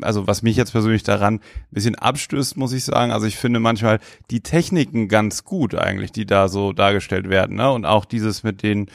also 0.00 0.26
was 0.26 0.42
mich 0.42 0.56
jetzt 0.56 0.70
persönlich 0.72 1.02
daran 1.02 1.34
ein 1.34 1.40
bisschen 1.72 1.94
abstößt, 1.96 2.56
muss 2.56 2.72
ich 2.72 2.84
sagen. 2.84 3.12
Also 3.12 3.26
ich 3.26 3.36
finde 3.36 3.60
manchmal 3.60 3.98
die 4.30 4.40
Techniken 4.40 5.08
ganz 5.08 5.44
gut 5.44 5.74
eigentlich, 5.74 6.12
die 6.12 6.26
da 6.26 6.48
so 6.48 6.72
dargestellt 6.72 7.28
werden, 7.28 7.56
ne? 7.56 7.70
Und 7.70 7.84
auch 7.84 8.04
dieses 8.04 8.44
mit 8.44 8.62
den, 8.62 8.86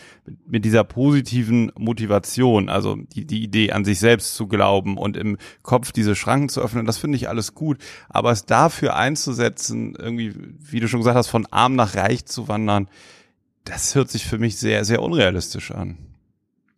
mit 0.47 0.65
dieser 0.65 0.83
positiven 0.83 1.71
Motivation, 1.77 2.69
also 2.69 2.95
die, 2.95 3.25
die 3.25 3.43
Idee 3.43 3.71
an 3.71 3.85
sich 3.85 3.99
selbst 3.99 4.35
zu 4.35 4.47
glauben 4.47 4.97
und 4.97 5.15
im 5.17 5.37
Kopf 5.63 5.91
diese 5.91 6.15
Schranken 6.15 6.49
zu 6.49 6.61
öffnen, 6.61 6.85
das 6.85 6.97
finde 6.97 7.17
ich 7.17 7.29
alles 7.29 7.53
gut. 7.53 7.77
Aber 8.09 8.31
es 8.31 8.45
dafür 8.45 8.95
einzusetzen, 8.95 9.95
irgendwie, 9.99 10.33
wie 10.59 10.79
du 10.79 10.87
schon 10.87 11.01
gesagt 11.01 11.17
hast, 11.17 11.27
von 11.27 11.45
arm 11.51 11.75
nach 11.75 11.95
reich 11.95 12.25
zu 12.25 12.47
wandern, 12.47 12.87
das 13.63 13.95
hört 13.95 14.09
sich 14.09 14.25
für 14.25 14.37
mich 14.37 14.57
sehr, 14.57 14.85
sehr 14.85 15.01
unrealistisch 15.01 15.71
an. 15.71 15.97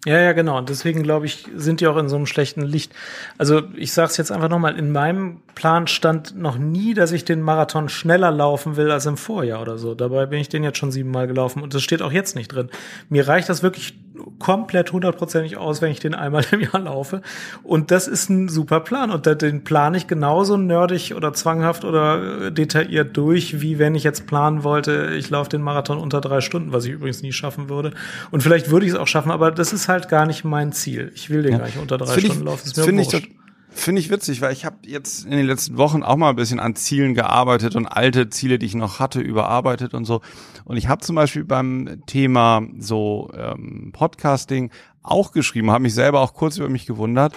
Ja, 0.06 0.20
ja, 0.20 0.34
genau. 0.34 0.58
Und 0.58 0.68
deswegen 0.68 1.02
glaube 1.02 1.26
ich, 1.26 1.48
sind 1.56 1.80
die 1.80 1.88
auch 1.88 1.96
in 1.96 2.10
so 2.10 2.18
einem 2.18 2.26
schlechten 2.26 2.62
Licht. 2.62 2.94
Also 3.38 3.62
ich 3.78 3.94
sage 3.94 4.12
es 4.12 4.18
jetzt 4.18 4.34
einfach 4.34 4.50
nochmal, 4.50 4.78
in 4.78 4.92
meinem 4.92 5.42
Plan 5.56 5.88
stand 5.88 6.38
noch 6.38 6.58
nie, 6.58 6.94
dass 6.94 7.14
ich 7.14 7.24
den 7.24 7.42
Marathon 7.42 7.88
schneller 7.88 8.30
laufen 8.30 8.76
will 8.76 8.92
als 8.92 9.06
im 9.06 9.16
Vorjahr 9.16 9.62
oder 9.62 9.78
so. 9.78 9.96
Dabei 9.96 10.26
bin 10.26 10.40
ich 10.40 10.50
den 10.50 10.64
jetzt 10.64 10.78
schon 10.78 10.92
siebenmal 10.92 11.28
gelaufen 11.28 11.64
und 11.64 11.74
das 11.74 11.84
steht 11.84 12.02
auch 12.02 12.12
jetzt 12.12 12.36
nicht 12.36 12.50
drin. 12.50 12.70
Mir 13.08 13.30
reicht 13.30 13.48
das 13.48 13.64
wirklich 13.64 13.94
komplett 14.40 14.92
hundertprozentig 14.92 15.58
aus, 15.58 15.82
wenn 15.82 15.92
ich 15.92 16.00
den 16.00 16.14
einmal 16.16 16.46
im 16.52 16.62
Jahr 16.62 16.80
laufe. 16.80 17.22
Und 17.64 17.92
das 17.92 18.08
ist 18.08 18.30
ein 18.30 18.50
super 18.50 18.80
Plan. 18.80 19.12
Und 19.12 19.26
den 19.42 19.64
plane 19.64 19.98
ich 19.98 20.08
genauso 20.08 20.58
nerdig 20.58 21.16
oder 21.16 21.34
zwanghaft 21.34 21.86
oder 21.86 22.52
detailliert 22.52 23.16
durch, 23.18 23.62
wie 23.62 23.80
wenn 23.80 23.96
ich 23.96 24.04
jetzt 24.04 24.28
planen 24.28 24.64
wollte, 24.64 25.12
ich 25.18 25.30
laufe 25.30 25.50
den 25.50 25.62
Marathon 25.62 25.98
unter 25.98 26.22
drei 26.22 26.42
Stunden, 26.42 26.72
was 26.72 26.86
ich 26.86 26.92
übrigens 26.92 27.22
nie 27.22 27.34
schaffen 27.34 27.70
würde. 27.70 27.94
Und 28.32 28.44
vielleicht 28.44 28.70
würde 28.70 28.86
ich 28.86 28.94
es 28.94 28.98
auch 28.98 29.08
schaffen, 29.08 29.32
aber 29.32 29.52
das 29.52 29.74
ist 29.74 29.88
halt 29.88 30.10
gar 30.10 30.26
nicht 30.26 30.44
mein 30.44 30.72
Ziel. 30.72 31.12
Ich 31.16 31.30
will 31.30 31.44
den 31.44 31.54
ja. 31.54 31.58
gar 31.60 31.66
nicht 31.66 31.80
unter 31.80 31.98
drei 31.98 32.20
Stunden 32.20 32.40
ich, 32.40 32.44
laufen. 32.44 32.72
Das 32.76 32.86
finde 32.86 33.02
ich, 33.04 33.30
Finde 33.74 34.00
ich 34.02 34.10
witzig, 34.10 34.42
weil 34.42 34.54
ich 34.54 34.66
habe 34.66 34.78
jetzt 34.86 35.26
in 35.26 35.32
den 35.32 35.46
letzten 35.46 35.78
Wochen 35.78 36.04
auch 36.04 36.16
mal 36.16 36.30
ein 36.30 36.36
bisschen 36.36 36.60
an 36.60 36.76
Zielen 36.76 37.14
gearbeitet 37.14 37.76
und 37.76 37.88
alte 37.88 38.30
Ziele, 38.30 38.60
die 38.60 38.66
ich 38.66 38.76
noch 38.76 39.00
hatte, 39.00 39.20
überarbeitet 39.20 39.94
und 39.94 40.06
so. 40.06 40.22
Und 40.64 40.78
ich 40.78 40.88
habe 40.88 41.02
zum 41.02 41.16
Beispiel 41.16 41.44
beim 41.44 42.04
Thema 42.06 42.62
so 42.78 43.32
ähm, 43.36 43.92
Podcasting 43.92 44.72
auch 45.02 45.32
geschrieben, 45.32 45.72
habe 45.72 45.84
mich 45.84 45.94
selber 45.94 46.22
auch 46.22 46.34
kurz 46.34 46.58
über 46.58 46.70
mich 46.70 46.86
gewundert, 46.86 47.34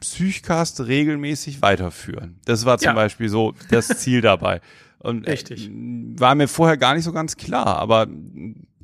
Psychcast 0.00 0.80
regelmäßig 0.80 1.62
weiterführen. 1.62 2.40
Das 2.44 2.64
war 2.64 2.78
zum 2.78 2.88
ja. 2.88 2.92
Beispiel 2.94 3.28
so 3.28 3.54
das 3.70 3.88
Ziel 3.88 4.20
dabei. 4.20 4.60
Und 4.98 5.26
Richtig. 5.26 5.70
war 6.16 6.34
mir 6.34 6.48
vorher 6.48 6.76
gar 6.76 6.94
nicht 6.94 7.04
so 7.04 7.12
ganz 7.12 7.36
klar, 7.36 7.78
aber 7.78 8.06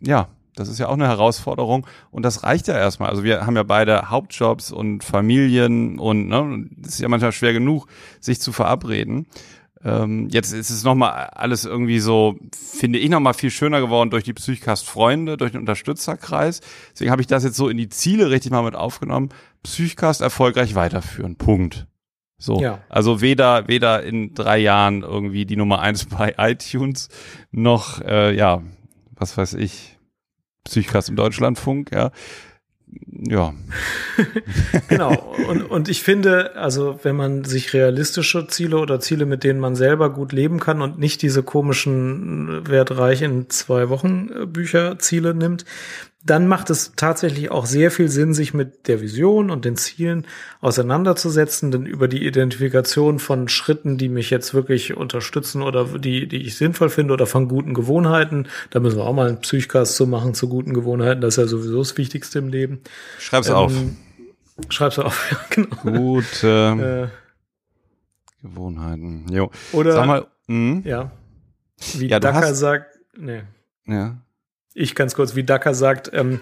ja, 0.00 0.28
das 0.54 0.68
ist 0.68 0.78
ja 0.78 0.88
auch 0.88 0.94
eine 0.94 1.08
Herausforderung 1.08 1.86
und 2.10 2.24
das 2.24 2.42
reicht 2.42 2.68
ja 2.68 2.76
erstmal. 2.76 3.10
Also 3.10 3.24
wir 3.24 3.46
haben 3.46 3.56
ja 3.56 3.62
beide 3.62 4.10
Hauptjobs 4.10 4.70
und 4.70 5.02
Familien 5.02 5.98
und 5.98 6.28
ne, 6.28 6.68
es 6.82 6.94
ist 6.94 7.00
ja 7.00 7.08
manchmal 7.08 7.32
schwer 7.32 7.52
genug, 7.52 7.86
sich 8.20 8.40
zu 8.40 8.52
verabreden. 8.52 9.26
Ähm, 9.84 10.28
jetzt 10.30 10.52
ist 10.52 10.70
es 10.70 10.84
nochmal 10.84 11.30
alles 11.32 11.64
irgendwie 11.64 11.98
so, 11.98 12.36
finde 12.54 12.98
ich, 12.98 13.10
nochmal 13.10 13.34
viel 13.34 13.50
schöner 13.50 13.80
geworden 13.80 14.10
durch 14.10 14.24
die 14.24 14.32
Psychcast-Freunde, 14.32 15.36
durch 15.36 15.52
den 15.52 15.60
Unterstützerkreis. 15.60 16.60
Deswegen 16.92 17.10
habe 17.10 17.22
ich 17.22 17.26
das 17.26 17.44
jetzt 17.44 17.56
so 17.56 17.68
in 17.68 17.76
die 17.76 17.88
Ziele 17.88 18.30
richtig 18.30 18.52
mal 18.52 18.62
mit 18.62 18.76
aufgenommen. 18.76 19.30
Psychcast 19.64 20.20
erfolgreich 20.20 20.74
weiterführen. 20.74 21.36
Punkt. 21.36 21.86
So. 22.38 22.60
Ja. 22.60 22.80
Also 22.88 23.20
weder, 23.20 23.68
weder 23.68 24.02
in 24.02 24.34
drei 24.34 24.58
Jahren 24.58 25.02
irgendwie 25.02 25.46
die 25.46 25.56
Nummer 25.56 25.80
eins 25.80 26.06
bei 26.06 26.34
iTunes 26.38 27.08
noch, 27.50 28.00
äh, 28.02 28.34
ja, 28.36 28.62
was 29.14 29.36
weiß 29.36 29.54
ich, 29.54 29.91
Psychcast 30.64 31.08
im 31.08 31.16
Deutschlandfunk, 31.16 31.90
ja. 31.92 32.10
Ja. 33.08 33.54
genau. 34.88 35.34
Und, 35.48 35.62
und 35.62 35.88
ich 35.88 36.02
finde, 36.02 36.56
also 36.56 37.00
wenn 37.02 37.16
man 37.16 37.44
sich 37.44 37.72
realistische 37.72 38.46
Ziele 38.48 38.78
oder 38.78 39.00
Ziele, 39.00 39.24
mit 39.24 39.44
denen 39.44 39.60
man 39.60 39.76
selber 39.76 40.10
gut 40.10 40.32
leben 40.32 40.60
kann 40.60 40.82
und 40.82 40.98
nicht 40.98 41.22
diese 41.22 41.42
komischen 41.42 42.68
Wertreich 42.68 43.22
in 43.22 43.48
zwei 43.48 43.88
Wochen 43.88 44.52
Bücher 44.52 44.98
Ziele 44.98 45.34
nimmt, 45.34 45.64
dann 46.24 46.46
macht 46.46 46.70
es 46.70 46.92
tatsächlich 46.94 47.50
auch 47.50 47.66
sehr 47.66 47.90
viel 47.90 48.08
Sinn, 48.08 48.32
sich 48.32 48.54
mit 48.54 48.86
der 48.86 49.00
Vision 49.00 49.50
und 49.50 49.64
den 49.64 49.76
Zielen 49.76 50.26
auseinanderzusetzen, 50.60 51.72
denn 51.72 51.84
über 51.84 52.06
die 52.06 52.24
Identifikation 52.24 53.18
von 53.18 53.48
Schritten, 53.48 53.98
die 53.98 54.08
mich 54.08 54.30
jetzt 54.30 54.54
wirklich 54.54 54.96
unterstützen 54.96 55.62
oder 55.62 55.98
die, 55.98 56.28
die 56.28 56.42
ich 56.42 56.56
sinnvoll 56.56 56.90
finde 56.90 57.14
oder 57.14 57.26
von 57.26 57.48
guten 57.48 57.74
Gewohnheiten, 57.74 58.46
da 58.70 58.78
müssen 58.78 58.98
wir 58.98 59.04
auch 59.04 59.14
mal 59.14 59.28
einen 59.28 59.40
Psychcast 59.40 59.96
zu 59.96 60.06
machen 60.06 60.34
zu 60.34 60.48
guten 60.48 60.74
Gewohnheiten, 60.74 61.20
das 61.20 61.34
ist 61.34 61.42
ja 61.42 61.48
sowieso 61.48 61.78
das 61.78 61.96
Wichtigste 61.96 62.38
im 62.38 62.48
Leben. 62.48 62.82
Schreib's 63.18 63.48
ähm, 63.48 63.54
auf. 63.54 63.72
Schreib's 64.68 64.98
auf, 65.00 65.28
ja, 65.32 65.38
genau. 65.50 65.76
Gute 65.82 67.10
äh, 67.10 68.46
Gewohnheiten. 68.46 69.26
Jo. 69.28 69.50
Oder, 69.72 69.92
Sag 69.92 70.06
mal, 70.06 70.26
mh? 70.46 70.82
ja, 70.84 71.10
wie 71.94 72.06
ja, 72.06 72.20
Dacker 72.20 72.54
sagt, 72.54 72.96
nee. 73.16 73.42
Ja. 73.86 74.18
Ich 74.74 74.94
ganz 74.94 75.14
kurz, 75.14 75.34
wie 75.34 75.44
Dacker 75.44 75.74
sagt, 75.74 76.10
ähm, 76.12 76.40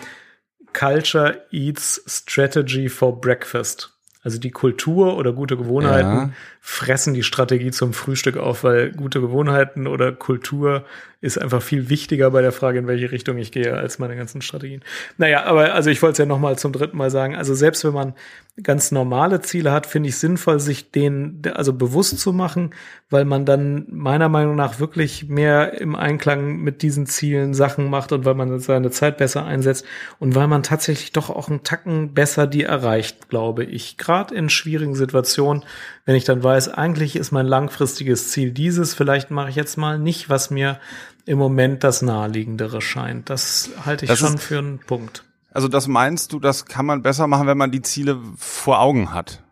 Culture 0.73 1.47
eats 1.51 2.03
strategy 2.07 2.89
for 2.89 3.21
breakfast. 3.21 3.93
Also 4.23 4.39
die 4.39 4.51
Kultur 4.51 5.17
oder 5.17 5.33
gute 5.33 5.57
Gewohnheiten 5.57 6.09
ja. 6.09 6.31
Fressen 6.61 7.15
die 7.15 7.23
Strategie 7.23 7.71
zum 7.71 7.95
Frühstück 7.95 8.37
auf, 8.37 8.65
weil 8.65 8.93
gute 8.93 9.21
Gewohnheiten 9.21 9.87
oder 9.87 10.13
Kultur 10.13 10.85
ist 11.23 11.39
einfach 11.39 11.61
viel 11.61 11.91
wichtiger 11.91 12.31
bei 12.31 12.41
der 12.41 12.53
Frage, 12.53 12.79
in 12.79 12.87
welche 12.87 13.13
Richtung 13.13 13.37
ich 13.37 13.53
gehe, 13.53 13.77
als 13.77 13.99
meine 13.99 14.17
ganzen 14.17 14.41
Strategien. 14.41 14.83
Naja, 15.19 15.45
aber 15.45 15.75
also 15.75 15.91
ich 15.91 16.01
wollte 16.01 16.13
es 16.13 16.19
ja 16.19 16.27
nochmal 16.27 16.59
zum 16.59 16.73
dritten 16.73 16.97
Mal 16.97 17.11
sagen. 17.11 17.37
Also 17.37 17.55
selbst 17.55 17.85
wenn 17.85 17.93
man 17.93 18.15
ganz 18.63 18.91
normale 18.91 19.41
Ziele 19.41 19.71
hat, 19.73 19.87
finde 19.87 20.09
ich 20.09 20.17
sinnvoll, 20.17 20.61
sich 20.61 20.91
denen 20.91 21.43
also 21.55 21.75
bewusst 21.75 22.19
zu 22.19 22.33
machen, 22.33 22.71
weil 23.11 23.25
man 23.27 23.45
dann 23.45 23.87
meiner 23.91 24.29
Meinung 24.29 24.57
nach 24.57 24.81
wirklich 24.81 25.29
mehr 25.29 25.79
im 25.81 25.95
Einklang 25.95 26.57
mit 26.57 26.83
diesen 26.83 27.07
Zielen 27.07 27.53
Sachen 27.53 27.91
macht 27.91 28.13
und 28.13 28.25
weil 28.25 28.35
man 28.35 28.59
seine 28.59 28.91
Zeit 28.91 29.19
besser 29.19 29.45
einsetzt 29.45 29.85
und 30.19 30.35
weil 30.35 30.47
man 30.47 30.63
tatsächlich 30.63 31.13
doch 31.13 31.29
auch 31.29 31.49
einen 31.49 31.65
Tacken 31.65 32.15
besser 32.15 32.47
die 32.47 32.63
erreicht, 32.63 33.29
glaube 33.29 33.65
ich. 33.65 33.99
Gerade 33.99 34.35
in 34.35 34.49
schwierigen 34.49 34.95
Situationen, 34.95 35.65
wenn 36.05 36.17
ich 36.17 36.25
dann 36.25 36.43
weiß, 36.43 36.69
eigentlich 36.69 37.17
ist 37.17 37.31
mein 37.31 37.47
langfristiges 37.47 38.31
Ziel 38.31 38.53
dieses, 38.53 38.95
vielleicht 38.95 39.31
mache 39.31 39.51
ich 39.51 39.57
jetzt 39.57 39.77
mal 39.77 39.99
nicht, 39.99 40.29
was 40.29 40.51
mir 40.51 40.81
im 41.27 41.39
Moment 41.39 41.85
das 41.85 42.03
naheliegendere 42.03 42.81
scheint. 42.81 43.31
Das 43.31 43.71
halte 43.85 44.05
ich 44.05 44.11
das 44.11 44.19
schon 44.19 44.39
für 44.39 44.59
einen 44.59 44.79
Punkt. 44.79 45.25
Also 45.53 45.69
das 45.69 45.89
meinst 45.89 46.33
du, 46.33 46.41
das 46.41 46.67
kann 46.67 46.87
man 46.87 47.03
besser 47.03 47.27
machen, 47.27 47.47
wenn 47.47 47.59
man 47.59 47.71
die 47.71 47.83
Ziele 47.83 48.19
vor 48.37 48.81
Augen 48.81 49.13
hat? 49.13 49.43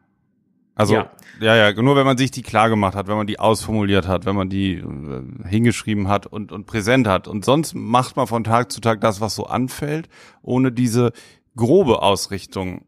Also 0.74 0.94
ja. 0.94 1.11
ja, 1.40 1.56
ja, 1.56 1.82
nur 1.82 1.96
wenn 1.96 2.06
man 2.06 2.16
sich 2.16 2.30
die 2.30 2.42
klar 2.42 2.68
gemacht 2.68 2.94
hat, 2.94 3.08
wenn 3.08 3.16
man 3.16 3.26
die 3.26 3.40
ausformuliert 3.40 4.06
hat, 4.06 4.26
wenn 4.26 4.37
man 4.37 4.48
die 4.48 4.74
äh, 4.74 5.48
hingeschrieben 5.48 6.06
hat 6.06 6.26
und, 6.26 6.52
und 6.52 6.66
präsent 6.66 7.08
hat. 7.08 7.26
Und 7.26 7.44
sonst 7.44 7.74
macht 7.74 8.16
man 8.16 8.28
von 8.28 8.44
Tag 8.44 8.70
zu 8.70 8.80
Tag 8.80 9.00
das, 9.00 9.20
was 9.20 9.34
so 9.34 9.46
anfällt, 9.46 10.08
ohne 10.40 10.70
diese 10.70 11.11
grobe 11.56 12.00
Ausrichtung 12.00 12.84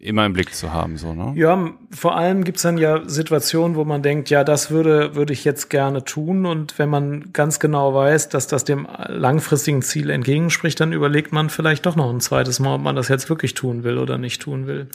immer 0.00 0.24
im 0.24 0.32
Blick 0.32 0.54
zu 0.54 0.72
haben, 0.72 0.96
so, 0.96 1.12
ne? 1.12 1.32
Ja, 1.36 1.72
vor 1.90 2.16
allem 2.16 2.42
gibt's 2.44 2.62
dann 2.62 2.78
ja 2.78 3.02
Situationen, 3.06 3.76
wo 3.76 3.84
man 3.84 4.02
denkt, 4.02 4.30
ja, 4.30 4.44
das 4.44 4.70
würde, 4.70 5.14
würde 5.14 5.34
ich 5.34 5.44
jetzt 5.44 5.68
gerne 5.68 6.04
tun. 6.04 6.46
Und 6.46 6.78
wenn 6.78 6.88
man 6.88 7.32
ganz 7.34 7.60
genau 7.60 7.94
weiß, 7.94 8.30
dass 8.30 8.46
das 8.46 8.64
dem 8.64 8.88
langfristigen 9.08 9.82
Ziel 9.82 10.08
entgegenspricht, 10.08 10.80
dann 10.80 10.94
überlegt 10.94 11.32
man 11.32 11.50
vielleicht 11.50 11.84
doch 11.84 11.96
noch 11.96 12.10
ein 12.10 12.20
zweites 12.20 12.60
Mal, 12.60 12.76
ob 12.76 12.80
man 12.80 12.96
das 12.96 13.08
jetzt 13.08 13.28
wirklich 13.28 13.52
tun 13.52 13.84
will 13.84 13.98
oder 13.98 14.16
nicht 14.16 14.40
tun 14.40 14.66
will. 14.66 14.88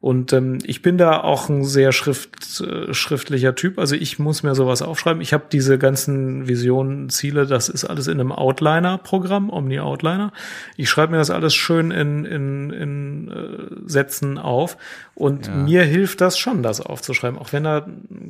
Und 0.00 0.32
ähm, 0.32 0.60
ich 0.64 0.80
bin 0.80 0.96
da 0.96 1.20
auch 1.20 1.50
ein 1.50 1.62
sehr 1.62 1.92
schrift, 1.92 2.62
äh, 2.62 2.94
schriftlicher 2.94 3.54
Typ. 3.54 3.78
Also 3.78 3.96
ich 3.96 4.18
muss 4.18 4.42
mir 4.42 4.54
sowas 4.54 4.80
aufschreiben. 4.80 5.20
Ich 5.20 5.34
habe 5.34 5.44
diese 5.52 5.76
ganzen 5.76 6.48
Visionen, 6.48 7.10
Ziele, 7.10 7.46
das 7.46 7.68
ist 7.68 7.84
alles 7.84 8.06
in 8.06 8.18
einem 8.18 8.32
Outliner-Programm, 8.32 9.50
Omni-Outliner. 9.50 10.32
Ich 10.78 10.88
schreibe 10.88 11.12
mir 11.12 11.18
das 11.18 11.28
alles 11.28 11.54
schön 11.54 11.90
in, 11.90 12.24
in, 12.24 12.70
in 12.70 13.28
äh, 13.28 13.88
Sätzen 13.90 14.38
auf. 14.38 14.78
Und 15.14 15.48
ja. 15.48 15.54
mir 15.54 15.82
hilft 15.82 16.22
das 16.22 16.38
schon, 16.38 16.62
das 16.62 16.80
aufzuschreiben. 16.80 17.38
Auch 17.38 17.52
wenn 17.52 17.64
da, 17.64 17.86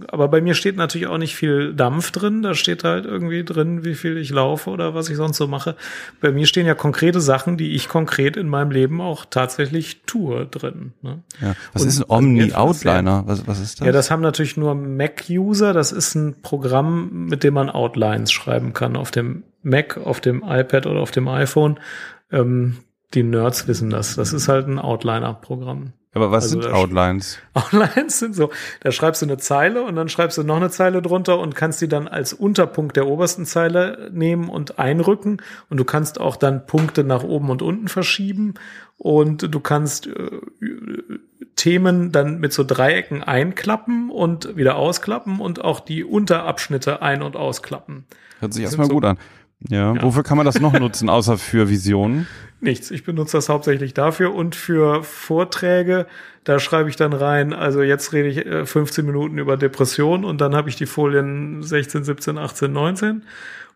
aber 0.09 0.27
bei 0.27 0.41
mir 0.41 0.55
steht 0.55 0.75
natürlich 0.75 1.07
auch 1.07 1.19
nicht 1.19 1.37
viel 1.37 1.73
Dampf 1.73 2.11
drin. 2.11 2.43
Da 2.43 2.55
steht 2.55 2.83
halt 2.83 3.05
irgendwie 3.05 3.45
drin, 3.45 3.85
wie 3.85 3.95
viel 3.95 4.17
ich 4.17 4.31
laufe 4.31 4.71
oder 4.71 4.93
was 4.93 5.09
ich 5.09 5.17
sonst 5.17 5.37
so 5.37 5.47
mache. 5.47 5.77
Bei 6.21 6.33
mir 6.33 6.47
stehen 6.47 6.67
ja 6.67 6.75
konkrete 6.75 7.21
Sachen, 7.21 7.57
die 7.57 7.77
ich 7.77 7.89
konkret 7.89 8.37
in 8.37 8.49
meinem 8.49 8.73
Leben 8.73 9.01
auch 9.01 9.25
tatsächlich 9.25 10.03
tue 10.05 10.47
drin. 10.47 10.95
Ne? 11.03 11.21
Ja. 11.41 11.55
Was 11.73 11.83
und, 11.83 11.89
ist 11.89 12.01
ein 12.01 12.05
Omni-Outliner? 12.09 13.25
Was, 13.27 13.47
was 13.47 13.61
ist 13.61 13.81
das? 13.81 13.87
Ja, 13.87 13.93
das 13.93 14.11
haben 14.11 14.23
natürlich 14.23 14.57
nur 14.57 14.75
Mac-User. 14.75 15.73
Das 15.73 15.93
ist 15.93 16.15
ein 16.15 16.43
Programm, 16.43 17.27
mit 17.27 17.45
dem 17.45 17.55
man 17.55 17.71
Outlines 17.71 18.33
schreiben 18.33 18.73
kann 18.73 18.97
auf 18.97 19.11
dem 19.11 19.45
Mac, 19.63 19.99
auf 19.99 20.21
dem 20.21 20.43
iPad 20.47 20.87
oder 20.87 21.01
auf 21.01 21.11
dem 21.11 21.29
iPhone. 21.29 21.79
Ähm, 22.31 22.79
die 23.15 23.23
Nerds 23.23 23.67
wissen 23.67 23.91
das. 23.91 24.17
Das 24.17 24.33
ist 24.33 24.49
halt 24.49 24.69
ein 24.69 24.79
Outliner-Programm. 24.79 25.93
Aber 26.13 26.33
was 26.33 26.45
also 26.45 26.63
sind 26.63 26.73
Outlines? 26.73 27.39
Outlines 27.55 28.19
sind 28.19 28.35
so, 28.35 28.51
da 28.81 28.91
schreibst 28.91 29.23
du 29.23 29.27
eine 29.27 29.37
Zeile 29.39 29.83
und 29.83 29.95
dann 29.95 30.09
schreibst 30.09 30.39
du 30.39 30.43
noch 30.43 30.57
eine 30.57 30.71
Zeile 30.71 31.03
drunter 31.03 31.39
und 31.39 31.55
kannst 31.55 31.81
die 31.81 31.89
dann 31.89 32.09
als 32.09 32.33
Unterpunkt 32.33 32.97
der 32.97 33.07
obersten 33.07 33.47
Zeile 33.47 34.11
nehmen 34.13 34.49
und 34.49 34.81
einrücken. 34.81 35.41
Und 35.69 35.77
du 35.77 35.85
kannst 35.85 36.21
auch 36.21 36.35
dann 36.35 36.67
Punkte 36.67 37.05
nach 37.05 37.23
oben 37.23 37.51
und 37.51 37.63
unten 37.63 37.87
verschieben. 37.87 38.55
Und 38.99 39.55
du 39.55 39.61
kannst 39.61 40.09
äh, 40.09 40.31
Themen 41.55 42.11
dann 42.11 42.41
mit 42.41 42.53
so 42.53 42.65
Dreiecken 42.65 43.23
einklappen 43.23 44.11
und 44.11 44.57
wieder 44.57 44.77
ausklappen 44.77 45.41
und 45.41 45.65
auch 45.65 45.79
die 45.79 46.03
Unterabschnitte 46.03 47.03
ein- 47.03 47.23
und 47.23 47.37
ausklappen. 47.37 48.05
Hört 48.41 48.55
sich 48.55 48.65
erstmal 48.65 48.89
so, 48.89 48.95
gut 48.95 49.05
an. 49.05 49.19
Ja. 49.69 49.95
ja. 49.95 50.03
Wofür 50.03 50.23
kann 50.23 50.37
man 50.37 50.47
das 50.47 50.61
noch 50.61 50.73
nutzen, 50.79 51.09
außer 51.09 51.37
für 51.39 51.69
Visionen? 51.69 52.27
Nichts. 52.63 52.91
Ich 52.91 53.05
benutze 53.05 53.37
das 53.39 53.49
hauptsächlich 53.49 53.95
dafür 53.95 54.35
und 54.35 54.55
für 54.55 55.03
Vorträge. 55.03 56.07
Da 56.45 56.59
schreibe 56.59 56.91
ich 56.91 56.97
dann 56.97 57.13
rein, 57.13 57.53
also 57.55 57.83
jetzt 57.83 58.13
rede 58.13 58.29
ich 58.29 58.69
15 58.69 59.05
äh, 59.05 59.07
Minuten 59.07 59.39
über 59.39 59.57
Depression 59.57 60.25
und 60.25 60.41
dann 60.41 60.55
habe 60.55 60.69
ich 60.69 60.77
die 60.77 60.87
Folien 60.87 61.63
16, 61.63 62.05
17, 62.05 62.39
18, 62.39 62.73
19. 62.73 63.23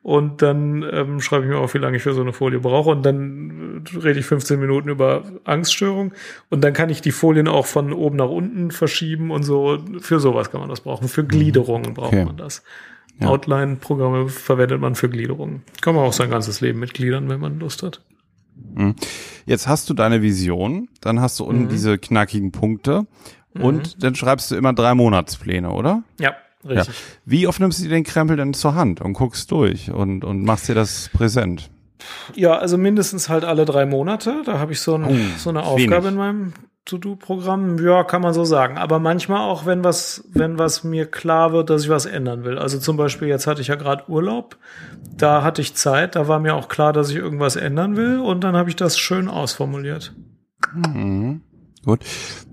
und 0.02 0.42
dann 0.42 0.82
ähm, 0.90 1.20
schreibe 1.20 1.44
ich 1.44 1.50
mir 1.50 1.58
auf, 1.58 1.72
wie 1.74 1.78
lange 1.78 1.96
ich 1.96 2.02
für 2.02 2.12
so 2.12 2.20
eine 2.20 2.34
Folie 2.34 2.60
brauche 2.60 2.90
und 2.90 3.04
dann 3.04 3.84
äh, 3.94 3.98
rede 3.98 4.20
ich 4.20 4.26
15 4.26 4.60
Minuten 4.60 4.90
über 4.90 5.24
Angststörung 5.44 6.12
und 6.50 6.62
dann 6.62 6.74
kann 6.74 6.90
ich 6.90 7.00
die 7.00 7.12
Folien 7.12 7.48
auch 7.48 7.66
von 7.66 7.92
oben 7.92 8.16
nach 8.16 8.28
unten 8.30 8.70
verschieben 8.70 9.30
und 9.30 9.44
so. 9.44 9.78
Für 10.00 10.20
sowas 10.20 10.50
kann 10.50 10.60
man 10.60 10.68
das 10.68 10.82
brauchen. 10.82 11.08
Für 11.08 11.24
Gliederungen 11.24 11.94
braucht 11.94 12.12
Okay. 12.14 12.24
man 12.26 12.36
das. 12.36 12.62
Ja. 13.20 13.28
Outline-Programme 13.28 14.28
verwendet 14.28 14.80
man 14.80 14.94
für 14.96 15.08
Gliederungen. 15.08 15.62
Kann 15.80 15.94
man 15.94 16.04
auch 16.04 16.12
sein 16.12 16.30
ganzes 16.30 16.60
Leben 16.60 16.80
mit 16.80 16.94
gliedern, 16.94 17.28
wenn 17.28 17.40
man 17.40 17.58
Lust 17.60 17.82
hat. 17.82 18.02
Jetzt 19.46 19.68
hast 19.68 19.88
du 19.90 19.94
deine 19.94 20.22
Vision, 20.22 20.88
dann 21.00 21.20
hast 21.20 21.38
du 21.40 21.44
unten 21.44 21.68
diese 21.68 21.98
knackigen 21.98 22.50
Punkte 22.52 23.06
und 23.54 24.02
dann 24.02 24.14
schreibst 24.14 24.50
du 24.50 24.56
immer 24.56 24.72
drei 24.72 24.94
Monatspläne, 24.94 25.70
oder? 25.70 26.02
Ja, 26.18 26.34
richtig. 26.68 26.94
Wie 27.24 27.46
oft 27.46 27.60
nimmst 27.60 27.78
du 27.78 27.84
dir 27.84 27.90
den 27.90 28.04
Krempel 28.04 28.36
denn 28.36 28.54
zur 28.54 28.74
Hand 28.74 29.00
und 29.00 29.12
guckst 29.12 29.50
durch 29.50 29.90
und, 29.90 30.24
und 30.24 30.42
machst 30.44 30.68
dir 30.68 30.74
das 30.74 31.08
präsent? 31.12 31.70
Ja, 32.34 32.56
also 32.58 32.76
mindestens 32.76 33.28
halt 33.28 33.44
alle 33.44 33.64
drei 33.64 33.86
Monate. 33.86 34.42
Da 34.44 34.58
habe 34.58 34.72
ich 34.72 34.80
so, 34.80 34.94
ein, 34.96 35.04
Oh, 35.04 35.16
so 35.38 35.50
eine 35.50 35.62
Aufgabe 35.62 36.04
wenig. 36.06 36.08
in 36.12 36.16
meinem 36.16 36.52
To-Do-Programm. 36.84 37.78
Ja, 37.78 38.04
kann 38.04 38.20
man 38.20 38.34
so 38.34 38.44
sagen. 38.44 38.76
Aber 38.76 38.98
manchmal 38.98 39.40
auch, 39.40 39.64
wenn 39.64 39.84
was, 39.84 40.24
wenn 40.32 40.58
was 40.58 40.84
mir 40.84 41.06
klar 41.06 41.52
wird, 41.52 41.70
dass 41.70 41.84
ich 41.84 41.88
was 41.88 42.04
ändern 42.04 42.44
will. 42.44 42.58
Also 42.58 42.78
zum 42.78 42.96
Beispiel, 42.96 43.28
jetzt 43.28 43.46
hatte 43.46 43.62
ich 43.62 43.68
ja 43.68 43.76
gerade 43.76 44.08
Urlaub. 44.08 44.58
Da 45.16 45.42
hatte 45.42 45.62
ich 45.62 45.74
Zeit. 45.74 46.14
Da 46.14 46.28
war 46.28 46.40
mir 46.40 46.54
auch 46.54 46.68
klar, 46.68 46.92
dass 46.92 47.10
ich 47.10 47.16
irgendwas 47.16 47.56
ändern 47.56 47.96
will. 47.96 48.18
Und 48.18 48.44
dann 48.44 48.54
habe 48.54 48.68
ich 48.68 48.76
das 48.76 48.98
schön 48.98 49.28
ausformuliert. 49.28 50.14
Mhm. 50.74 51.40
Gut. 51.84 52.00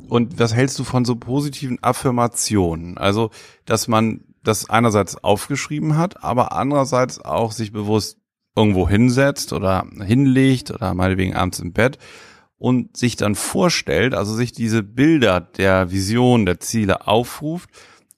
Und 0.08 0.40
was 0.40 0.56
hältst 0.56 0.80
du 0.80 0.84
von 0.84 1.04
so 1.04 1.16
positiven 1.16 1.80
Affirmationen? 1.82 2.98
Also, 2.98 3.32
dass 3.66 3.88
man 3.88 4.22
das 4.44 4.70
einerseits 4.70 5.24
aufgeschrieben 5.24 5.98
hat, 5.98 6.24
aber 6.24 6.54
andererseits 6.54 7.24
auch 7.24 7.52
sich 7.52 7.72
bewusst 7.72 8.18
irgendwo 8.56 8.88
hinsetzt 8.90 9.54
oder 9.54 9.86
hinlegt 10.02 10.72
oder 10.72 10.94
meinetwegen 10.94 11.36
abends 11.36 11.60
im 11.60 11.74
Bett 11.74 11.98
und 12.62 12.96
sich 12.96 13.16
dann 13.16 13.34
vorstellt, 13.34 14.14
also 14.14 14.36
sich 14.36 14.52
diese 14.52 14.84
Bilder 14.84 15.42
der 15.42 15.90
Vision, 15.92 16.46
der 16.46 16.60
Ziele 16.60 17.08
aufruft 17.08 17.72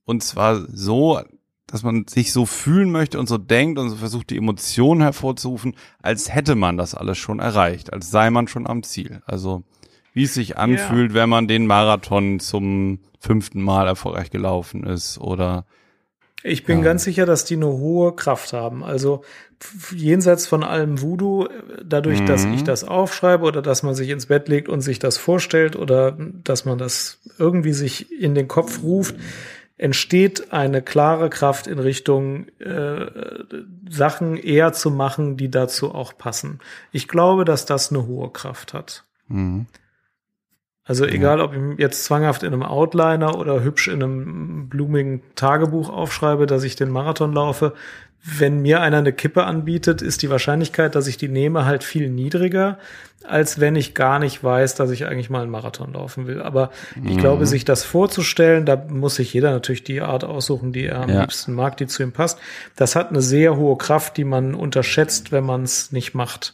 und 0.03 0.21
zwar 0.21 0.67
so, 0.69 1.21
dass 1.65 1.83
man 1.83 2.05
sich 2.09 2.33
so 2.33 2.45
fühlen 2.45 2.91
möchte 2.91 3.19
und 3.19 3.29
so 3.29 3.37
denkt 3.37 3.79
und 3.79 3.89
so 3.89 3.95
versucht, 3.95 4.29
die 4.31 4.37
Emotionen 4.37 4.99
hervorzurufen, 4.99 5.77
als 6.01 6.35
hätte 6.35 6.55
man 6.55 6.75
das 6.75 6.93
alles 6.93 7.17
schon 7.17 7.39
erreicht, 7.39 7.93
als 7.93 8.11
sei 8.11 8.29
man 8.31 8.49
schon 8.49 8.67
am 8.67 8.83
Ziel. 8.83 9.21
Also 9.25 9.63
wie 10.11 10.23
es 10.23 10.33
sich 10.33 10.57
anfühlt, 10.57 11.13
wenn 11.13 11.29
man 11.29 11.47
den 11.47 11.65
Marathon 11.65 12.41
zum 12.41 12.99
fünften 13.19 13.61
Mal 13.61 13.87
erfolgreich 13.87 14.29
gelaufen 14.29 14.83
ist 14.83 15.19
oder 15.19 15.65
Ich 16.43 16.65
bin 16.65 16.79
Ja. 16.79 16.83
ganz 16.83 17.05
sicher, 17.05 17.25
dass 17.25 17.45
die 17.45 17.55
eine 17.55 17.67
hohe 17.67 18.13
Kraft 18.13 18.51
haben. 18.51 18.83
Also 18.83 19.23
jenseits 19.95 20.47
von 20.47 20.63
allem 20.63 21.01
Voodoo, 21.01 21.47
dadurch, 21.83 22.23
dass 22.25 22.45
Mhm. 22.45 22.53
ich 22.53 22.63
das 22.63 22.83
aufschreibe 22.83 23.43
oder 23.45 23.61
dass 23.61 23.83
man 23.83 23.95
sich 23.95 24.09
ins 24.09 24.27
Bett 24.27 24.47
legt 24.47 24.69
und 24.69 24.81
sich 24.81 24.99
das 24.99 25.17
vorstellt 25.17 25.75
oder 25.75 26.17
dass 26.43 26.65
man 26.65 26.77
das 26.77 27.19
irgendwie 27.37 27.73
sich 27.73 28.11
in 28.11 28.35
den 28.35 28.47
Kopf 28.47 28.83
ruft, 28.83 29.15
entsteht 29.77 30.53
eine 30.53 30.81
klare 30.81 31.29
Kraft 31.29 31.67
in 31.67 31.79
Richtung 31.79 32.47
äh, 32.59 33.05
Sachen 33.89 34.37
eher 34.37 34.71
zu 34.71 34.91
machen, 34.91 35.35
die 35.35 35.49
dazu 35.49 35.93
auch 35.93 36.17
passen. 36.17 36.59
Ich 36.91 37.07
glaube, 37.07 37.43
dass 37.43 37.65
das 37.65 37.91
eine 37.91 38.05
hohe 38.05 38.29
Kraft 38.31 38.73
hat. 38.73 39.03
mhm. 39.27 39.65
Also 40.85 41.05
egal, 41.05 41.39
ob 41.39 41.53
ich 41.53 41.79
jetzt 41.79 42.03
zwanghaft 42.03 42.43
in 42.43 42.51
einem 42.51 42.63
Outliner 42.63 43.37
oder 43.37 43.63
hübsch 43.63 43.87
in 43.87 44.03
einem 44.03 44.67
blumigen 44.67 45.21
Tagebuch 45.35 45.89
aufschreibe, 45.89 46.45
dass 46.45 46.65
ich 46.65 46.75
den 46.75 46.89
Marathon 46.89 47.31
laufe, 47.31 47.73
wenn 48.25 48.61
mir 48.61 48.79
einer 48.81 48.99
eine 48.99 49.11
Kippe 49.11 49.43
anbietet, 49.43 50.01
ist 50.01 50.21
die 50.21 50.29
Wahrscheinlichkeit, 50.29 50.95
dass 50.95 51.07
ich 51.07 51.17
die 51.17 51.27
nehme, 51.27 51.65
halt 51.65 51.83
viel 51.83 52.09
niedriger, 52.09 52.77
als 53.25 53.59
wenn 53.59 53.75
ich 53.75 53.93
gar 53.93 54.19
nicht 54.19 54.43
weiß, 54.43 54.75
dass 54.75 54.91
ich 54.91 55.05
eigentlich 55.05 55.29
mal 55.29 55.41
einen 55.41 55.51
Marathon 55.51 55.93
laufen 55.93 56.25
will. 56.25 56.41
Aber 56.41 56.71
ich 57.05 57.17
glaube, 57.17 57.45
sich 57.45 57.65
das 57.65 57.83
vorzustellen, 57.83 58.65
da 58.65 58.75
muss 58.75 59.15
sich 59.15 59.33
jeder 59.33 59.51
natürlich 59.51 59.83
die 59.83 60.01
Art 60.01 60.23
aussuchen, 60.23 60.71
die 60.71 60.85
er 60.85 61.01
am 61.01 61.09
Ja. 61.09 61.21
liebsten 61.21 61.53
mag, 61.53 61.75
die 61.77 61.87
zu 61.87 62.01
ihm 62.01 62.13
passt. 62.13 62.39
Das 62.77 62.95
hat 62.95 63.09
eine 63.09 63.21
sehr 63.21 63.57
hohe 63.57 63.77
Kraft, 63.77 64.15
die 64.17 64.25
man 64.25 64.55
unterschätzt, 64.55 65.31
wenn 65.33 65.43
man 65.45 65.63
es 65.63 65.91
nicht 65.91 66.13
macht. 66.13 66.53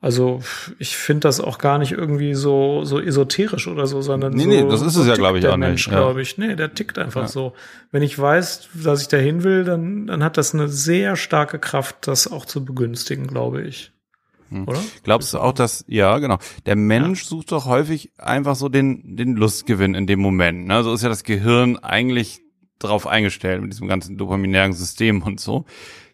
Also 0.00 0.40
ich 0.78 0.96
finde 0.96 1.22
das 1.22 1.40
auch 1.40 1.58
gar 1.58 1.78
nicht 1.78 1.90
irgendwie 1.90 2.34
so 2.34 2.84
so 2.84 3.00
esoterisch 3.00 3.66
oder 3.66 3.86
so, 3.88 4.00
sondern 4.00 4.32
Nee, 4.32 4.44
so, 4.44 4.48
nee, 4.48 4.64
das 4.68 4.80
ist 4.80 4.94
so 4.94 5.00
es 5.00 5.06
ja, 5.08 5.14
tickt 5.14 5.22
glaub 5.24 5.34
ich, 5.34 5.40
der 5.40 5.52
auch 5.52 5.56
nicht, 5.56 5.68
Mensch, 5.68 5.86
ja. 5.88 5.94
glaube 5.94 6.22
ich. 6.22 6.38
Nee, 6.38 6.54
der 6.54 6.72
tickt 6.72 6.98
einfach 6.98 7.22
Ja. 7.22 7.28
so. 7.28 7.52
Wenn 7.90 8.02
ich 8.02 8.16
weiß, 8.16 8.68
dass 8.74 9.02
ich 9.02 9.08
dahin 9.08 9.42
will, 9.42 9.64
dann 9.64 10.06
dann 10.06 10.22
hat 10.22 10.36
das 10.36 10.54
eine 10.54 10.68
sehr 10.68 11.16
starke 11.16 11.58
Kraft, 11.58 12.06
das 12.06 12.30
auch 12.30 12.46
zu 12.46 12.64
begünstigen, 12.64 13.26
glaube 13.26 13.62
ich. 13.62 13.90
Hm. 14.50 14.68
Oder? 14.68 14.80
Glaubst 15.02 15.34
du 15.34 15.38
auch, 15.38 15.52
dass, 15.52 15.84
ja, 15.88 16.18
genau. 16.18 16.38
Der 16.64 16.76
Mensch 16.76 17.24
sucht 17.24 17.52
doch 17.52 17.66
häufig 17.66 18.12
einfach 18.18 18.54
so 18.54 18.68
den, 18.68 19.16
den 19.16 19.34
Lustgewinn 19.34 19.94
in 19.94 20.06
dem 20.06 20.20
Moment. 20.20 20.66
Ne? 20.66 20.82
So 20.84 20.94
ist 20.94 21.02
ja 21.02 21.08
das 21.08 21.24
Gehirn 21.24 21.76
eigentlich 21.76 22.40
drauf 22.78 23.06
eingestellt 23.06 23.60
mit 23.60 23.72
diesem 23.72 23.88
ganzen 23.88 24.16
dopaminären 24.16 24.72
System 24.72 25.22
und 25.22 25.40
so. 25.40 25.66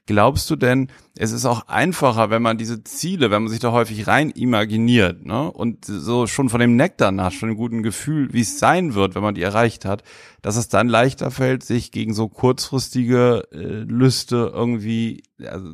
Glaubst 0.06 0.50
du 0.50 0.56
denn, 0.56 0.88
es 1.16 1.32
ist 1.32 1.46
auch 1.46 1.66
einfacher, 1.66 2.28
wenn 2.28 2.42
man 2.42 2.58
diese 2.58 2.84
Ziele, 2.84 3.30
wenn 3.30 3.44
man 3.44 3.50
sich 3.50 3.60
da 3.60 3.72
häufig 3.72 4.06
rein 4.06 4.28
imaginiert, 4.28 5.24
ne, 5.24 5.50
und 5.50 5.86
so 5.86 6.26
schon 6.26 6.50
von 6.50 6.60
dem 6.60 6.76
Nektar 6.76 7.10
nascht, 7.10 7.40
von 7.40 7.48
dem 7.48 7.56
guten 7.56 7.82
Gefühl, 7.82 8.30
wie 8.30 8.42
es 8.42 8.58
sein 8.58 8.94
wird, 8.94 9.14
wenn 9.14 9.22
man 9.22 9.34
die 9.34 9.40
erreicht 9.40 9.86
hat, 9.86 10.02
dass 10.42 10.56
es 10.56 10.68
dann 10.68 10.88
leichter 10.88 11.30
fällt, 11.30 11.62
sich 11.62 11.90
gegen 11.90 12.12
so 12.12 12.28
kurzfristige 12.28 13.48
äh, 13.50 13.56
Lüste 13.56 14.52
irgendwie 14.54 15.22
also, 15.42 15.72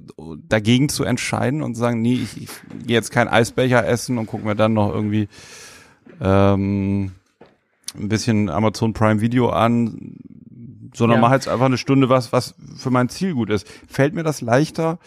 dagegen 0.49 0.89
zu 0.89 1.03
entscheiden 1.03 1.61
und 1.61 1.75
sagen, 1.75 2.01
nee, 2.01 2.15
ich, 2.15 2.41
ich 2.41 2.51
gehe 2.87 2.95
jetzt 2.95 3.11
kein 3.11 3.27
Eisbecher 3.27 3.85
essen 3.85 4.17
und 4.17 4.27
gucke 4.27 4.47
mir 4.47 4.55
dann 4.55 4.75
noch 4.75 4.95
irgendwie 4.95 5.29
ähm, 6.21 7.11
ein 7.99 8.09
bisschen 8.09 8.49
Amazon 8.49 8.93
Prime 8.93 9.21
Video 9.21 9.51
an, 9.51 10.19
sondern 10.95 11.19
Ja. 11.19 11.23
mache 11.23 11.35
jetzt 11.35 11.49
einfach 11.49 11.67
eine 11.67 11.79
Stunde 11.79 12.09
was, 12.09 12.33
was 12.33 12.55
für 12.77 12.91
mein 12.91 13.09
Ziel 13.09 13.35
gut 13.35 13.51
ist. 13.51 13.67
Fällt 13.89 14.15
mir 14.15 14.23
das 14.23 14.41
leichter, 14.41 14.99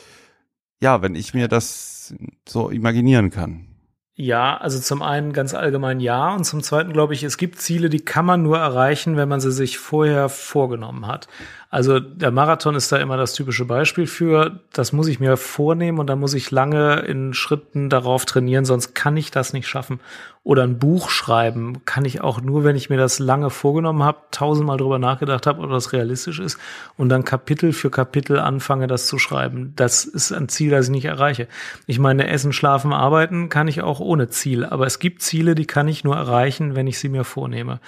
ja, 0.81 1.01
wenn 1.01 1.15
ich 1.15 1.33
mir 1.33 1.47
das 1.47 2.13
so 2.47 2.69
imaginieren 2.69 3.29
kann. 3.29 3.67
Ja, 4.15 4.57
also 4.57 4.79
zum 4.79 5.01
einen 5.01 5.33
ganz 5.33 5.55
allgemein 5.55 5.99
ja 5.99 6.35
und 6.35 6.43
zum 6.43 6.61
zweiten 6.61 6.93
glaube 6.93 7.15
ich, 7.15 7.23
es 7.23 7.37
gibt 7.37 7.59
Ziele, 7.59 7.89
die 7.89 8.01
kann 8.01 8.25
man 8.25 8.43
nur 8.43 8.59
erreichen, 8.59 9.17
wenn 9.17 9.27
man 9.27 9.41
sie 9.41 9.51
sich 9.51 9.79
vorher 9.79 10.29
vorgenommen 10.29 11.07
hat. 11.07 11.27
Also 11.73 11.99
der 11.99 12.29
Marathon 12.29 12.75
ist 12.75 12.91
da 12.91 12.97
immer 12.97 13.17
das 13.17 13.33
typische 13.33 13.65
Beispiel 13.65 14.05
für, 14.05 14.59
das 14.73 14.93
muss 14.93 15.07
ich 15.07 15.19
mir 15.19 15.37
vornehmen 15.37 15.97
und 15.97 16.05
dann 16.05 16.19
muss 16.19 16.35
ich 16.35 16.51
lange 16.51 16.99
in 16.99 17.33
Schritten 17.33 17.89
darauf 17.89 18.25
trainieren, 18.25 18.63
sonst 18.63 18.93
kann 18.93 19.17
ich 19.17 19.31
das 19.31 19.53
nicht 19.53 19.67
schaffen. 19.67 19.99
Oder 20.43 20.63
ein 20.63 20.77
Buch 20.77 21.09
schreiben 21.09 21.83
kann 21.85 22.05
ich 22.05 22.21
auch 22.21 22.41
nur, 22.41 22.63
wenn 22.63 22.75
ich 22.75 22.91
mir 22.91 22.97
das 22.97 23.17
lange 23.17 23.49
vorgenommen 23.49 24.03
habe, 24.03 24.19
tausendmal 24.29 24.77
drüber 24.77 24.99
nachgedacht 24.99 25.47
habe, 25.47 25.63
ob 25.63 25.71
das 25.71 25.93
realistisch 25.93 26.39
ist 26.39 26.59
und 26.95 27.09
dann 27.09 27.23
Kapitel 27.23 27.73
für 27.73 27.89
Kapitel 27.89 28.37
anfange, 28.37 28.85
das 28.85 29.07
zu 29.07 29.17
schreiben. 29.17 29.73
Das 29.75 30.05
ist 30.05 30.31
ein 30.31 30.49
Ziel, 30.49 30.69
das 30.69 30.85
ich 30.85 30.91
nicht 30.91 31.05
erreiche. 31.05 31.47
Ich 31.87 31.97
meine, 31.97 32.27
Essen, 32.27 32.53
Schlafen, 32.53 32.93
Arbeiten 32.93 33.49
kann 33.49 33.67
ich 33.67 33.81
auch 33.81 33.99
ohne 33.99 34.29
Ziel, 34.29 34.63
aber 34.63 34.85
es 34.85 34.99
gibt 34.99 35.23
Ziele, 35.23 35.55
die 35.55 35.65
kann 35.65 35.87
ich 35.87 36.03
nur 36.03 36.17
erreichen, 36.17 36.75
wenn 36.75 36.85
ich 36.85 36.99
sie 36.99 37.09
mir 37.09 37.23
vornehme. 37.23 37.79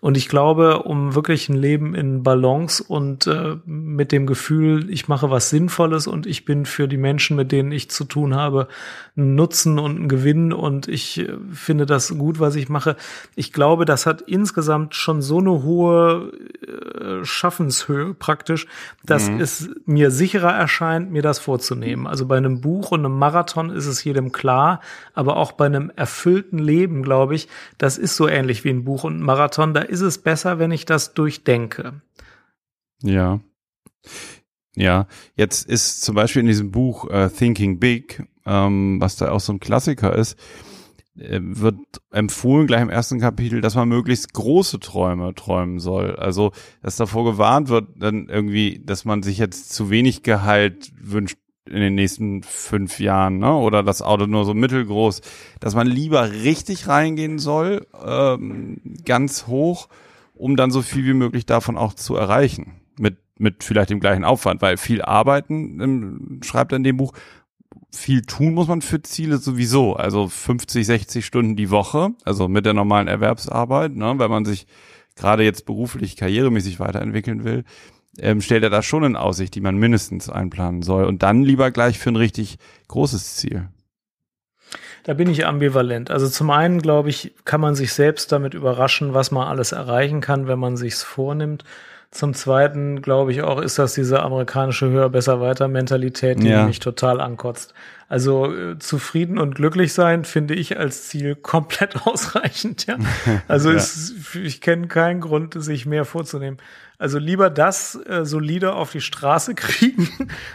Und 0.00 0.16
ich 0.16 0.28
glaube, 0.28 0.84
um 0.84 1.14
wirklich 1.14 1.48
ein 1.48 1.56
Leben 1.56 1.94
in 1.94 2.22
Balance 2.22 2.82
und 2.82 3.26
äh, 3.26 3.56
mit 3.64 4.12
dem 4.12 4.26
Gefühl, 4.26 4.90
ich 4.90 5.08
mache 5.08 5.30
was 5.30 5.50
Sinnvolles 5.50 6.06
und 6.06 6.26
ich 6.26 6.44
bin 6.44 6.66
für 6.66 6.86
die 6.86 6.96
Menschen, 6.96 7.36
mit 7.36 7.50
denen 7.50 7.72
ich 7.72 7.90
zu 7.90 8.04
tun 8.04 8.36
habe, 8.36 8.68
ein 9.16 9.34
Nutzen 9.34 9.78
und 9.78 10.00
ein 10.00 10.08
Gewinn 10.08 10.52
und 10.52 10.86
ich 10.86 11.18
äh, 11.18 11.32
finde 11.52 11.84
das 11.84 12.16
gut, 12.16 12.38
was 12.38 12.54
ich 12.54 12.68
mache. 12.68 12.96
Ich 13.34 13.52
glaube, 13.52 13.84
das 13.84 14.06
hat 14.06 14.22
insgesamt 14.22 14.94
schon 14.94 15.20
so 15.20 15.38
eine 15.38 15.64
hohe 15.64 16.32
äh, 16.62 17.24
Schaffenshöhe 17.24 18.14
praktisch, 18.14 18.66
dass 19.04 19.28
es 19.28 19.68
mir 19.84 20.10
sicherer 20.10 20.52
erscheint, 20.52 21.10
mir 21.10 21.22
das 21.22 21.40
vorzunehmen. 21.40 22.06
Also 22.06 22.26
bei 22.26 22.36
einem 22.36 22.60
Buch 22.60 22.92
und 22.92 23.04
einem 23.04 23.18
Marathon 23.18 23.70
ist 23.70 23.86
es 23.86 24.04
jedem 24.04 24.30
klar, 24.30 24.80
aber 25.14 25.36
auch 25.36 25.52
bei 25.52 25.66
einem 25.66 25.90
erfüllten 25.96 26.58
Leben, 26.58 27.02
glaube 27.02 27.34
ich, 27.34 27.48
das 27.78 27.98
ist 27.98 28.14
so 28.14 28.28
ähnlich 28.28 28.62
wie 28.64 28.70
ein 28.70 28.84
Buch 28.84 29.04
und 29.04 29.18
ein 29.18 29.22
Marathon. 29.22 29.74
Da 29.74 29.87
ist 29.88 30.00
es 30.00 30.18
besser, 30.18 30.58
wenn 30.58 30.70
ich 30.70 30.84
das 30.84 31.14
durchdenke. 31.14 32.00
Ja. 33.02 33.40
Ja, 34.74 35.08
jetzt 35.34 35.68
ist 35.68 36.02
zum 36.02 36.14
Beispiel 36.14 36.40
in 36.40 36.46
diesem 36.46 36.70
Buch 36.70 37.10
äh, 37.10 37.30
Thinking 37.30 37.80
Big, 37.80 38.22
ähm, 38.46 39.00
was 39.00 39.16
da 39.16 39.30
auch 39.32 39.40
so 39.40 39.52
ein 39.52 39.60
Klassiker 39.60 40.14
ist, 40.14 40.38
äh, 41.18 41.40
wird 41.42 41.76
empfohlen 42.12 42.68
gleich 42.68 42.82
im 42.82 42.90
ersten 42.90 43.18
Kapitel, 43.18 43.60
dass 43.60 43.74
man 43.74 43.88
möglichst 43.88 44.32
große 44.34 44.78
Träume 44.78 45.34
träumen 45.34 45.80
soll. 45.80 46.14
Also, 46.16 46.52
dass 46.80 46.96
davor 46.96 47.24
gewarnt 47.24 47.68
wird, 47.68 47.88
dann 47.96 48.28
irgendwie, 48.28 48.80
dass 48.84 49.04
man 49.04 49.24
sich 49.24 49.38
jetzt 49.38 49.72
zu 49.72 49.90
wenig 49.90 50.22
Gehalt 50.22 50.92
wünscht 51.00 51.38
in 51.68 51.80
den 51.80 51.94
nächsten 51.94 52.42
fünf 52.42 53.00
Jahren, 53.00 53.38
ne? 53.38 53.54
Oder 53.54 53.82
das 53.82 54.02
Auto 54.02 54.26
nur 54.26 54.44
so 54.44 54.54
mittelgroß, 54.54 55.20
dass 55.60 55.74
man 55.74 55.86
lieber 55.86 56.32
richtig 56.32 56.88
reingehen 56.88 57.38
soll, 57.38 57.86
ähm, 58.04 58.80
ganz 59.04 59.46
hoch, 59.46 59.88
um 60.34 60.56
dann 60.56 60.70
so 60.70 60.82
viel 60.82 61.04
wie 61.04 61.14
möglich 61.14 61.46
davon 61.46 61.76
auch 61.76 61.94
zu 61.94 62.16
erreichen. 62.16 62.80
Mit 62.98 63.18
mit 63.38 63.64
vielleicht 63.64 63.90
dem 63.90 64.00
gleichen 64.00 64.24
Aufwand, 64.24 64.60
weil 64.62 64.76
viel 64.76 65.00
arbeiten, 65.02 65.80
ähm, 65.80 66.40
schreibt 66.42 66.72
er 66.72 66.76
in 66.76 66.84
dem 66.84 66.96
Buch, 66.96 67.12
viel 67.90 68.22
tun 68.22 68.54
muss 68.54 68.68
man 68.68 68.82
für 68.82 69.02
Ziele 69.02 69.38
sowieso. 69.38 69.94
Also 69.94 70.28
50, 70.28 70.86
60 70.86 71.24
Stunden 71.24 71.56
die 71.56 71.70
Woche, 71.70 72.10
also 72.24 72.48
mit 72.48 72.66
der 72.66 72.74
normalen 72.74 73.08
Erwerbsarbeit, 73.08 73.94
ne, 73.94 74.14
wenn 74.18 74.30
man 74.30 74.44
sich 74.44 74.66
gerade 75.16 75.42
jetzt 75.42 75.66
beruflich, 75.66 76.16
karrieremäßig 76.16 76.80
weiterentwickeln 76.80 77.44
will, 77.44 77.64
ähm, 78.20 78.40
stellt 78.40 78.62
er 78.64 78.70
da 78.70 78.82
schon 78.82 79.04
in 79.04 79.16
Aussicht, 79.16 79.54
die 79.54 79.60
man 79.60 79.76
mindestens 79.76 80.28
einplanen 80.28 80.82
soll. 80.82 81.04
Und 81.04 81.22
dann 81.22 81.42
lieber 81.42 81.70
gleich 81.70 81.98
für 81.98 82.10
ein 82.10 82.16
richtig 82.16 82.58
großes 82.88 83.36
Ziel. 83.36 83.68
Da 85.04 85.14
bin 85.14 85.30
ich 85.30 85.46
ambivalent. 85.46 86.10
Also 86.10 86.28
zum 86.28 86.50
einen, 86.50 86.82
glaube 86.82 87.08
ich, 87.08 87.32
kann 87.44 87.60
man 87.60 87.74
sich 87.74 87.92
selbst 87.94 88.30
damit 88.32 88.52
überraschen, 88.54 89.14
was 89.14 89.30
man 89.30 89.48
alles 89.48 89.72
erreichen 89.72 90.20
kann, 90.20 90.46
wenn 90.48 90.58
man 90.58 90.76
sich's 90.76 91.02
vornimmt. 91.02 91.64
Zum 92.10 92.32
Zweiten 92.34 93.02
glaube 93.02 93.32
ich 93.32 93.42
auch, 93.42 93.60
ist 93.60 93.78
das 93.78 93.92
diese 93.94 94.22
amerikanische 94.22 94.88
Höher, 94.88 95.10
besser, 95.10 95.40
weiter 95.40 95.68
Mentalität, 95.68 96.42
die 96.42 96.48
Ja. 96.48 96.66
mich 96.66 96.78
total 96.80 97.20
ankotzt. 97.20 97.74
Also 98.08 98.54
äh, 98.54 98.78
zufrieden 98.78 99.38
und 99.38 99.54
glücklich 99.54 99.92
sein 99.92 100.24
finde 100.24 100.54
ich 100.54 100.78
als 100.78 101.08
Ziel 101.08 101.34
komplett 101.36 102.06
ausreichend. 102.06 102.86
Ja, 102.86 102.96
also 103.46 103.70
Ja. 103.72 103.76
es, 103.76 104.14
ich 104.34 104.62
kenne 104.62 104.88
keinen 104.88 105.20
Grund, 105.20 105.54
sich 105.62 105.84
mehr 105.84 106.06
vorzunehmen. 106.06 106.56
Also 107.00 107.18
lieber 107.20 107.48
das 107.48 107.94
äh, 108.08 108.24
solide 108.24 108.74
auf 108.74 108.90
die 108.90 109.00
Straße 109.00 109.54
kriegen, 109.54 110.08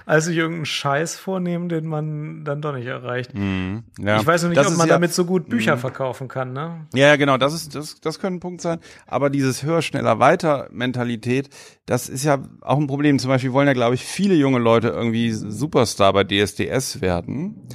als 0.05 0.25
sich 0.25 0.35
irgendeinen 0.35 0.65
Scheiß 0.65 1.15
vornehmen, 1.15 1.69
den 1.69 1.87
man 1.87 2.43
dann 2.43 2.61
doch 2.61 2.73
nicht 2.75 2.85
erreicht. 2.85 3.33
Mhm. 3.33 3.83
Ja. 3.97 4.19
Ich 4.19 4.25
weiß 4.27 4.43
noch 4.43 4.49
nicht, 4.49 4.59
Das 4.59 4.67
ob 4.67 4.77
man 4.77 4.87
ja- 4.87 4.95
damit 4.95 5.13
so 5.13 5.23
gut 5.23 5.47
Bücher 5.47 5.75
Mhm. 5.77 5.79
verkaufen 5.79 6.27
kann. 6.27 6.51
Ne? 6.51 6.85
Ja, 6.93 7.07
ja, 7.07 7.15
genau, 7.15 7.37
das 7.37 7.53
ist, 7.53 7.75
das, 7.75 8.01
das 8.01 8.19
könnte 8.19 8.37
ein 8.37 8.39
Punkt 8.41 8.59
sein. 8.61 8.79
Aber 9.07 9.29
dieses 9.29 9.63
höher, 9.63 9.81
schneller, 9.81 10.19
weiter 10.19 10.67
Mentalität, 10.71 11.49
das 11.85 12.09
ist 12.09 12.25
ja 12.25 12.39
auch 12.61 12.77
ein 12.77 12.87
Problem. 12.87 13.19
Zum 13.19 13.29
Beispiel 13.29 13.53
wollen 13.53 13.67
ja, 13.67 13.73
glaube 13.73 13.95
ich, 13.95 14.03
viele 14.03 14.35
junge 14.35 14.59
Leute 14.59 14.89
irgendwie 14.89 15.31
Superstar 15.31 16.11
bei 16.11 16.25
DSDS 16.25 16.99
werden. 16.99 17.67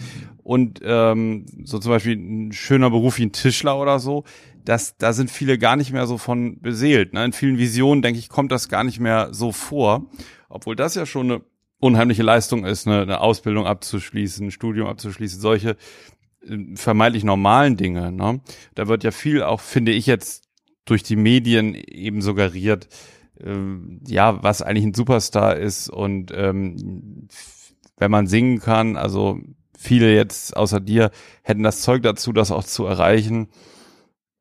Und 0.42 0.80
ähm, 0.82 1.44
so 1.64 1.78
zum 1.78 1.90
Beispiel 1.92 2.16
ein 2.16 2.52
schöner 2.52 2.88
Beruf 2.88 3.18
wie 3.18 3.24
ein 3.26 3.32
Tischler 3.32 3.78
oder 3.78 3.98
so, 3.98 4.24
das, 4.68 4.98
da 4.98 5.14
sind 5.14 5.30
viele 5.30 5.56
gar 5.56 5.76
nicht 5.76 5.92
mehr 5.92 6.06
so 6.06 6.18
von 6.18 6.60
beseelt. 6.60 7.14
Ne? 7.14 7.24
In 7.24 7.32
vielen 7.32 7.56
Visionen, 7.56 8.02
denke 8.02 8.18
ich, 8.18 8.28
kommt 8.28 8.52
das 8.52 8.68
gar 8.68 8.84
nicht 8.84 9.00
mehr 9.00 9.28
so 9.32 9.50
vor. 9.50 10.10
Obwohl 10.50 10.76
das 10.76 10.94
ja 10.94 11.06
schon 11.06 11.30
eine 11.30 11.40
unheimliche 11.80 12.22
Leistung 12.22 12.66
ist, 12.66 12.86
eine, 12.86 13.00
eine 13.00 13.20
Ausbildung 13.22 13.66
abzuschließen, 13.66 14.48
ein 14.48 14.50
Studium 14.50 14.86
abzuschließen, 14.86 15.40
solche 15.40 15.76
äh, 16.46 16.58
vermeintlich 16.74 17.24
normalen 17.24 17.78
Dinge. 17.78 18.12
Ne? 18.12 18.42
Da 18.74 18.88
wird 18.88 19.04
ja 19.04 19.10
viel 19.10 19.42
auch, 19.42 19.60
finde 19.60 19.92
ich 19.92 20.04
jetzt, 20.04 20.44
durch 20.84 21.02
die 21.02 21.16
Medien 21.16 21.74
eben 21.74 22.20
suggeriert, 22.20 22.88
ähm, 23.40 24.00
ja, 24.06 24.42
was 24.42 24.62
eigentlich 24.62 24.84
ein 24.84 24.94
Superstar 24.94 25.56
ist 25.56 25.90
und 25.90 26.30
ähm, 26.34 27.28
wenn 27.98 28.10
man 28.10 28.26
singen 28.26 28.58
kann, 28.58 28.96
also 28.96 29.38
viele 29.78 30.14
jetzt 30.14 30.56
außer 30.56 30.80
dir 30.80 31.10
hätten 31.42 31.62
das 31.62 31.82
Zeug 31.82 32.02
dazu, 32.02 32.32
das 32.32 32.50
auch 32.50 32.64
zu 32.64 32.86
erreichen. 32.86 33.48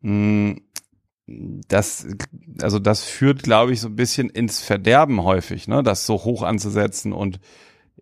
Mm, 0.02 0.54
Das, 1.68 2.08
also 2.62 2.80
das 2.80 3.04
führt, 3.04 3.43
glaube 3.43 3.74
ich, 3.74 3.82
so 3.82 3.89
ein 3.89 3.95
bisschen 3.98 4.30
ins 4.30 4.62
Verderben 4.62 5.24
häufig, 5.24 5.68
ne, 5.68 5.84
das 5.84 6.06
so 6.06 6.14
hoch 6.24 6.41
anzusetzen 6.43 7.12
und 7.12 7.39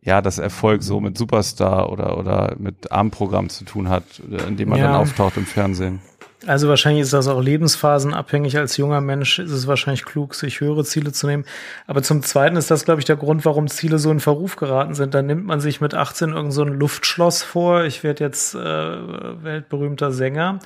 ja, 0.03 0.21
das 0.21 0.37
Erfolg 0.37 0.83
so 0.83 0.99
mit 1.01 1.17
Superstar 1.17 1.91
oder 1.91 2.19
oder 2.19 2.55
mit 2.59 2.91
Armprogramm 2.91 3.49
zu 3.49 3.65
tun 3.65 3.89
hat, 3.89 4.03
in 4.47 4.57
dem 4.57 4.69
man 4.69 4.77
Ja. 4.77 4.85
dann 4.91 4.95
auftaucht 5.01 5.37
im 5.37 5.47
Fernsehen. 5.47 6.01
Also 6.45 6.69
wahrscheinlich 6.69 7.01
ist 7.01 7.13
das 7.13 7.27
auch 7.27 7.41
lebensphasenabhängig. 7.41 8.55
Als 8.59 8.77
junger 8.77 9.01
Mensch 9.01 9.39
ist 9.39 9.49
es 9.49 9.65
wahrscheinlich 9.65 10.05
klug, 10.05 10.35
sich 10.35 10.59
höhere 10.59 10.83
Ziele 10.85 11.11
zu 11.11 11.25
nehmen. 11.25 11.45
Aber 11.87 12.03
zum 12.03 12.21
Zweiten 12.21 12.55
ist 12.57 12.69
das, 12.69 12.85
glaube 12.85 13.01
ich, 13.01 13.05
der 13.05 13.15
Grund, 13.15 13.45
warum 13.45 13.67
Ziele 13.67 13.97
so 13.97 14.11
in 14.11 14.19
Verruf 14.19 14.55
geraten 14.57 14.93
sind. 14.93 15.15
Dann 15.15 15.25
nimmt 15.25 15.45
man 15.47 15.59
sich 15.59 15.81
mit 15.81 15.95
18 15.95 16.33
irgend 16.33 16.53
so 16.53 16.61
ein 16.61 16.73
Luftschloss 16.73 17.41
vor. 17.41 17.85
Ich 17.85 18.03
werde 18.03 18.23
jetzt 18.23 18.53
äh, 18.53 18.59
weltberühmter 18.59 20.11
Sänger. 20.11 20.59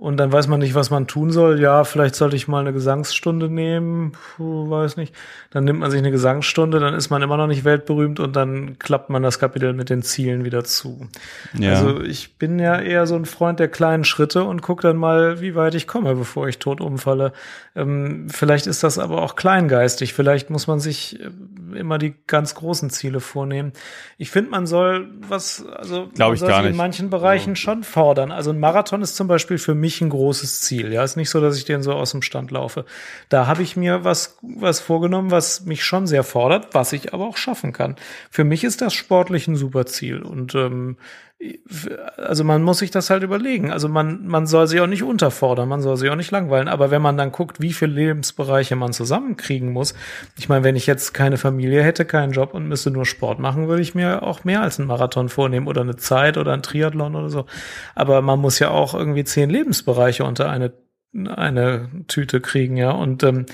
Und 0.00 0.16
dann 0.16 0.32
weiß 0.32 0.48
man 0.48 0.60
nicht, 0.60 0.74
was 0.74 0.88
man 0.88 1.06
tun 1.06 1.30
soll. 1.30 1.60
Ja, 1.60 1.84
vielleicht 1.84 2.14
sollte 2.14 2.34
ich 2.34 2.48
mal 2.48 2.60
eine 2.60 2.72
Gesangsstunde 2.72 3.50
nehmen. 3.50 4.12
Puh, 4.12 4.70
weiß 4.70 4.96
nicht. 4.96 5.14
Dann 5.50 5.64
nimmt 5.64 5.80
man 5.80 5.90
sich 5.90 5.98
eine 5.98 6.10
Gesangsstunde, 6.10 6.80
dann 6.80 6.94
ist 6.94 7.10
man 7.10 7.20
immer 7.20 7.36
noch 7.36 7.48
nicht 7.48 7.64
weltberühmt 7.64 8.18
und 8.18 8.34
dann 8.34 8.78
klappt 8.78 9.10
man 9.10 9.22
das 9.22 9.38
Kapitel 9.38 9.74
mit 9.74 9.90
den 9.90 10.02
Zielen 10.02 10.42
wieder 10.46 10.64
zu. 10.64 11.06
Ja. 11.52 11.72
Also 11.72 12.00
ich 12.00 12.38
bin 12.38 12.58
ja 12.58 12.80
eher 12.80 13.06
so 13.06 13.14
ein 13.14 13.26
Freund 13.26 13.60
der 13.60 13.68
kleinen 13.68 14.04
Schritte 14.04 14.44
und 14.44 14.62
gucke 14.62 14.80
dann 14.80 14.96
mal, 14.96 15.42
wie 15.42 15.54
weit 15.54 15.74
ich 15.74 15.86
komme, 15.86 16.14
bevor 16.14 16.48
ich 16.48 16.58
tot 16.58 16.80
umfalle. 16.80 17.34
Ähm, 17.76 18.28
vielleicht 18.30 18.66
ist 18.66 18.82
das 18.82 18.98
aber 18.98 19.20
auch 19.20 19.36
kleingeistig. 19.36 20.14
Vielleicht 20.14 20.48
muss 20.48 20.66
man 20.66 20.80
sich 20.80 21.20
äh, 21.20 21.78
immer 21.78 21.98
die 21.98 22.14
ganz 22.26 22.54
großen 22.54 22.88
Ziele 22.88 23.20
vornehmen. 23.20 23.72
Ich 24.16 24.30
finde, 24.30 24.50
man 24.50 24.66
soll 24.66 25.10
was, 25.28 25.62
also 25.66 26.08
Glaub 26.14 26.28
man 26.28 26.34
ich 26.36 26.40
gar 26.40 26.48
sich 26.48 26.58
in 26.58 26.64
nicht. 26.68 26.76
manchen 26.76 27.10
Bereichen 27.10 27.54
schon 27.54 27.82
fordern. 27.82 28.32
Also 28.32 28.50
ein 28.50 28.60
Marathon 28.60 29.02
ist 29.02 29.14
zum 29.14 29.28
Beispiel 29.28 29.58
für 29.58 29.74
mich 29.74 29.89
ein 29.98 30.10
großes 30.10 30.60
Ziel. 30.60 30.92
Ja, 30.92 31.02
ist 31.02 31.16
nicht 31.16 31.30
so, 31.30 31.40
dass 31.40 31.56
ich 31.56 31.64
den 31.64 31.82
so 31.82 31.94
aus 31.94 32.10
dem 32.10 32.20
Stand 32.20 32.50
laufe. 32.50 32.84
Da 33.30 33.46
habe 33.46 33.62
ich 33.62 33.76
mir 33.76 34.04
was, 34.04 34.36
was 34.42 34.80
vorgenommen, 34.80 35.30
was 35.30 35.64
mich 35.64 35.82
schon 35.82 36.06
sehr 36.06 36.22
fordert, 36.22 36.74
was 36.74 36.92
ich 36.92 37.14
aber 37.14 37.26
auch 37.26 37.38
schaffen 37.38 37.72
kann. 37.72 37.96
Für 38.30 38.44
mich 38.44 38.62
ist 38.62 38.82
das 38.82 38.92
sportlich 38.92 39.48
ein 39.48 39.56
super 39.56 39.86
Ziel 39.86 40.20
und 40.20 40.54
ähm, 40.54 40.98
also 42.18 42.44
man 42.44 42.62
muss 42.62 42.78
sich 42.78 42.90
das 42.90 43.08
halt 43.08 43.22
überlegen. 43.22 43.72
Also 43.72 43.88
man, 43.88 44.26
man 44.26 44.46
soll 44.46 44.66
sich 44.66 44.80
auch 44.80 44.86
nicht 44.86 45.02
unterfordern, 45.02 45.68
man 45.68 45.80
soll 45.80 45.96
sich 45.96 46.10
auch 46.10 46.16
nicht 46.16 46.30
langweilen. 46.30 46.68
Aber 46.68 46.90
wenn 46.90 47.00
man 47.00 47.16
dann 47.16 47.32
guckt, 47.32 47.60
wie 47.60 47.72
viele 47.72 47.92
Lebensbereiche 47.92 48.76
man 48.76 48.92
zusammenkriegen 48.92 49.72
muss, 49.72 49.94
ich 50.36 50.50
meine, 50.50 50.64
wenn 50.64 50.76
ich 50.76 50.86
jetzt 50.86 51.14
keine 51.14 51.38
Familie 51.38 51.82
hätte, 51.82 52.04
keinen 52.04 52.32
Job 52.32 52.52
und 52.52 52.68
müsste 52.68 52.90
nur 52.90 53.06
Sport 53.06 53.38
machen, 53.38 53.68
würde 53.68 53.82
ich 53.82 53.94
mir 53.94 54.22
auch 54.22 54.44
mehr 54.44 54.60
als 54.60 54.78
einen 54.78 54.88
Marathon 54.88 55.30
vornehmen 55.30 55.66
oder 55.66 55.80
eine 55.80 55.96
Zeit 55.96 56.36
oder 56.36 56.52
ein 56.52 56.62
Triathlon 56.62 57.16
oder 57.16 57.30
so. 57.30 57.46
Aber 57.94 58.20
man 58.20 58.38
muss 58.38 58.58
ja 58.58 58.70
auch 58.70 58.92
irgendwie 58.92 59.24
zehn 59.24 59.48
Lebensbereiche 59.48 60.24
unter 60.24 60.50
eine, 60.50 60.74
eine 61.14 61.88
Tüte 62.06 62.42
kriegen, 62.42 62.76
ja. 62.76 62.90
Und 62.90 63.22
ähm, 63.22 63.46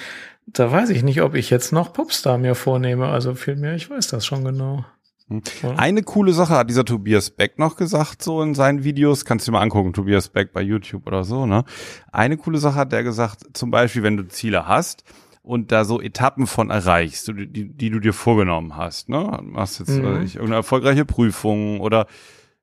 da 0.47 0.73
weiß 0.73 0.91
ich 0.91 1.05
nicht, 1.05 1.23
ob 1.23 1.35
ich 1.35 1.51
jetzt 1.51 1.73
noch 1.73 1.93
Popstar 1.93 2.37
mir 2.39 2.57
vornehme. 2.57 3.07
Also 3.09 3.35
vielmehr, 3.35 3.75
ich 3.75 3.91
weiß 3.91 4.09
das 4.09 4.27
schon 4.27 4.45
genau. 4.45 4.85
Ja. 5.29 5.71
Eine 5.77 6.03
coole 6.03 6.33
Sache 6.33 6.55
hat 6.55 6.71
dieser 6.71 6.85
Tobias 6.85 7.31
Beck 7.31 7.59
noch 7.59 7.77
gesagt, 7.77 8.23
so 8.23 8.41
in 8.43 8.55
seinen 8.55 8.85
Videos. 8.85 9.25
Kannst 9.25 9.47
du 9.47 9.51
dir 9.51 9.59
mal 9.59 9.63
angucken, 9.63 9.93
Tobias 9.93 10.29
Beck 10.29 10.53
bei 10.53 10.63
YouTube 10.63 11.07
oder 11.07 11.25
so, 11.25 11.47
ne? 11.47 11.65
Eine 12.13 12.37
coole 12.37 12.59
Sache 12.59 12.77
hat 12.77 12.93
der 12.93 13.03
gesagt, 13.03 13.45
zum 13.53 13.71
Beispiel, 13.73 14.03
wenn 14.05 14.17
du 14.17 14.29
Ziele 14.29 14.69
hast 14.69 15.03
und 15.43 15.73
da 15.73 15.85
so 15.85 16.01
Etappen 16.01 16.47
von 16.47 16.71
erreichst, 16.71 17.27
die, 17.29 17.47
die, 17.49 17.65
die 17.69 17.91
du 17.91 17.99
dir 17.99 18.13
vorgenommen 18.13 18.77
hast, 18.77 19.09
ne? 19.09 19.41
Machst 19.43 19.81
jetzt 19.81 19.91
Mhm. 19.91 20.23
ich, 20.23 20.35
irgendeine 20.37 20.57
erfolgreiche 20.57 21.05
Prüfung 21.05 21.81
oder 21.81 22.07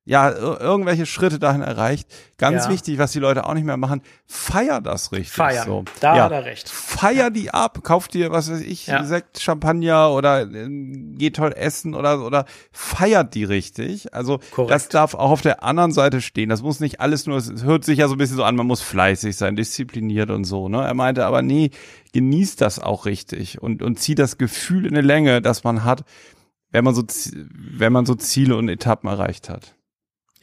ja, 0.06 0.28
ir- 0.30 0.60
irgendwelche 0.60 1.06
Schritte 1.06 1.39
dahin 1.39 1.62
erreicht. 1.62 2.08
Ganz 2.38 2.66
Ja. 2.66 2.72
wichtig, 2.72 2.97
was 2.97 3.14
die 3.14 3.20
Leute 3.20 3.45
auch 3.45 3.54
nicht 3.54 3.64
mehr 3.64 3.78
machen, 3.78 4.01
feier 4.26 4.82
das 4.82 5.14
richtig. 5.14 5.32
Feiern. 5.32 5.66
So. 5.66 5.86
Da 6.01 6.18
ja. 6.18 6.24
hat 6.26 6.32
er 6.34 6.43
recht. 6.43 6.68
Feier 6.70 7.32
die 7.32 7.51
ab, 7.54 7.80
kauf 7.84 8.10
dir, 8.10 8.30
was 8.32 8.51
weiß 8.51 8.60
ich, 8.62 8.88
Ja. 8.88 9.04
Sekt, 9.06 9.39
Champagner 9.39 10.12
oder 10.12 10.41
äh, 10.41 10.68
geh 11.16 11.30
toll 11.32 11.54
essen 11.56 11.93
oder 11.95 12.26
oder 12.26 12.45
feiert 12.74 13.34
die 13.34 13.45
richtig. 13.45 14.14
Also 14.14 14.39
Korrekt. 14.51 14.72
das 14.72 14.89
darf 14.89 15.14
auch 15.14 15.32
auf 15.32 15.41
der 15.41 15.64
anderen 15.64 15.93
Seite 15.93 16.20
stehen. 16.20 16.49
Das 16.49 16.62
muss 16.62 16.82
nicht 16.82 16.99
alles 16.99 17.26
nur, 17.26 17.38
es 17.38 17.64
hört 17.64 17.86
sich 17.86 17.99
ja 17.99 18.08
so 18.10 18.16
ein 18.16 18.18
bisschen 18.18 18.36
so 18.38 18.43
an, 18.43 18.56
man 18.58 18.68
muss 18.68 18.82
fleißig 18.82 19.38
sein, 19.38 19.56
diszipliniert 19.56 20.30
und 20.32 20.43
so, 20.43 20.68
ne? 20.68 20.84
Er 20.84 20.93
meinte 20.95 21.26
aber 21.26 21.41
nee, 21.41 21.70
genießt 22.12 22.60
das 22.60 22.80
auch 22.80 23.06
richtig 23.06 23.62
und 23.62 23.82
und 23.82 23.99
zieh 23.99 24.16
das 24.16 24.38
Gefühl 24.38 24.86
in 24.86 24.93
eine 24.97 25.01
Länge, 25.08 25.41
das 25.41 25.64
man 25.64 25.86
hat, 25.86 26.04
wenn 26.72 26.84
man 26.84 26.93
so 26.93 27.04
wenn 27.54 27.93
man 27.93 28.06
so 28.06 28.16
Ziele 28.16 28.58
und 28.58 28.68
Etappen 28.68 29.08
erreicht 29.10 29.49
hat. 29.49 29.76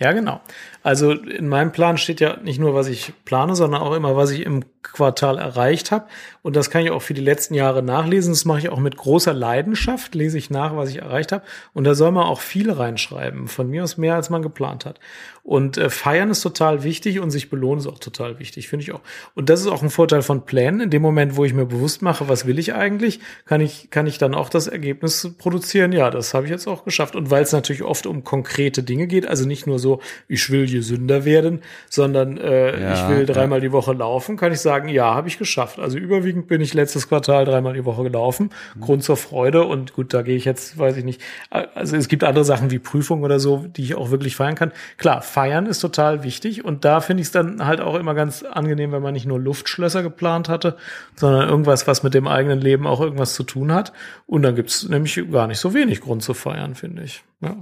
Ja, 0.00 0.12
genau. 0.12 0.40
Also 0.82 1.12
in 1.12 1.46
meinem 1.46 1.72
Plan 1.72 1.98
steht 1.98 2.20
ja 2.20 2.38
nicht 2.38 2.58
nur, 2.58 2.74
was 2.74 2.88
ich 2.88 3.12
plane, 3.26 3.54
sondern 3.54 3.82
auch 3.82 3.92
immer, 3.94 4.16
was 4.16 4.30
ich 4.30 4.46
im 4.46 4.64
Quartal 4.82 5.38
erreicht 5.38 5.90
habe. 5.90 6.06
Und 6.42 6.56
das 6.56 6.70
kann 6.70 6.82
ich 6.82 6.90
auch 6.90 7.02
für 7.02 7.12
die 7.12 7.20
letzten 7.20 7.54
Jahre 7.54 7.82
nachlesen. 7.82 8.32
Das 8.32 8.46
mache 8.46 8.60
ich 8.60 8.68
auch 8.70 8.78
mit 8.78 8.96
großer 8.96 9.34
Leidenschaft, 9.34 10.14
lese 10.14 10.38
ich 10.38 10.48
nach, 10.48 10.74
was 10.74 10.88
ich 10.88 10.98
erreicht 10.98 11.32
habe. 11.32 11.44
Und 11.74 11.84
da 11.84 11.94
soll 11.94 12.12
man 12.12 12.24
auch 12.24 12.40
viel 12.40 12.70
reinschreiben. 12.70 13.46
Von 13.46 13.68
mir 13.68 13.84
aus 13.84 13.98
mehr, 13.98 14.14
als 14.14 14.30
man 14.30 14.40
geplant 14.40 14.86
hat. 14.86 14.98
Und 15.42 15.78
äh, 15.78 15.90
feiern 15.90 16.30
ist 16.30 16.42
total 16.42 16.82
wichtig 16.82 17.20
und 17.20 17.30
sich 17.30 17.50
belohnen 17.50 17.80
ist 17.80 17.86
auch 17.86 17.98
total 17.98 18.38
wichtig, 18.38 18.68
finde 18.68 18.84
ich 18.84 18.92
auch. 18.92 19.00
Und 19.34 19.50
das 19.50 19.60
ist 19.60 19.66
auch 19.66 19.82
ein 19.82 19.90
Vorteil 19.90 20.22
von 20.22 20.44
Plänen. 20.44 20.80
In 20.80 20.90
dem 20.90 21.02
Moment, 21.02 21.36
wo 21.36 21.44
ich 21.44 21.52
mir 21.52 21.66
bewusst 21.66 22.02
mache, 22.02 22.28
was 22.28 22.46
will 22.46 22.58
ich 22.58 22.74
eigentlich, 22.74 23.20
kann 23.44 23.60
ich, 23.60 23.90
kann 23.90 24.06
ich 24.06 24.16
dann 24.18 24.34
auch 24.34 24.48
das 24.48 24.66
Ergebnis 24.66 25.34
produzieren. 25.38 25.92
Ja, 25.92 26.10
das 26.10 26.32
habe 26.32 26.46
ich 26.46 26.50
jetzt 26.50 26.66
auch 26.66 26.84
geschafft. 26.84 27.16
Und 27.16 27.30
weil 27.30 27.42
es 27.42 27.52
natürlich 27.52 27.82
oft 27.82 28.06
um 28.06 28.24
konkrete 28.24 28.82
Dinge 28.82 29.06
geht, 29.06 29.26
also 29.26 29.46
nicht 29.46 29.66
nur 29.66 29.78
so, 29.78 30.00
ich 30.28 30.48
will 30.50 30.70
gesünder 30.70 31.24
werden, 31.24 31.60
sondern 31.88 32.38
äh, 32.38 32.80
Ja, 32.80 32.94
ich 32.94 33.08
will 33.08 33.26
dreimal 33.26 33.60
die 33.60 33.72
Woche 33.72 33.92
laufen, 33.92 34.36
kann 34.36 34.52
ich 34.52 34.60
sagen, 34.60 34.69
sagen, 34.70 34.88
ja, 34.88 35.14
habe 35.14 35.26
ich 35.26 35.36
geschafft. 35.36 35.80
Also 35.80 35.98
überwiegend 35.98 36.46
bin 36.46 36.60
ich 36.60 36.74
letztes 36.74 37.08
Quartal 37.08 37.44
dreimal 37.44 37.74
die 37.74 37.84
Woche 37.84 38.04
gelaufen. 38.04 38.50
Mhm. 38.76 38.80
Grund 38.80 39.02
zur 39.02 39.16
Freude. 39.16 39.64
Und 39.64 39.94
gut, 39.94 40.14
da 40.14 40.22
gehe 40.22 40.36
ich 40.36 40.44
jetzt, 40.44 40.78
weiß 40.78 40.96
ich 40.96 41.04
nicht. 41.04 41.20
Also 41.50 41.96
es 41.96 42.06
gibt 42.06 42.22
andere 42.22 42.44
Sachen 42.44 42.70
wie 42.70 42.78
Prüfung 42.78 43.22
oder 43.24 43.40
so, 43.40 43.64
die 43.66 43.82
ich 43.82 43.96
auch 43.96 44.10
wirklich 44.10 44.36
feiern 44.36 44.54
kann. 44.54 44.70
Klar, 44.96 45.22
feiern 45.22 45.66
ist 45.66 45.80
total 45.80 46.22
wichtig. 46.22 46.64
Und 46.64 46.84
da 46.84 47.00
finde 47.00 47.22
ich 47.22 47.28
es 47.28 47.32
dann 47.32 47.66
halt 47.66 47.80
auch 47.80 47.96
immer 47.96 48.14
ganz 48.14 48.44
angenehm, 48.44 48.92
wenn 48.92 49.02
man 49.02 49.14
nicht 49.14 49.26
nur 49.26 49.40
Luftschlösser 49.40 50.04
geplant 50.04 50.48
hatte, 50.48 50.76
sondern 51.16 51.48
irgendwas, 51.48 51.88
was 51.88 52.04
mit 52.04 52.14
dem 52.14 52.28
eigenen 52.28 52.60
Leben 52.60 52.86
auch 52.86 53.00
irgendwas 53.00 53.34
zu 53.34 53.42
tun 53.42 53.72
hat. 53.72 53.92
Und 54.26 54.42
dann 54.42 54.54
gibt's 54.54 54.88
nämlich 54.88 55.20
gar 55.32 55.48
nicht 55.48 55.58
so 55.58 55.74
wenig 55.74 56.00
Grund 56.00 56.22
zu 56.22 56.34
feiern, 56.34 56.76
finde 56.76 57.02
ich. 57.02 57.24
Ja. 57.40 57.56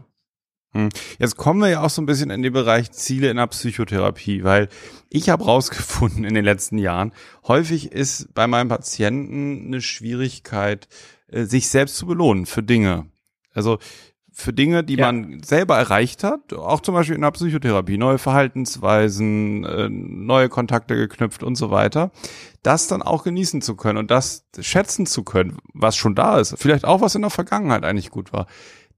Hm. 0.72 0.90
Jetzt 1.18 1.36
kommen 1.36 1.60
wir 1.60 1.68
ja 1.68 1.82
auch 1.82 1.90
so 1.90 2.02
ein 2.02 2.06
bisschen 2.06 2.30
in 2.30 2.42
den 2.42 2.52
Bereich 2.52 2.92
Ziele 2.92 3.30
in 3.30 3.38
der 3.38 3.46
Psychotherapie, 3.46 4.44
weil 4.44 4.68
ich 5.08 5.30
habe 5.30 5.44
rausgefunden 5.44 6.24
in 6.24 6.34
den 6.34 6.44
letzten 6.44 6.78
Jahren, 6.78 7.12
häufig 7.46 7.92
ist 7.92 8.34
bei 8.34 8.46
meinen 8.46 8.68
Patienten 8.68 9.66
eine 9.66 9.80
Schwierigkeit, 9.80 10.88
äh, 11.28 11.44
sich 11.44 11.68
selbst 11.68 11.96
zu 11.96 12.06
belohnen 12.06 12.46
für 12.46 12.62
Dinge. 12.62 13.06
Also 13.54 13.78
für 14.38 14.52
Dinge, 14.52 14.84
die 14.84 14.94
ja. 14.94 15.06
man 15.06 15.42
selber 15.42 15.76
erreicht 15.76 16.22
hat, 16.22 16.52
auch 16.52 16.80
zum 16.80 16.94
Beispiel 16.94 17.16
in 17.16 17.22
der 17.22 17.32
Psychotherapie, 17.32 17.98
neue 17.98 18.18
Verhaltensweisen, 18.18 19.64
äh, 19.64 19.88
neue 19.88 20.48
Kontakte 20.48 20.94
geknüpft 20.94 21.42
und 21.42 21.56
so 21.56 21.72
weiter, 21.72 22.12
das 22.62 22.86
dann 22.86 23.02
auch 23.02 23.24
genießen 23.24 23.62
zu 23.62 23.74
können 23.74 23.98
und 23.98 24.12
das 24.12 24.46
schätzen 24.60 25.06
zu 25.06 25.24
können, 25.24 25.56
was 25.74 25.96
schon 25.96 26.14
da 26.14 26.38
ist, 26.38 26.54
vielleicht 26.56 26.84
auch 26.84 27.00
was 27.00 27.16
in 27.16 27.22
der 27.22 27.30
Vergangenheit 27.30 27.84
eigentlich 27.84 28.10
gut 28.10 28.32
war. 28.32 28.46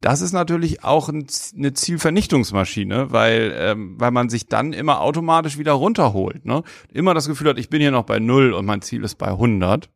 Das 0.00 0.22
ist 0.22 0.32
natürlich 0.32 0.82
auch 0.82 1.10
ein, 1.10 1.26
eine 1.56 1.74
Zielvernichtungsmaschine, 1.74 3.12
weil, 3.12 3.54
ähm, 3.56 3.96
weil 3.98 4.10
man 4.10 4.30
sich 4.30 4.46
dann 4.46 4.72
immer 4.72 5.00
automatisch 5.00 5.58
wieder 5.58 5.72
runterholt. 5.72 6.46
Ne? 6.46 6.62
Immer 6.90 7.12
das 7.12 7.28
Gefühl 7.28 7.50
hat, 7.50 7.58
ich 7.58 7.68
bin 7.68 7.82
hier 7.82 7.90
noch 7.90 8.04
bei 8.04 8.18
null 8.18 8.54
und 8.54 8.64
mein 8.64 8.80
Ziel 8.80 9.04
ist 9.04 9.16
bei 9.16 9.28
100. 9.28 9.90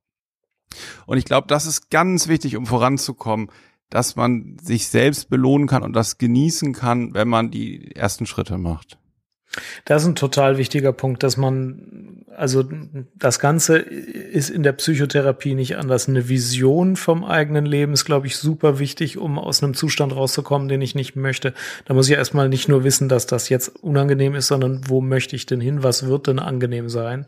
Und 1.07 1.19
ich 1.19 1.25
glaube, 1.25 1.47
das 1.47 1.67
ist 1.67 1.91
ganz 1.91 2.29
wichtig, 2.29 2.57
um 2.57 2.67
voranzukommen, 2.67 3.51
dass 3.89 4.17
man 4.17 4.59
sich 4.61 4.89
selbst 4.89 5.31
belohnen 5.31 5.69
kann 5.69 5.83
und 5.83 5.95
das 5.95 6.19
genießen 6.19 6.75
kann, 6.75 7.15
wenn 7.15 7.29
man 7.29 7.51
die 7.51 7.95
ersten 7.95 8.27
Schritte 8.27 8.59
macht. 8.59 8.99
Das 9.85 10.03
ist 10.03 10.09
ein 10.09 10.15
total 10.15 10.59
wichtiger 10.59 10.93
Punkt, 10.93 11.23
dass 11.23 11.37
man 11.37 12.25
also 12.37 12.65
das 13.17 13.39
Ganze 13.39 13.79
ist 13.79 14.51
in 14.51 14.63
der 14.63 14.73
Psychotherapie 14.73 15.55
nicht 15.55 15.77
anders. 15.77 16.09
Eine 16.09 16.29
Vision 16.29 16.97
vom 16.97 17.25
eigenen 17.25 17.67
Leben 17.67 17.93
ist, 17.93 18.05
glaube 18.05 18.27
ich, 18.27 18.37
super 18.37 18.79
wichtig, 18.79 19.19
um 19.19 19.39
aus 19.39 19.63
einem 19.63 19.75
Zustand 19.75 20.15
rauszukommen, 20.15 20.69
den 20.69 20.83
ich 20.83 20.95
nicht 20.95 21.17
möchte. 21.17 21.55
Da 21.85 21.95
muss 21.95 22.09
ich 22.09 22.17
erstmal 22.17 22.49
nicht 22.49 22.69
nur 22.69 22.85
wissen, 22.85 23.09
dass 23.09 23.27
das 23.27 23.49
jetzt 23.49 23.69
unangenehm 23.83 24.35
ist, 24.35 24.49
sondern 24.49 24.83
wo 24.89 25.01
möchte 25.01 25.37
ich 25.37 25.47
denn 25.47 25.61
hin? 25.61 25.83
Was 25.83 26.07
wird 26.07 26.27
denn 26.27 26.39
angenehm 26.39 26.89
sein? 26.89 27.27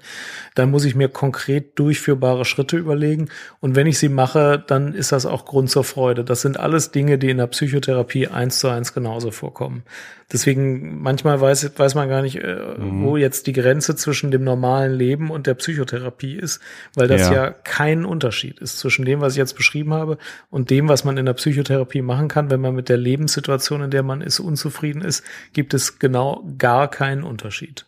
Dann 0.54 0.70
muss 0.70 0.84
ich 0.84 0.94
mir 0.94 1.08
konkret 1.08 1.78
durchführbare 1.78 2.44
Schritte 2.44 2.76
überlegen. 2.76 3.28
Und 3.60 3.76
wenn 3.76 3.86
ich 3.86 3.98
sie 3.98 4.08
mache, 4.08 4.62
dann 4.66 4.94
ist 4.94 5.12
das 5.12 5.26
auch 5.26 5.44
Grund 5.44 5.70
zur 5.70 5.84
Freude. 5.84 6.24
Das 6.24 6.42
sind 6.42 6.58
alles 6.58 6.90
Dinge, 6.90 7.18
die 7.18 7.30
in 7.30 7.38
der 7.38 7.46
Psychotherapie 7.46 8.28
eins 8.28 8.58
zu 8.58 8.68
eins 8.68 8.92
genauso 8.92 9.30
vorkommen. 9.30 9.84
Deswegen 10.32 11.00
manchmal 11.00 11.40
weiß, 11.40 11.78
weiß 11.78 11.94
man 11.94 12.08
gar 12.08 12.20
nicht, 12.20 12.36
äh, 12.36 12.76
mhm. 12.78 13.04
wo 13.04 13.16
jetzt 13.16 13.46
die 13.46 13.52
Grenze 13.52 13.94
zwischen 13.94 14.32
dem 14.32 14.42
normalen 14.42 14.92
Leben 14.92 15.30
und 15.30 15.46
der 15.46 15.54
Psychotherapie 15.54 16.34
ist, 16.34 16.60
weil 16.94 17.06
das 17.06 17.28
ja. 17.28 17.32
ja 17.32 17.50
kein 17.50 18.04
Unterschied 18.04 18.58
ist 18.58 18.78
zwischen 18.78 19.04
dem, 19.04 19.20
was 19.20 19.34
ich 19.34 19.38
jetzt 19.38 19.56
beschrieben 19.56 19.94
habe 19.94 20.18
und 20.50 20.70
dem, 20.70 20.88
was 20.88 21.04
man 21.04 21.16
in 21.16 21.26
der 21.26 21.34
Psychotherapie 21.34 22.02
machen 22.02 22.26
kann. 22.26 22.50
Wenn 22.50 22.60
man 22.60 22.74
mit 22.74 22.88
der 22.88 22.96
Lebenssituation, 22.96 23.82
in 23.82 23.90
der 23.90 24.02
man 24.02 24.20
ist, 24.20 24.40
unzufrieden 24.40 25.00
ist, 25.00 25.22
gibt 25.52 25.74
es 25.74 26.00
genau 26.00 26.44
gar 26.58 26.90
keinen 26.90 27.22
Unterschied. 27.22 27.86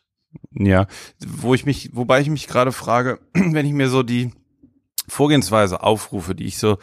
Ja, 0.52 0.86
wo 1.26 1.54
ich 1.54 1.66
mich, 1.66 1.90
wobei 1.92 2.20
ich 2.20 2.30
mich 2.30 2.46
gerade 2.46 2.70
frage, 2.70 3.18
wenn 3.32 3.66
ich 3.66 3.72
mir 3.72 3.88
so 3.88 4.04
die 4.04 4.30
Vorgehensweise 5.08 5.82
aufrufe, 5.82 6.36
die 6.36 6.46
ich 6.46 6.58
so 6.58 6.78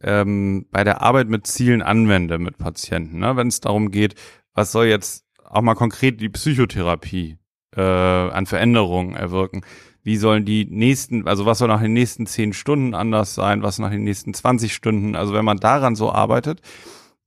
ähm, 0.00 0.66
bei 0.70 0.84
der 0.84 1.00
Arbeit 1.02 1.28
mit 1.28 1.46
Zielen 1.46 1.82
anwende 1.82 2.38
mit 2.38 2.58
Patienten, 2.58 3.18
ne? 3.18 3.36
wenn 3.36 3.48
es 3.48 3.60
darum 3.60 3.90
geht, 3.90 4.14
was 4.54 4.72
soll 4.72 4.86
jetzt 4.86 5.24
auch 5.44 5.62
mal 5.62 5.74
konkret 5.74 6.20
die 6.20 6.28
Psychotherapie 6.28 7.38
äh, 7.76 7.80
an 7.80 8.46
Veränderungen 8.46 9.14
erwirken? 9.14 9.62
Wie 10.02 10.16
sollen 10.16 10.44
die 10.44 10.64
nächsten, 10.64 11.28
also 11.28 11.46
was 11.46 11.58
soll 11.58 11.68
nach 11.68 11.80
den 11.80 11.92
nächsten 11.92 12.26
zehn 12.26 12.52
Stunden 12.52 12.94
anders 12.94 13.34
sein, 13.34 13.62
was 13.62 13.78
nach 13.78 13.90
den 13.90 14.04
nächsten 14.04 14.34
20 14.34 14.74
Stunden? 14.74 15.14
Also 15.14 15.32
wenn 15.32 15.44
man 15.44 15.58
daran 15.58 15.94
so 15.94 16.10
arbeitet, 16.10 16.60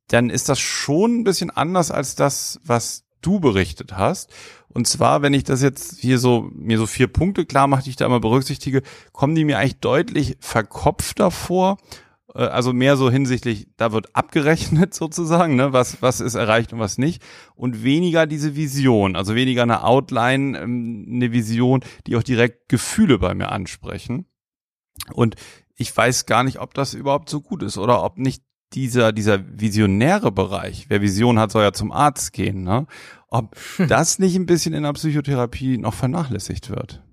dann 0.07 0.29
ist 0.29 0.49
das 0.49 0.59
schon 0.59 1.19
ein 1.19 1.23
bisschen 1.23 1.51
anders 1.51 1.89
als 1.89 2.15
das, 2.15 2.59
was 2.63 3.05
du 3.21 3.39
berichtet 3.39 3.97
hast. 3.97 4.31
Und 4.67 4.87
zwar, 4.87 5.21
wenn 5.21 5.33
ich 5.33 5.45
das 5.45 5.61
jetzt 5.61 5.99
hier 5.99 6.19
so, 6.19 6.49
mir 6.53 6.77
so 6.77 6.85
vier 6.85 7.07
Punkte 7.07 7.45
klar 7.45 7.67
mache, 7.67 7.83
die 7.83 7.91
ich 7.91 7.95
da 7.95 8.05
immer 8.05 8.19
berücksichtige, 8.19 8.81
kommen 9.13 9.33
die 9.33 9.45
mir 9.45 9.57
eigentlich 9.57 9.79
deutlich 9.79 10.37
verkopfter 10.41 11.31
vor 11.31 11.77
also 12.35 12.73
mehr 12.73 12.97
so 12.97 13.09
hinsichtlich, 13.09 13.67
da 13.77 13.91
wird 13.91 14.15
abgerechnet 14.15 14.93
sozusagen, 14.93 15.55
ne, 15.55 15.73
was, 15.73 16.01
was 16.01 16.19
ist 16.19 16.35
erreicht 16.35 16.73
und 16.73 16.79
was 16.79 16.97
nicht. 16.97 17.21
Und 17.55 17.83
weniger 17.83 18.27
diese 18.27 18.55
Vision, 18.55 19.15
also 19.15 19.35
weniger 19.35 19.63
eine 19.63 19.83
Outline, 19.83 20.59
ähm, 20.59 21.07
eine 21.09 21.31
Vision, 21.31 21.81
die 22.07 22.15
auch 22.15 22.23
direkt 22.23 22.69
Gefühle 22.69 23.19
bei 23.19 23.33
mir 23.33 23.51
ansprechen. 23.51 24.25
Und 25.13 25.35
ich 25.75 25.95
weiß 25.95 26.25
gar 26.25 26.43
nicht, 26.43 26.59
ob 26.59 26.73
das 26.73 26.93
überhaupt 26.93 27.29
so 27.29 27.41
gut 27.41 27.63
ist 27.63 27.77
oder 27.77 28.03
ob 28.03 28.17
nicht 28.17 28.43
dieser, 28.73 29.13
dieser 29.13 29.39
visionäre 29.59 30.31
Bereich, 30.31 30.85
wer 30.89 31.01
Vision 31.01 31.39
hat, 31.39 31.51
soll 31.51 31.63
ja 31.63 31.71
zum 31.71 31.91
Arzt 31.91 32.33
gehen, 32.33 32.63
ne? 32.63 32.87
Ob 33.29 33.55
das 33.87 34.19
nicht 34.19 34.35
ein 34.35 34.45
bisschen 34.45 34.73
in 34.73 34.83
der 34.83 34.93
Psychotherapie 34.93 35.77
noch 35.77 35.93
vernachlässigt 35.93 36.69
wird. 36.69 37.04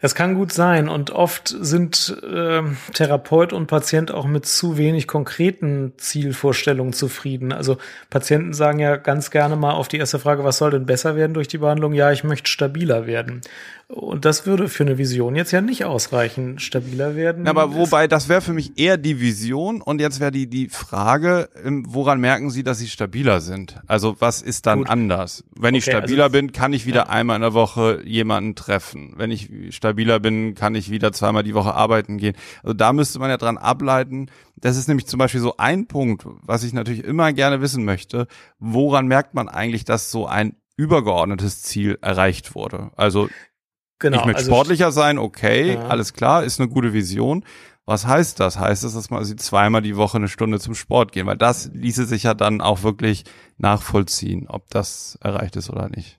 Das 0.00 0.14
kann 0.14 0.34
gut 0.34 0.52
sein 0.52 0.88
und 0.88 1.10
oft 1.10 1.54
sind 1.60 2.16
äh, 2.22 2.62
Therapeut 2.94 3.52
und 3.52 3.66
Patient 3.66 4.10
auch 4.10 4.26
mit 4.26 4.46
zu 4.46 4.78
wenig 4.78 5.06
konkreten 5.06 5.92
Zielvorstellungen 5.98 6.94
zufrieden. 6.94 7.52
Also 7.52 7.76
Patienten 8.08 8.54
sagen 8.54 8.78
ja 8.78 8.96
ganz 8.96 9.30
gerne 9.30 9.56
mal 9.56 9.72
auf 9.72 9.88
die 9.88 9.98
erste 9.98 10.18
Frage, 10.18 10.42
was 10.42 10.56
soll 10.56 10.70
denn 10.70 10.86
besser 10.86 11.16
werden 11.16 11.34
durch 11.34 11.48
die 11.48 11.58
Behandlung? 11.58 11.92
Ja, 11.92 12.12
ich 12.12 12.24
möchte 12.24 12.50
stabiler 12.50 13.06
werden. 13.06 13.42
Und 13.88 14.24
das 14.24 14.46
würde 14.46 14.68
für 14.68 14.84
eine 14.84 14.98
Vision 14.98 15.34
jetzt 15.34 15.50
ja 15.50 15.60
nicht 15.60 15.84
ausreichen, 15.84 16.60
stabiler 16.60 17.16
werden. 17.16 17.48
Aber 17.48 17.74
wobei, 17.74 18.06
das 18.06 18.28
wäre 18.28 18.40
für 18.40 18.52
mich 18.52 18.78
eher 18.78 18.96
die 18.96 19.20
Vision 19.20 19.82
und 19.82 20.00
jetzt 20.00 20.20
wäre 20.20 20.30
die, 20.30 20.46
die 20.46 20.68
Frage, 20.68 21.48
ähm, 21.64 21.84
woran 21.88 22.20
merken 22.20 22.50
Sie, 22.50 22.62
dass 22.62 22.78
Sie 22.78 22.86
stabiler 22.86 23.40
sind? 23.40 23.80
Also 23.88 24.16
was 24.20 24.42
ist 24.42 24.66
dann 24.66 24.80
Gut. 24.80 24.90
anders? 24.90 25.42
Wenn 25.56 25.70
okay, 25.70 25.78
ich 25.78 25.84
stabiler 25.84 26.24
also, 26.24 26.32
bin, 26.34 26.52
kann 26.52 26.72
ich 26.72 26.86
wieder 26.86 27.06
ja. 27.06 27.08
einmal 27.08 27.36
in 27.36 27.42
der 27.42 27.52
Woche 27.52 28.00
jemanden 28.04 28.54
treffen. 28.54 29.14
Wenn 29.16 29.32
ich 29.32 29.50
stabiler 29.70 29.89
bin, 29.94 30.54
kann 30.54 30.74
ich 30.74 30.90
wieder 30.90 31.12
zweimal 31.12 31.42
die 31.42 31.54
Woche 31.54 31.74
arbeiten 31.74 32.18
gehen. 32.18 32.34
Also 32.62 32.74
da 32.74 32.92
müsste 32.92 33.18
man 33.18 33.30
ja 33.30 33.36
dran 33.36 33.58
ableiten. 33.58 34.30
Das 34.56 34.76
ist 34.76 34.88
nämlich 34.88 35.06
zum 35.06 35.18
Beispiel 35.18 35.40
so 35.40 35.56
ein 35.56 35.86
Punkt, 35.86 36.24
was 36.42 36.62
ich 36.62 36.72
natürlich 36.72 37.04
immer 37.04 37.32
gerne 37.32 37.60
wissen 37.60 37.84
möchte. 37.84 38.26
Woran 38.58 39.06
merkt 39.06 39.34
man 39.34 39.48
eigentlich, 39.48 39.84
dass 39.84 40.10
so 40.10 40.26
ein 40.26 40.56
übergeordnetes 40.76 41.62
Ziel 41.62 41.98
erreicht 42.00 42.54
wurde? 42.54 42.90
Also 42.96 43.28
Genau, 44.00 44.20
ich 44.20 44.24
möchte 44.24 44.38
also 44.38 44.50
sportlicher 44.50 44.92
sein, 44.92 45.18
okay, 45.18 45.74
ja. 45.74 45.86
alles 45.86 46.14
klar, 46.14 46.42
ist 46.42 46.58
eine 46.58 46.70
gute 46.70 46.94
Vision. 46.94 47.44
Was 47.84 48.06
heißt 48.06 48.40
das? 48.40 48.58
Heißt 48.58 48.84
das, 48.84 48.94
dass 48.94 49.10
man 49.10 49.24
sie 49.24 49.36
zweimal 49.36 49.82
die 49.82 49.96
Woche 49.96 50.16
eine 50.16 50.28
Stunde 50.28 50.58
zum 50.58 50.74
Sport 50.74 51.12
gehen? 51.12 51.26
Weil 51.26 51.36
das 51.36 51.70
ließe 51.74 52.06
sich 52.06 52.22
ja 52.22 52.34
dann 52.34 52.60
auch 52.60 52.82
wirklich 52.82 53.24
nachvollziehen, 53.58 54.46
ob 54.48 54.70
das 54.70 55.18
erreicht 55.20 55.56
ist 55.56 55.70
oder 55.70 55.88
nicht. 55.88 56.18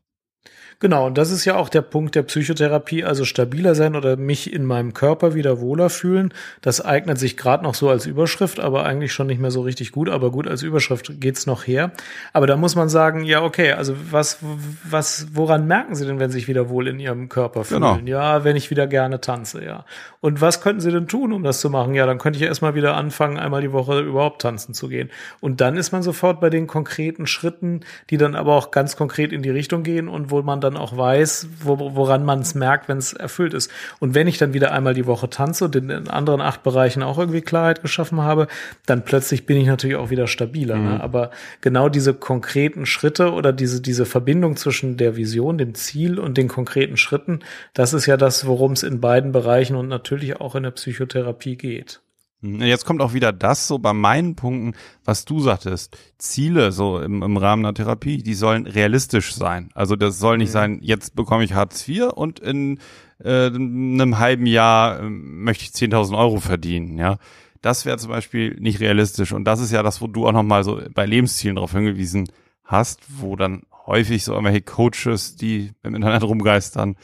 Genau, 0.80 1.08
und 1.08 1.18
das 1.18 1.32
ist 1.32 1.46
ja 1.46 1.56
auch 1.56 1.70
der 1.70 1.82
Punkt 1.82 2.16
der 2.16 2.24
Psychotherapie, 2.24 3.04
also 3.04 3.26
stabiler 3.26 3.76
sein 3.76 3.96
oder 3.96 4.18
mich 4.18 4.52
in 4.52 4.66
meinem 4.66 4.94
Körper 4.94 5.36
wieder 5.36 5.60
wohler 5.60 5.90
fühlen. 5.90 6.34
Das 6.62 6.84
eignet 6.84 7.20
sich 7.20 7.38
gerade 7.38 7.64
noch 7.64 7.76
so 7.76 7.90
als 7.90 8.06
Überschrift, 8.06 8.60
aber 8.60 8.86
eigentlich 8.86 9.14
schon 9.14 9.28
nicht 9.28 9.40
mehr 9.40 9.52
so 9.52 9.62
richtig 9.62 9.92
gut. 9.92 10.10
Aber 10.10 10.32
gut, 10.32 10.48
als 10.48 10.64
Überschrift 10.64 11.20
geht's 11.20 11.46
noch 11.46 11.68
her. 11.68 11.92
Aber 12.34 12.48
da 12.48 12.58
muss 12.58 12.76
man 12.76 12.90
sagen, 12.90 13.24
ja, 13.24 13.44
okay, 13.44 13.74
also 13.74 13.96
was, 14.10 14.40
was, 14.84 15.28
woran 15.34 15.68
merken 15.68 15.96
Sie 15.96 16.06
denn, 16.06 16.20
wenn 16.20 16.32
Sie 16.32 16.40
sich 16.40 16.48
wieder 16.48 16.70
wohl 16.70 16.88
in 16.88 17.00
Ihrem 17.00 17.30
Körper 17.30 17.64
fühlen? 17.64 17.82
Genau. 17.82 18.00
Ja, 18.06 18.44
wenn 18.44 18.56
ich 18.56 18.70
wieder 18.70 18.88
gerne 18.88 19.22
tanze, 19.22 19.64
ja. 19.64 19.86
Und 20.20 20.42
was 20.42 20.62
könnten 20.62 20.82
Sie 20.82 20.92
denn 20.92 21.08
tun, 21.08 21.34
um 21.34 21.44
das 21.44 21.62
zu 21.62 21.70
machen? 21.70 21.94
Ja, 21.94 22.06
dann 22.06 22.18
könnte 22.18 22.38
ich 22.38 22.46
erstmal 22.46 22.76
wieder 22.76 22.96
anfangen, 22.96 23.38
einmal 23.38 23.62
die 23.62 23.72
Woche 23.72 24.00
überhaupt 24.00 24.42
tanzen 24.42 24.74
zu 24.74 24.88
gehen. 24.88 25.10
Und 25.40 25.62
dann 25.62 25.78
ist 25.78 25.92
man 25.92 26.04
sofort 26.04 26.40
bei 26.40 26.50
den 26.50 26.68
konkreten 26.68 27.28
Schritten, 27.28 27.82
die 28.10 28.18
dann 28.18 28.36
aber 28.36 28.56
auch 28.56 28.72
ganz 28.72 28.96
konkret 28.96 29.34
in 29.34 29.42
die 29.42 29.50
Richtung 29.50 29.84
gehen 29.84 30.08
und 30.08 30.32
wo 30.32 30.42
man 30.42 30.61
dann 30.62 30.72
dann 30.72 30.82
auch 30.82 30.96
weiß, 30.96 31.48
wo, 31.64 31.96
woran 31.96 32.24
man 32.24 32.40
es 32.40 32.56
merkt, 32.56 32.88
wenn 32.88 32.98
es 32.98 33.14
erfüllt 33.14 33.54
ist. 33.54 33.72
Und 34.00 34.16
wenn 34.16 34.28
ich 34.28 34.38
dann 34.38 34.54
wieder 34.54 34.72
einmal 34.72 34.94
die 34.94 35.06
Woche 35.06 35.30
tanze 35.30 35.66
und 35.66 35.76
in, 35.76 35.90
in, 35.90 36.08
anderen 36.08 36.42
acht 36.42 36.64
Bereichen 36.64 37.04
auch 37.04 37.18
irgendwie 37.18 37.42
Klarheit 37.42 37.82
geschaffen 37.82 38.22
habe, 38.22 38.48
dann 38.86 39.04
plötzlich 39.04 39.46
bin 39.46 39.58
ich 39.58 39.68
natürlich 39.68 39.98
auch 39.98 40.10
wieder 40.10 40.28
stabiler. 40.28 40.76
Ne? 40.76 40.82
Mhm. 40.82 40.90
Ne? 40.90 41.04
Aber 41.04 41.32
genau 41.62 41.90
diese 41.90 42.14
konkreten 42.14 42.86
Schritte 42.86 43.34
oder 43.34 43.54
diese, 43.54 43.82
diese 43.82 44.06
Verbindung 44.06 44.56
zwischen 44.56 44.98
der 44.98 45.16
Vision, 45.16 45.58
dem 45.58 45.76
Ziel 45.76 46.20
und 46.20 46.38
den 46.38 46.48
konkreten 46.48 46.98
Schritten, 46.98 47.40
das 47.74 47.94
ist 47.94 48.06
ja 48.06 48.18
das, 48.18 48.46
worum 48.46 48.74
es 48.74 48.84
in 48.84 49.02
beiden 49.02 49.32
Bereichen 49.32 49.76
und 49.76 49.88
natürlich 49.88 50.40
auch 50.40 50.56
in 50.56 50.64
der 50.64 50.72
Psychotherapie 50.72 51.58
geht. 51.58 52.02
Hm, 52.42 52.62
Jetzt 52.62 52.86
kommt 52.86 53.02
auch 53.02 53.14
wieder 53.14 53.32
das 53.32 53.68
so 53.68 53.80
bei 53.80 53.94
meinen 53.94 54.36
Punkten, 54.36 54.74
was 55.06 55.26
du 55.26 55.40
sagtest. 55.40 55.98
Ziele 56.18 56.72
so 56.72 57.00
im, 57.00 57.22
im 57.24 57.38
Rahmen 57.38 57.66
einer 57.66 57.74
Therapie, 57.74 58.18
die 58.24 58.34
sollen 58.34 58.68
realistisch 58.68 59.34
sein. 59.34 59.70
Also 59.74 59.96
das 59.96 60.20
soll 60.20 60.38
nicht 60.38 60.50
Mhm. 60.50 60.54
sein, 60.54 60.80
jetzt 60.82 61.16
bekomme 61.16 61.44
ich 61.44 61.54
Hartz 61.54 61.88
IV 61.88 62.10
und 62.14 62.40
in 62.40 62.80
äh, 63.24 63.46
einem 63.48 64.18
halben 64.20 64.46
Jahr 64.48 65.00
äh, 65.00 65.10
möchte 65.10 65.64
ich 65.64 65.72
10.000 65.72 66.18
Euro 66.18 66.40
verdienen, 66.40 66.98
ja. 66.98 67.18
Das 67.62 67.86
wäre 67.86 68.00
zum 68.00 68.10
Beispiel 68.10 68.56
nicht 68.60 68.80
realistisch. 68.80 69.34
Und 69.34 69.44
das 69.46 69.60
ist 69.60 69.72
ja 69.72 69.84
das, 69.84 70.02
wo 70.02 70.08
du 70.08 70.26
auch 70.26 70.32
nochmal 70.32 70.64
so 70.64 70.82
bei 70.96 71.06
Lebenszielen 71.06 71.58
darauf 71.58 71.74
hingewiesen 71.74 72.28
hast, 72.66 73.02
wo 73.22 73.36
dann 73.36 73.62
häufig 73.86 74.24
so 74.24 74.32
irgendwelche 74.34 74.64
Coaches, 74.64 75.36
die 75.36 75.70
im 75.84 75.94
Internet 75.94 76.24
rumgeistern, 76.24 76.96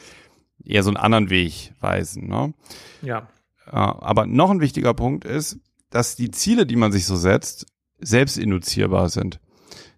eher 0.64 0.82
so 0.82 0.90
einen 0.90 0.96
anderen 0.96 1.30
Weg 1.30 1.72
weisen. 1.80 2.26
Ne? 2.26 2.54
Ja. 3.02 3.28
Aber 3.70 4.26
noch 4.26 4.50
ein 4.50 4.60
wichtiger 4.60 4.94
Punkt 4.94 5.24
ist, 5.24 5.58
dass 5.90 6.16
die 6.16 6.30
Ziele, 6.30 6.66
die 6.66 6.76
man 6.76 6.92
sich 6.92 7.06
so 7.06 7.16
setzt, 7.16 7.66
selbst 7.98 8.38
induzierbar 8.38 9.08
sind. 9.08 9.40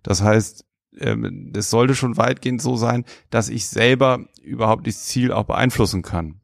Das 0.03 0.23
heißt, 0.23 0.65
ähm, 0.99 1.53
es 1.55 1.71
sollte 1.71 1.95
schon 1.95 2.17
weitgehend 2.17 2.63
so 2.63 2.77
sein, 2.77 3.05
dass 3.31 3.49
ich 3.49 3.67
selber 3.69 4.27
überhaupt 4.43 4.87
das 4.87 5.05
Ziel 5.05 5.33
auch 5.33 5.45
beeinflussen 5.45 6.03
kann. 6.03 6.41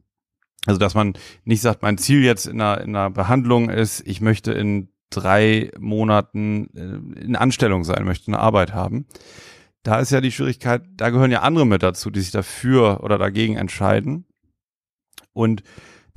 Also, 0.65 0.79
dass 0.79 0.95
man 0.95 1.13
nicht 1.45 1.61
sagt, 1.61 1.81
mein 1.81 1.97
Ziel 1.97 2.23
jetzt 2.23 2.45
in 2.45 2.61
einer, 2.61 2.81
in 2.81 2.95
einer 2.95 3.09
Behandlung 3.09 3.69
ist, 3.69 4.05
ich 4.05 4.21
möchte 4.21 4.51
in 4.51 4.89
drei 5.09 5.71
Monaten 5.79 6.69
äh, 6.75 7.21
in 7.21 7.35
Anstellung 7.35 7.83
sein, 7.83 8.03
möchte 8.03 8.27
eine 8.27 8.39
Arbeit 8.39 8.73
haben. 8.73 9.05
Da 9.83 9.99
ist 9.99 10.11
ja 10.11 10.19
die 10.19 10.31
Schwierigkeit, 10.31 10.83
da 10.97 11.09
gehören 11.09 11.31
ja 11.31 11.41
andere 11.41 11.65
mit 11.65 11.83
dazu, 11.83 12.09
die 12.09 12.19
sich 12.19 12.31
dafür 12.31 12.99
oder 13.03 13.17
dagegen 13.17 13.55
entscheiden. 13.55 14.25
Und 15.31 15.63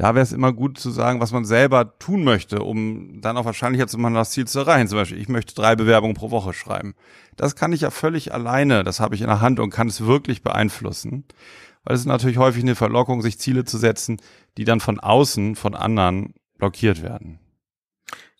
da 0.00 0.14
wäre 0.14 0.22
es 0.22 0.32
immer 0.32 0.54
gut 0.54 0.78
zu 0.78 0.90
sagen, 0.90 1.20
was 1.20 1.30
man 1.30 1.44
selber 1.44 1.98
tun 1.98 2.24
möchte, 2.24 2.62
um 2.62 3.20
dann 3.20 3.36
auch 3.36 3.44
wahrscheinlicher 3.44 3.86
zu 3.86 3.98
machen, 3.98 4.14
das 4.14 4.30
Ziel 4.30 4.46
zu 4.46 4.60
erreichen. 4.60 4.88
Zum 4.88 4.96
Beispiel, 4.96 5.20
ich 5.20 5.28
möchte 5.28 5.54
drei 5.54 5.76
Bewerbungen 5.76 6.16
pro 6.16 6.30
Woche 6.30 6.54
schreiben. 6.54 6.94
Das 7.36 7.54
kann 7.54 7.74
ich 7.74 7.82
ja 7.82 7.90
völlig 7.90 8.32
alleine, 8.32 8.82
das 8.82 8.98
habe 8.98 9.14
ich 9.14 9.20
in 9.20 9.26
der 9.26 9.42
Hand 9.42 9.60
und 9.60 9.68
kann 9.68 9.88
es 9.88 10.06
wirklich 10.06 10.42
beeinflussen. 10.42 11.26
Weil 11.84 11.96
es 11.96 12.00
ist 12.00 12.06
natürlich 12.06 12.38
häufig 12.38 12.62
eine 12.62 12.76
Verlockung, 12.76 13.20
sich 13.20 13.38
Ziele 13.38 13.66
zu 13.66 13.76
setzen, 13.76 14.22
die 14.56 14.64
dann 14.64 14.80
von 14.80 14.98
außen, 14.98 15.54
von 15.54 15.74
anderen 15.74 16.32
blockiert 16.56 17.02
werden. 17.02 17.38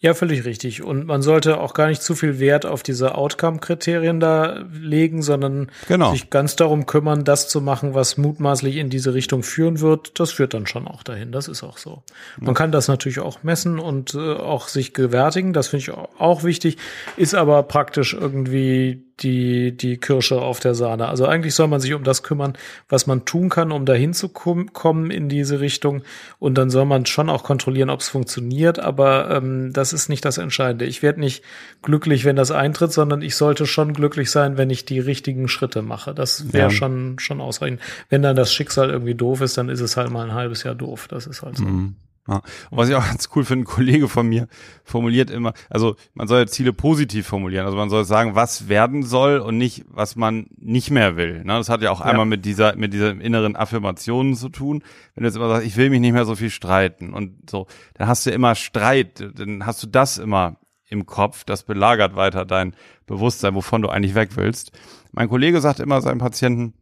Ja, 0.03 0.15
völlig 0.15 0.47
richtig. 0.47 0.83
Und 0.83 1.05
man 1.07 1.21
sollte 1.21 1.61
auch 1.61 1.75
gar 1.75 1.89
nicht 1.89 2.03
zu 2.03 2.15
viel 2.15 2.39
Wert 2.39 2.65
auf 2.65 2.83
diese 2.83 3.17
Outcome-Kriterien 3.17 4.19
da 4.19 4.65
legen, 4.73 5.21
sondern 5.23 5.71
Genau. 5.89 6.13
sich 6.13 6.31
ganz 6.31 6.57
darum 6.57 6.87
kümmern, 6.87 7.25
das 7.25 7.49
zu 7.49 7.61
machen, 7.61 7.93
was 7.93 8.17
mutmaßlich 8.17 8.77
in 8.77 8.89
diese 8.89 9.13
Richtung 9.13 9.43
führen 9.43 9.81
wird. 9.81 10.19
Das 10.19 10.33
führt 10.33 10.55
dann 10.55 10.67
schon 10.67 10.89
auch 10.89 11.03
dahin. 11.03 11.33
Das 11.33 11.49
ist 11.49 11.63
auch 11.63 11.77
so. 11.77 12.03
Man 12.39 12.55
kann 12.55 12.73
das 12.73 12.89
natürlich 12.89 13.21
auch 13.21 13.43
messen 13.43 13.79
und 13.79 14.15
äh, 14.15 14.19
auch 14.37 14.69
sich 14.69 14.95
gewärtigen. 14.95 15.53
Das 15.53 15.69
finde 15.69 15.83
ich 15.83 15.91
au- 15.91 16.09
auch 16.19 16.45
wichtig. 16.45 16.79
Ist 17.19 17.35
aber 17.35 17.63
praktisch 17.65 18.15
irgendwie 18.15 19.05
die, 19.23 19.77
die 19.77 19.99
Kirsche 19.99 20.41
auf 20.41 20.61
der 20.61 20.75
Sahne. 20.75 21.09
Also 21.09 21.27
eigentlich 21.27 21.55
soll 21.55 21.69
man 21.69 21.81
sich 21.81 21.95
um 21.95 22.05
das 22.05 22.23
kümmern, 22.23 22.55
was 22.89 23.07
man 23.07 23.25
tun 23.25 23.49
kann, 23.49 23.73
um 23.73 23.85
dahin 23.85 24.13
zu 24.15 24.29
kom- 24.29 24.71
kommen 24.73 25.11
in 25.11 25.29
diese 25.29 25.61
Richtung. 25.61 26.03
Und 26.39 26.57
dann 26.57 26.71
soll 26.71 26.85
man 26.85 27.07
schon 27.07 27.29
auch 27.29 27.43
kontrollieren, 27.45 27.91
ob 27.91 28.01
es 28.01 28.09
funktioniert. 28.09 28.79
Aber 28.79 29.31
ähm, 29.31 29.73
das 29.73 29.93
ist 29.93 30.09
nicht 30.09 30.25
das 30.25 30.39
Entscheidende. 30.39 30.85
Ich 30.87 31.03
werde 31.03 31.21
nicht 31.21 31.45
glücklich, 31.83 32.25
wenn 32.25 32.37
das 32.37 32.51
eintritt, 32.51 32.93
sondern 32.93 33.23
ich 33.23 33.37
sollte 33.37 33.67
schon 33.67 33.93
glücklich 33.93 34.31
sein, 34.31 34.57
wenn 34.57 34.71
ich 34.71 34.85
die 34.85 34.99
richtigen 35.01 35.49
Schritte 35.49 35.83
mache. 35.83 36.15
Das 36.15 36.53
wäre 36.53 36.65
Ja. 36.65 36.71
schon, 36.71 37.19
schon 37.19 37.41
ausreichend. 37.41 37.81
Wenn 38.09 38.23
dann 38.23 38.37
das 38.37 38.53
Schicksal 38.53 38.91
irgendwie 38.91 39.15
doof 39.15 39.41
ist, 39.41 39.59
dann 39.59 39.69
ist 39.69 39.81
es 39.81 39.97
halt 39.97 40.11
mal 40.11 40.27
ein 40.29 40.35
halbes 40.35 40.63
Jahr 40.63 40.75
doof. 40.75 41.09
Das 41.09 41.27
ist 41.27 41.43
halt 41.43 41.57
so. 41.57 41.65
Mhm. 41.65 41.95
Ja. 42.29 42.37
Und 42.71 42.79
was 42.79 42.89
ich 42.89 42.95
auch 42.95 43.05
ganz 43.07 43.29
cool 43.35 43.45
finde, 43.45 43.65
ein 43.65 43.67
Kollege 43.67 44.09
von 44.09 44.29
mir 44.29 44.47
formuliert 44.85 45.31
immer, 45.31 45.53
also 45.69 45.97
man 46.15 46.29
soll 46.29 46.41
ja 46.41 46.47
Ziele 46.47 46.73
positiv 46.73 47.27
formulieren. 47.27 47.65
Also 47.65 47.77
man 47.77 47.91
soll 47.91 48.05
sagen, 48.05 48.35
was 48.35 48.69
werden 48.69 49.03
soll 49.03 49.39
und 49.39 49.59
nicht, 49.59 49.85
was 49.89 50.17
man 50.17 50.47
nicht 50.57 50.91
mehr 50.91 51.17
will. 51.17 51.39
Ne? 51.45 51.55
Das 51.55 51.69
hat 51.69 51.83
ja 51.83 51.91
auch 51.91 52.01
Ja. 52.01 52.07
einmal 52.07 52.27
mit 52.27 52.45
dieser, 52.45 52.77
mit 52.77 52.93
dieser 52.93 53.11
inneren 53.21 53.57
Affirmationen 53.57 54.35
zu 54.35 54.49
tun. 54.49 54.83
Wenn 55.15 55.23
du 55.25 55.29
jetzt 55.29 55.37
immer 55.37 55.49
sagst, 55.49 55.67
ich 55.67 55.77
will 55.77 55.91
mich 55.91 56.01
nicht 56.01 56.13
mehr 56.13 56.25
so 56.27 56.37
viel 56.37 56.51
streiten 56.51 57.13
und 57.13 57.51
so, 57.51 57.67
dann 57.95 58.07
hast 58.07 58.27
du 58.27 58.31
immer 58.31 58.55
Streit, 58.55 59.25
dann 59.37 59.67
hast 59.67 59.83
du 59.83 59.87
das 59.87 60.19
immer 60.19 60.57
im 60.89 61.07
Kopf, 61.07 61.45
das 61.45 61.63
belagert 61.63 62.17
weiter 62.17 62.45
dein 62.45 62.75
Bewusstsein, 63.07 63.55
wovon 63.55 63.81
du 63.83 63.89
eigentlich 63.89 64.15
weg 64.15 64.31
willst. 64.37 64.73
Mein 65.13 65.29
Kollege 65.29 65.61
sagt 65.61 65.81
immer 65.81 66.01
seinen 66.01 66.19
Patienten, 66.19 66.75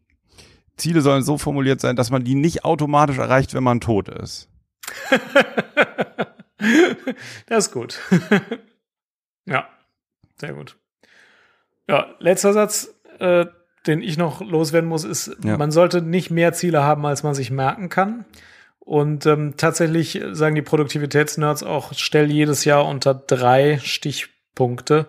Ziele 0.76 1.00
sollen 1.02 1.22
so 1.22 1.38
formuliert 1.38 1.80
sein, 1.80 1.96
dass 1.96 2.10
man 2.10 2.24
die 2.24 2.34
nicht 2.34 2.64
automatisch 2.64 3.18
erreicht, 3.18 3.52
wenn 3.54 3.64
man 3.64 3.80
tot 3.80 4.08
ist. 4.08 4.48
Das 7.46 7.66
ist 7.68 7.72
gut. 7.72 7.98
ja, 9.46 9.68
sehr 10.36 10.52
gut. 10.52 10.76
Ja, 11.88 12.14
letzter 12.18 12.52
Satz, 12.52 12.92
äh, 13.20 13.46
den 13.86 14.02
ich 14.02 14.18
noch 14.18 14.40
loswerden 14.40 14.88
muss, 14.88 15.04
ist, 15.04 15.36
Ja. 15.44 15.56
man 15.56 15.70
sollte 15.70 16.02
nicht 16.02 16.30
mehr 16.30 16.52
Ziele 16.52 16.82
haben, 16.82 17.06
als 17.06 17.22
man 17.22 17.34
sich 17.34 17.50
merken 17.50 17.88
kann. 17.88 18.24
Und 18.80 19.24
ähm, 19.26 19.54
tatsächlich 19.56 20.20
sagen 20.32 20.54
die 20.56 20.62
Produktivitätsnerds 20.62 21.62
auch, 21.62 21.92
stell 21.94 22.30
jedes 22.30 22.64
Jahr 22.64 22.86
unter 22.86 23.14
drei 23.14 23.78
Stichpunkte. 23.82 25.06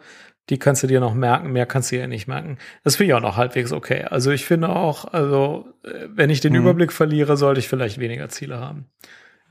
Die 0.49 0.59
kannst 0.59 0.83
du 0.83 0.87
dir 0.87 0.99
noch 0.99 1.13
merken, 1.13 1.51
mehr 1.51 1.65
kannst 1.65 1.91
du 1.91 1.95
dir 1.95 2.07
nicht 2.07 2.27
merken. 2.27 2.57
Das 2.83 2.95
finde 2.95 3.11
ich 3.11 3.13
auch 3.15 3.21
noch 3.21 3.37
halbwegs 3.37 3.71
okay. 3.71 4.03
Also 4.03 4.31
ich 4.31 4.45
finde 4.45 4.69
auch, 4.69 5.05
also 5.05 5.67
äh, 5.83 6.07
wenn 6.09 6.29
ich 6.29 6.41
den 6.41 6.53
Mhm. 6.53 6.59
Überblick 6.59 6.91
verliere, 6.93 7.37
sollte 7.37 7.59
ich 7.59 7.67
vielleicht 7.69 7.99
weniger 7.99 8.29
Ziele 8.29 8.59
haben. 8.59 8.85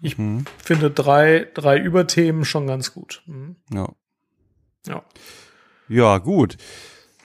Ich 0.01 0.17
Mhm. 0.19 0.45
finde 0.63 0.91
drei, 0.91 1.49
drei 1.55 1.79
Überthemen 1.79 2.45
schon 2.45 2.67
ganz 2.67 2.93
gut. 2.95 3.23
Mhm. 3.27 3.57
Ja. 3.73 3.89
Ja. 4.87 5.03
Ja, 5.89 6.19
gut. 6.19 6.57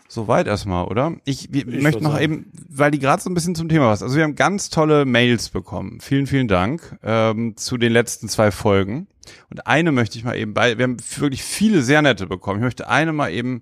Soweit 0.08 0.46
erstmal, 0.48 0.86
oder? 0.86 1.16
Ich, 1.26 1.54
Ich 1.54 1.66
möchte 1.66 2.04
noch 2.04 2.14
sagen. 2.14 2.24
eben, 2.24 2.52
weil 2.70 2.92
die 2.92 3.00
gerade 3.00 3.22
so 3.22 3.30
ein 3.30 3.34
bisschen 3.34 3.56
zum 3.56 3.68
Thema 3.68 3.88
was. 3.90 4.04
Also 4.04 4.16
wir 4.16 4.24
haben 4.24 4.36
ganz 4.36 4.70
tolle 4.70 5.06
Mails 5.06 5.50
bekommen. 5.50 6.00
Vielen, 6.02 6.28
vielen 6.28 6.48
Dank 6.48 6.98
ähm, 7.04 7.58
zu 7.58 7.78
den 7.78 7.92
letzten 7.92 8.30
zwei 8.30 8.52
Folgen. 8.52 9.08
Und 9.50 9.66
eine 9.66 9.92
möchte 9.92 10.18
ich 10.18 10.24
mal 10.24 10.36
eben 10.38 10.54
bei, 10.54 10.78
wir 10.78 10.84
haben 10.84 10.98
wirklich 11.18 11.42
viele 11.44 11.82
sehr 11.82 12.02
nette 12.04 12.28
bekommen. 12.28 12.60
Ich 12.60 12.64
möchte 12.64 12.88
eine 12.90 13.12
mal 13.12 13.32
eben 13.32 13.62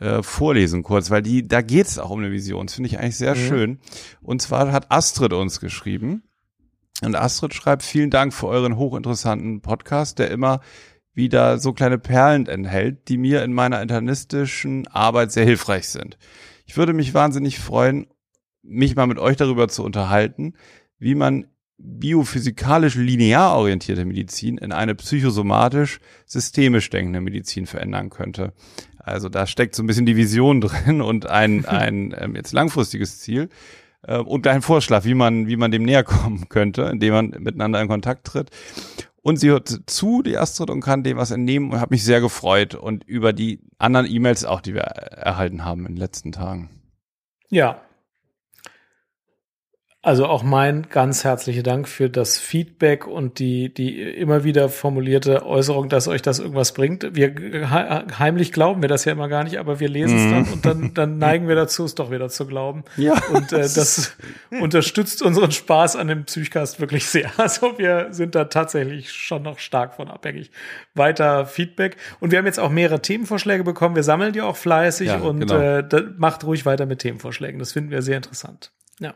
äh, 0.00 0.22
vorlesen 0.22 0.82
kurz, 0.82 1.10
weil 1.10 1.22
die, 1.22 1.46
da 1.46 1.60
geht 1.62 1.86
es 1.86 1.98
auch 1.98 2.10
um 2.10 2.20
eine 2.20 2.32
Vision. 2.32 2.66
Das 2.66 2.74
finde 2.74 2.88
ich 2.88 2.98
eigentlich 2.98 3.16
sehr 3.16 3.34
Mhm. 3.36 3.48
schön. 3.48 3.78
Und 4.20 4.42
zwar 4.42 4.72
hat 4.72 4.90
Astrid 4.90 5.32
uns 5.32 5.60
geschrieben. 5.60 6.22
Und 7.02 7.14
Astrid 7.14 7.54
schreibt, 7.54 7.82
vielen 7.82 8.10
Dank 8.10 8.34
für 8.34 8.48
euren 8.48 8.76
hochinteressanten 8.76 9.60
Podcast, 9.60 10.18
der 10.18 10.30
immer 10.30 10.60
wieder 11.14 11.58
so 11.58 11.72
kleine 11.72 11.98
Perlen 11.98 12.46
enthält, 12.46 13.08
die 13.08 13.18
mir 13.18 13.42
in 13.42 13.52
meiner 13.52 13.80
internistischen 13.82 14.86
Arbeit 14.88 15.32
sehr 15.32 15.44
hilfreich 15.44 15.88
sind. 15.88 16.18
Ich 16.66 16.76
würde 16.76 16.92
mich 16.92 17.14
wahnsinnig 17.14 17.58
freuen, 17.58 18.06
mich 18.62 18.96
mal 18.96 19.06
mit 19.06 19.18
euch 19.18 19.36
darüber 19.36 19.68
zu 19.68 19.84
unterhalten, 19.84 20.54
wie 20.98 21.14
man 21.14 21.46
biophysikalisch 21.78 22.96
linear 22.96 23.56
orientierte 23.56 24.04
Medizin 24.04 24.58
in 24.58 24.72
eine 24.72 24.96
psychosomatisch 24.96 26.00
systemisch 26.26 26.90
denkende 26.90 27.20
Medizin 27.20 27.66
verändern 27.66 28.10
könnte. 28.10 28.52
Also 28.96 29.28
da 29.28 29.46
steckt 29.46 29.74
so 29.74 29.82
ein 29.82 29.86
bisschen 29.86 30.06
die 30.06 30.16
Vision 30.16 30.60
drin 30.60 31.00
und 31.00 31.26
ein, 31.26 31.64
ein 31.66 32.14
ähm, 32.18 32.34
jetzt 32.34 32.52
langfristiges 32.52 33.20
Ziel 33.20 33.48
äh, 34.02 34.18
und 34.18 34.46
ein 34.46 34.62
Vorschlag, 34.62 35.04
wie 35.04 35.14
man, 35.14 35.46
wie 35.46 35.56
man 35.56 35.70
dem 35.70 35.84
näher 35.84 36.04
kommen 36.04 36.48
könnte, 36.48 36.82
indem 36.82 37.14
man 37.14 37.28
miteinander 37.38 37.80
in 37.80 37.88
Kontakt 37.88 38.26
tritt. 38.26 38.50
Und 39.22 39.38
sie 39.38 39.50
hört 39.50 39.80
zu, 39.86 40.22
die 40.22 40.38
Astrid, 40.38 40.70
und 40.70 40.80
kann 40.80 41.02
dem 41.02 41.16
was 41.16 41.30
entnehmen 41.30 41.72
und 41.72 41.80
hat 41.80 41.90
mich 41.90 42.04
sehr 42.04 42.20
gefreut 42.20 42.74
und 42.74 43.04
über 43.04 43.32
die 43.32 43.60
anderen 43.76 44.06
E-Mails 44.06 44.44
auch, 44.44 44.60
die 44.60 44.74
wir 44.74 44.82
erhalten 44.82 45.64
haben 45.64 45.80
in 45.80 45.94
den 45.94 45.98
letzten 45.98 46.32
Tagen. 46.32 46.70
Ja. 47.50 47.80
Also 50.00 50.26
auch 50.26 50.44
mein 50.44 50.86
ganz 50.90 51.24
herzlicher 51.24 51.64
Dank 51.64 51.88
für 51.88 52.08
das 52.08 52.38
Feedback 52.38 53.04
und 53.08 53.40
die, 53.40 53.74
die 53.74 54.00
immer 54.00 54.44
wieder 54.44 54.68
formulierte 54.68 55.44
Äußerung, 55.44 55.88
dass 55.88 56.06
euch 56.06 56.22
das 56.22 56.38
irgendwas 56.38 56.72
bringt. 56.72 57.16
Wir 57.16 57.34
he- 57.34 58.14
heimlich 58.16 58.52
glauben 58.52 58.80
wir 58.80 58.88
das 58.88 59.04
ja 59.04 59.12
immer 59.12 59.28
gar 59.28 59.42
nicht, 59.42 59.58
aber 59.58 59.80
wir 59.80 59.88
lesen 59.88 60.16
es 60.16 60.24
Mhm. 60.24 60.30
dann 60.30 60.52
und 60.52 60.64
dann, 60.64 60.94
dann 60.94 61.18
neigen 61.18 61.48
wir 61.48 61.56
dazu, 61.56 61.84
es 61.84 61.96
doch 61.96 62.12
wieder 62.12 62.28
zu 62.28 62.46
glauben. 62.46 62.84
Ja. 62.96 63.14
Und 63.32 63.52
äh, 63.52 63.58
das 63.62 64.16
unterstützt 64.60 65.20
unseren 65.20 65.50
Spaß 65.50 65.96
an 65.96 66.06
dem 66.06 66.24
Psychcast 66.26 66.80
wirklich 66.80 67.06
sehr. 67.06 67.30
Also 67.38 67.76
wir 67.76 68.08
sind 68.12 68.36
da 68.36 68.44
tatsächlich 68.44 69.10
schon 69.12 69.42
noch 69.42 69.58
stark 69.58 69.94
von 69.94 70.08
abhängig. 70.08 70.52
Weiter 70.94 71.44
Feedback. 71.44 71.96
Und 72.20 72.30
wir 72.30 72.38
haben 72.38 72.46
jetzt 72.46 72.60
auch 72.60 72.70
mehrere 72.70 73.02
Themenvorschläge 73.02 73.64
bekommen. 73.64 73.96
Wir 73.96 74.04
sammeln 74.04 74.32
die 74.32 74.42
auch 74.42 74.56
fleißig 74.56 75.08
Ja, 75.08 75.18
und 75.18 75.40
genau. 75.40 75.58
äh, 75.58 75.84
macht 76.16 76.44
ruhig 76.44 76.64
weiter 76.66 76.86
mit 76.86 77.00
Themenvorschlägen. 77.00 77.58
Das 77.58 77.72
finden 77.72 77.90
wir 77.90 78.00
sehr 78.02 78.16
interessant. 78.16 78.70
Ja. 79.00 79.14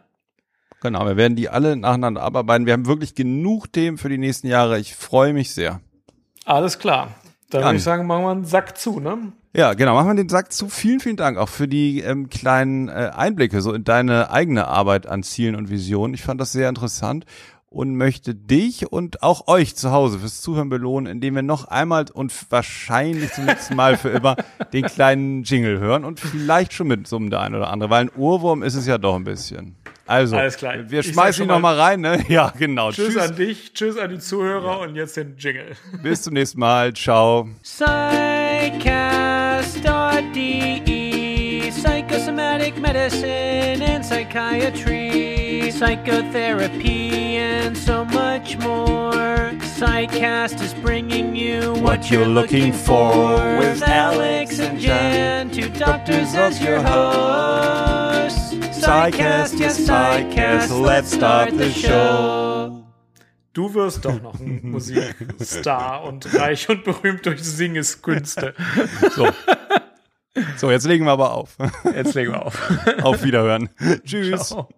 Genau, 0.83 1.07
wir 1.07 1.17
werden 1.17 1.37
die 1.37 1.49
alle 1.49 1.77
nacheinander 1.77 2.23
abarbeiten. 2.23 2.67
Wir 2.67 2.73
haben 2.73 2.87
wirklich 2.87 3.15
genug 3.15 3.73
Themen 3.73 3.99
für 3.99 4.09
die 4.09 4.19
nächsten 4.19 4.49
Jahre. 4.49 4.81
Ich 4.81 4.97
freue 4.97 5.33
mich 5.33 5.55
sehr. 5.55 5.81
Alles 6.45 6.81
klar. 6.81 7.15
Dann 7.51 7.61
Jan. 7.61 7.69
würde 7.69 7.77
ich 7.77 7.85
sagen, 7.85 8.07
machen 8.09 8.25
wir 8.25 8.31
einen 8.31 8.45
Sack 8.45 8.77
zu, 8.77 8.99
ne? 8.99 9.33
Ja, 9.55 9.75
genau. 9.75 9.95
Machen 9.95 10.09
wir 10.09 10.15
den 10.17 10.29
Sack 10.29 10.53
zu. 10.53 10.69
Vielen, 10.69 10.99
vielen 10.99 11.17
Dank 11.17 11.39
auch 11.39 11.49
für 11.49 11.69
die 11.69 12.01
ähm, 12.01 12.31
kleinen 12.31 12.89
äh, 12.89 13.11
Einblicke 13.15 13.61
so 13.61 13.73
in 13.73 13.85
deine 13.85 14.31
eigene 14.31 14.67
Arbeit 14.67 15.07
an 15.07 15.23
Zielen 15.23 15.55
und 15.55 15.71
Visionen. 15.71 16.15
Ich 16.15 16.23
fand 16.23 16.41
das 16.41 16.51
sehr 16.51 16.69
interessant. 16.69 17.27
und 17.73 17.97
möchte 17.97 18.35
dich 18.35 18.93
und 18.93 19.23
auch 19.23 19.49
euch 19.49 19.75
zu 19.77 19.93
Hause 19.93 20.19
fürs 20.19 20.41
Zuhören 20.43 20.69
belohnen, 20.69 21.11
indem 21.11 21.35
wir 21.35 21.43
noch 21.43 21.65
einmal 21.67 22.05
und 22.13 22.33
wahrscheinlich 22.51 23.33
zum 23.33 23.47
letzten 23.47 23.77
Mal 23.77 23.97
für 23.97 24.11
immer 24.11 24.37
den 24.73 24.85
kleinen 24.85 25.43
Jingle 25.45 25.79
hören 25.79 26.05
und 26.05 26.21
vielleicht 26.21 26.75
schon 26.75 26.89
mit 26.89 27.07
summen 27.07 27.31
der 27.31 27.41
ein 27.41 27.55
oder 27.55 27.71
andere, 27.71 27.91
weil 27.91 28.05
ein 28.05 28.11
Ohrwurm 28.17 28.63
ist 28.63 28.75
es 28.75 28.87
ja 28.87 28.99
doch 28.99 29.17
ein 29.17 29.25
bisschen. 29.25 29.77
Also, 30.07 30.37
Alles 30.37 30.57
klar. 30.57 30.75
wir 30.89 31.01
Ich 31.01 31.13
schmeißen 31.13 31.45
ihn 31.45 31.49
noch 31.49 31.61
mal- 31.61 31.77
mal 31.77 31.81
rein, 31.81 32.01
ne? 32.01 32.25
Ja, 32.29 32.53
genau. 32.59 32.91
Tschüss, 32.91 33.17
an 33.17 33.35
dich, 33.37 33.73
tschüss 33.73 33.97
an 33.97 34.11
die 34.11 34.19
Zuhörer 34.19 34.81
und 34.81 34.97
jetzt 34.97 35.17
den 35.17 35.37
Jingle. 35.39 35.73
Bis 36.03 36.23
zum 36.23 36.35
nächsten 36.35 36.59
Mal. 36.61 36.93
Ciao. 36.93 37.49
Psychcast.de 40.03 41.71
Psychosomatic 41.71 42.77
medicine 42.79 43.83
and 43.83 44.05
psychiatry, 44.05 45.71
psychotherapy, 45.73 47.37
and 47.39 47.77
so 47.77 48.05
much 48.05 48.57
more. 48.59 49.51
Psychcast 49.79 50.61
is 50.63 50.75
bringing 50.75 51.35
you 51.35 51.73
what, 51.83 52.11
you're 52.11 52.27
looking 52.27 52.73
for 52.73 53.35
with 53.59 53.83
Alex 53.83 54.61
and 54.61 54.79
Jen, 54.79 55.51
two 55.51 55.69
doctors 55.71 56.35
as 56.35 56.61
your 56.63 56.81
hosts. 56.83 58.42
Psychcast, 58.83 59.61
yes, 59.61 59.85
Psychcast, 59.85 60.73
let's 60.81 61.15
start 61.15 61.53
the 61.57 61.71
show. 61.71 62.83
Du 63.53 63.73
wirst 63.75 64.05
doch 64.05 64.21
noch 64.21 64.41
ein 64.41 64.59
Musikstar 64.71 66.03
und 66.03 66.35
reich 66.35 66.69
und 66.69 66.83
berühmt 66.83 67.25
durch 67.25 67.45
Singeskünste. 67.45 68.55
So. 69.15 69.29
So, 70.57 70.71
jetzt 70.71 70.87
legen 70.87 71.05
wir 71.05 71.13
aber 71.13 71.33
auf. 71.33 71.57
Jetzt 71.95 72.15
legen 72.15 72.33
wir 72.33 72.45
auf. 72.45 72.61
auf 73.03 73.23
Wiederhören. 73.23 73.69
Tschüss. 74.05 74.49
Ciao. 74.49 74.69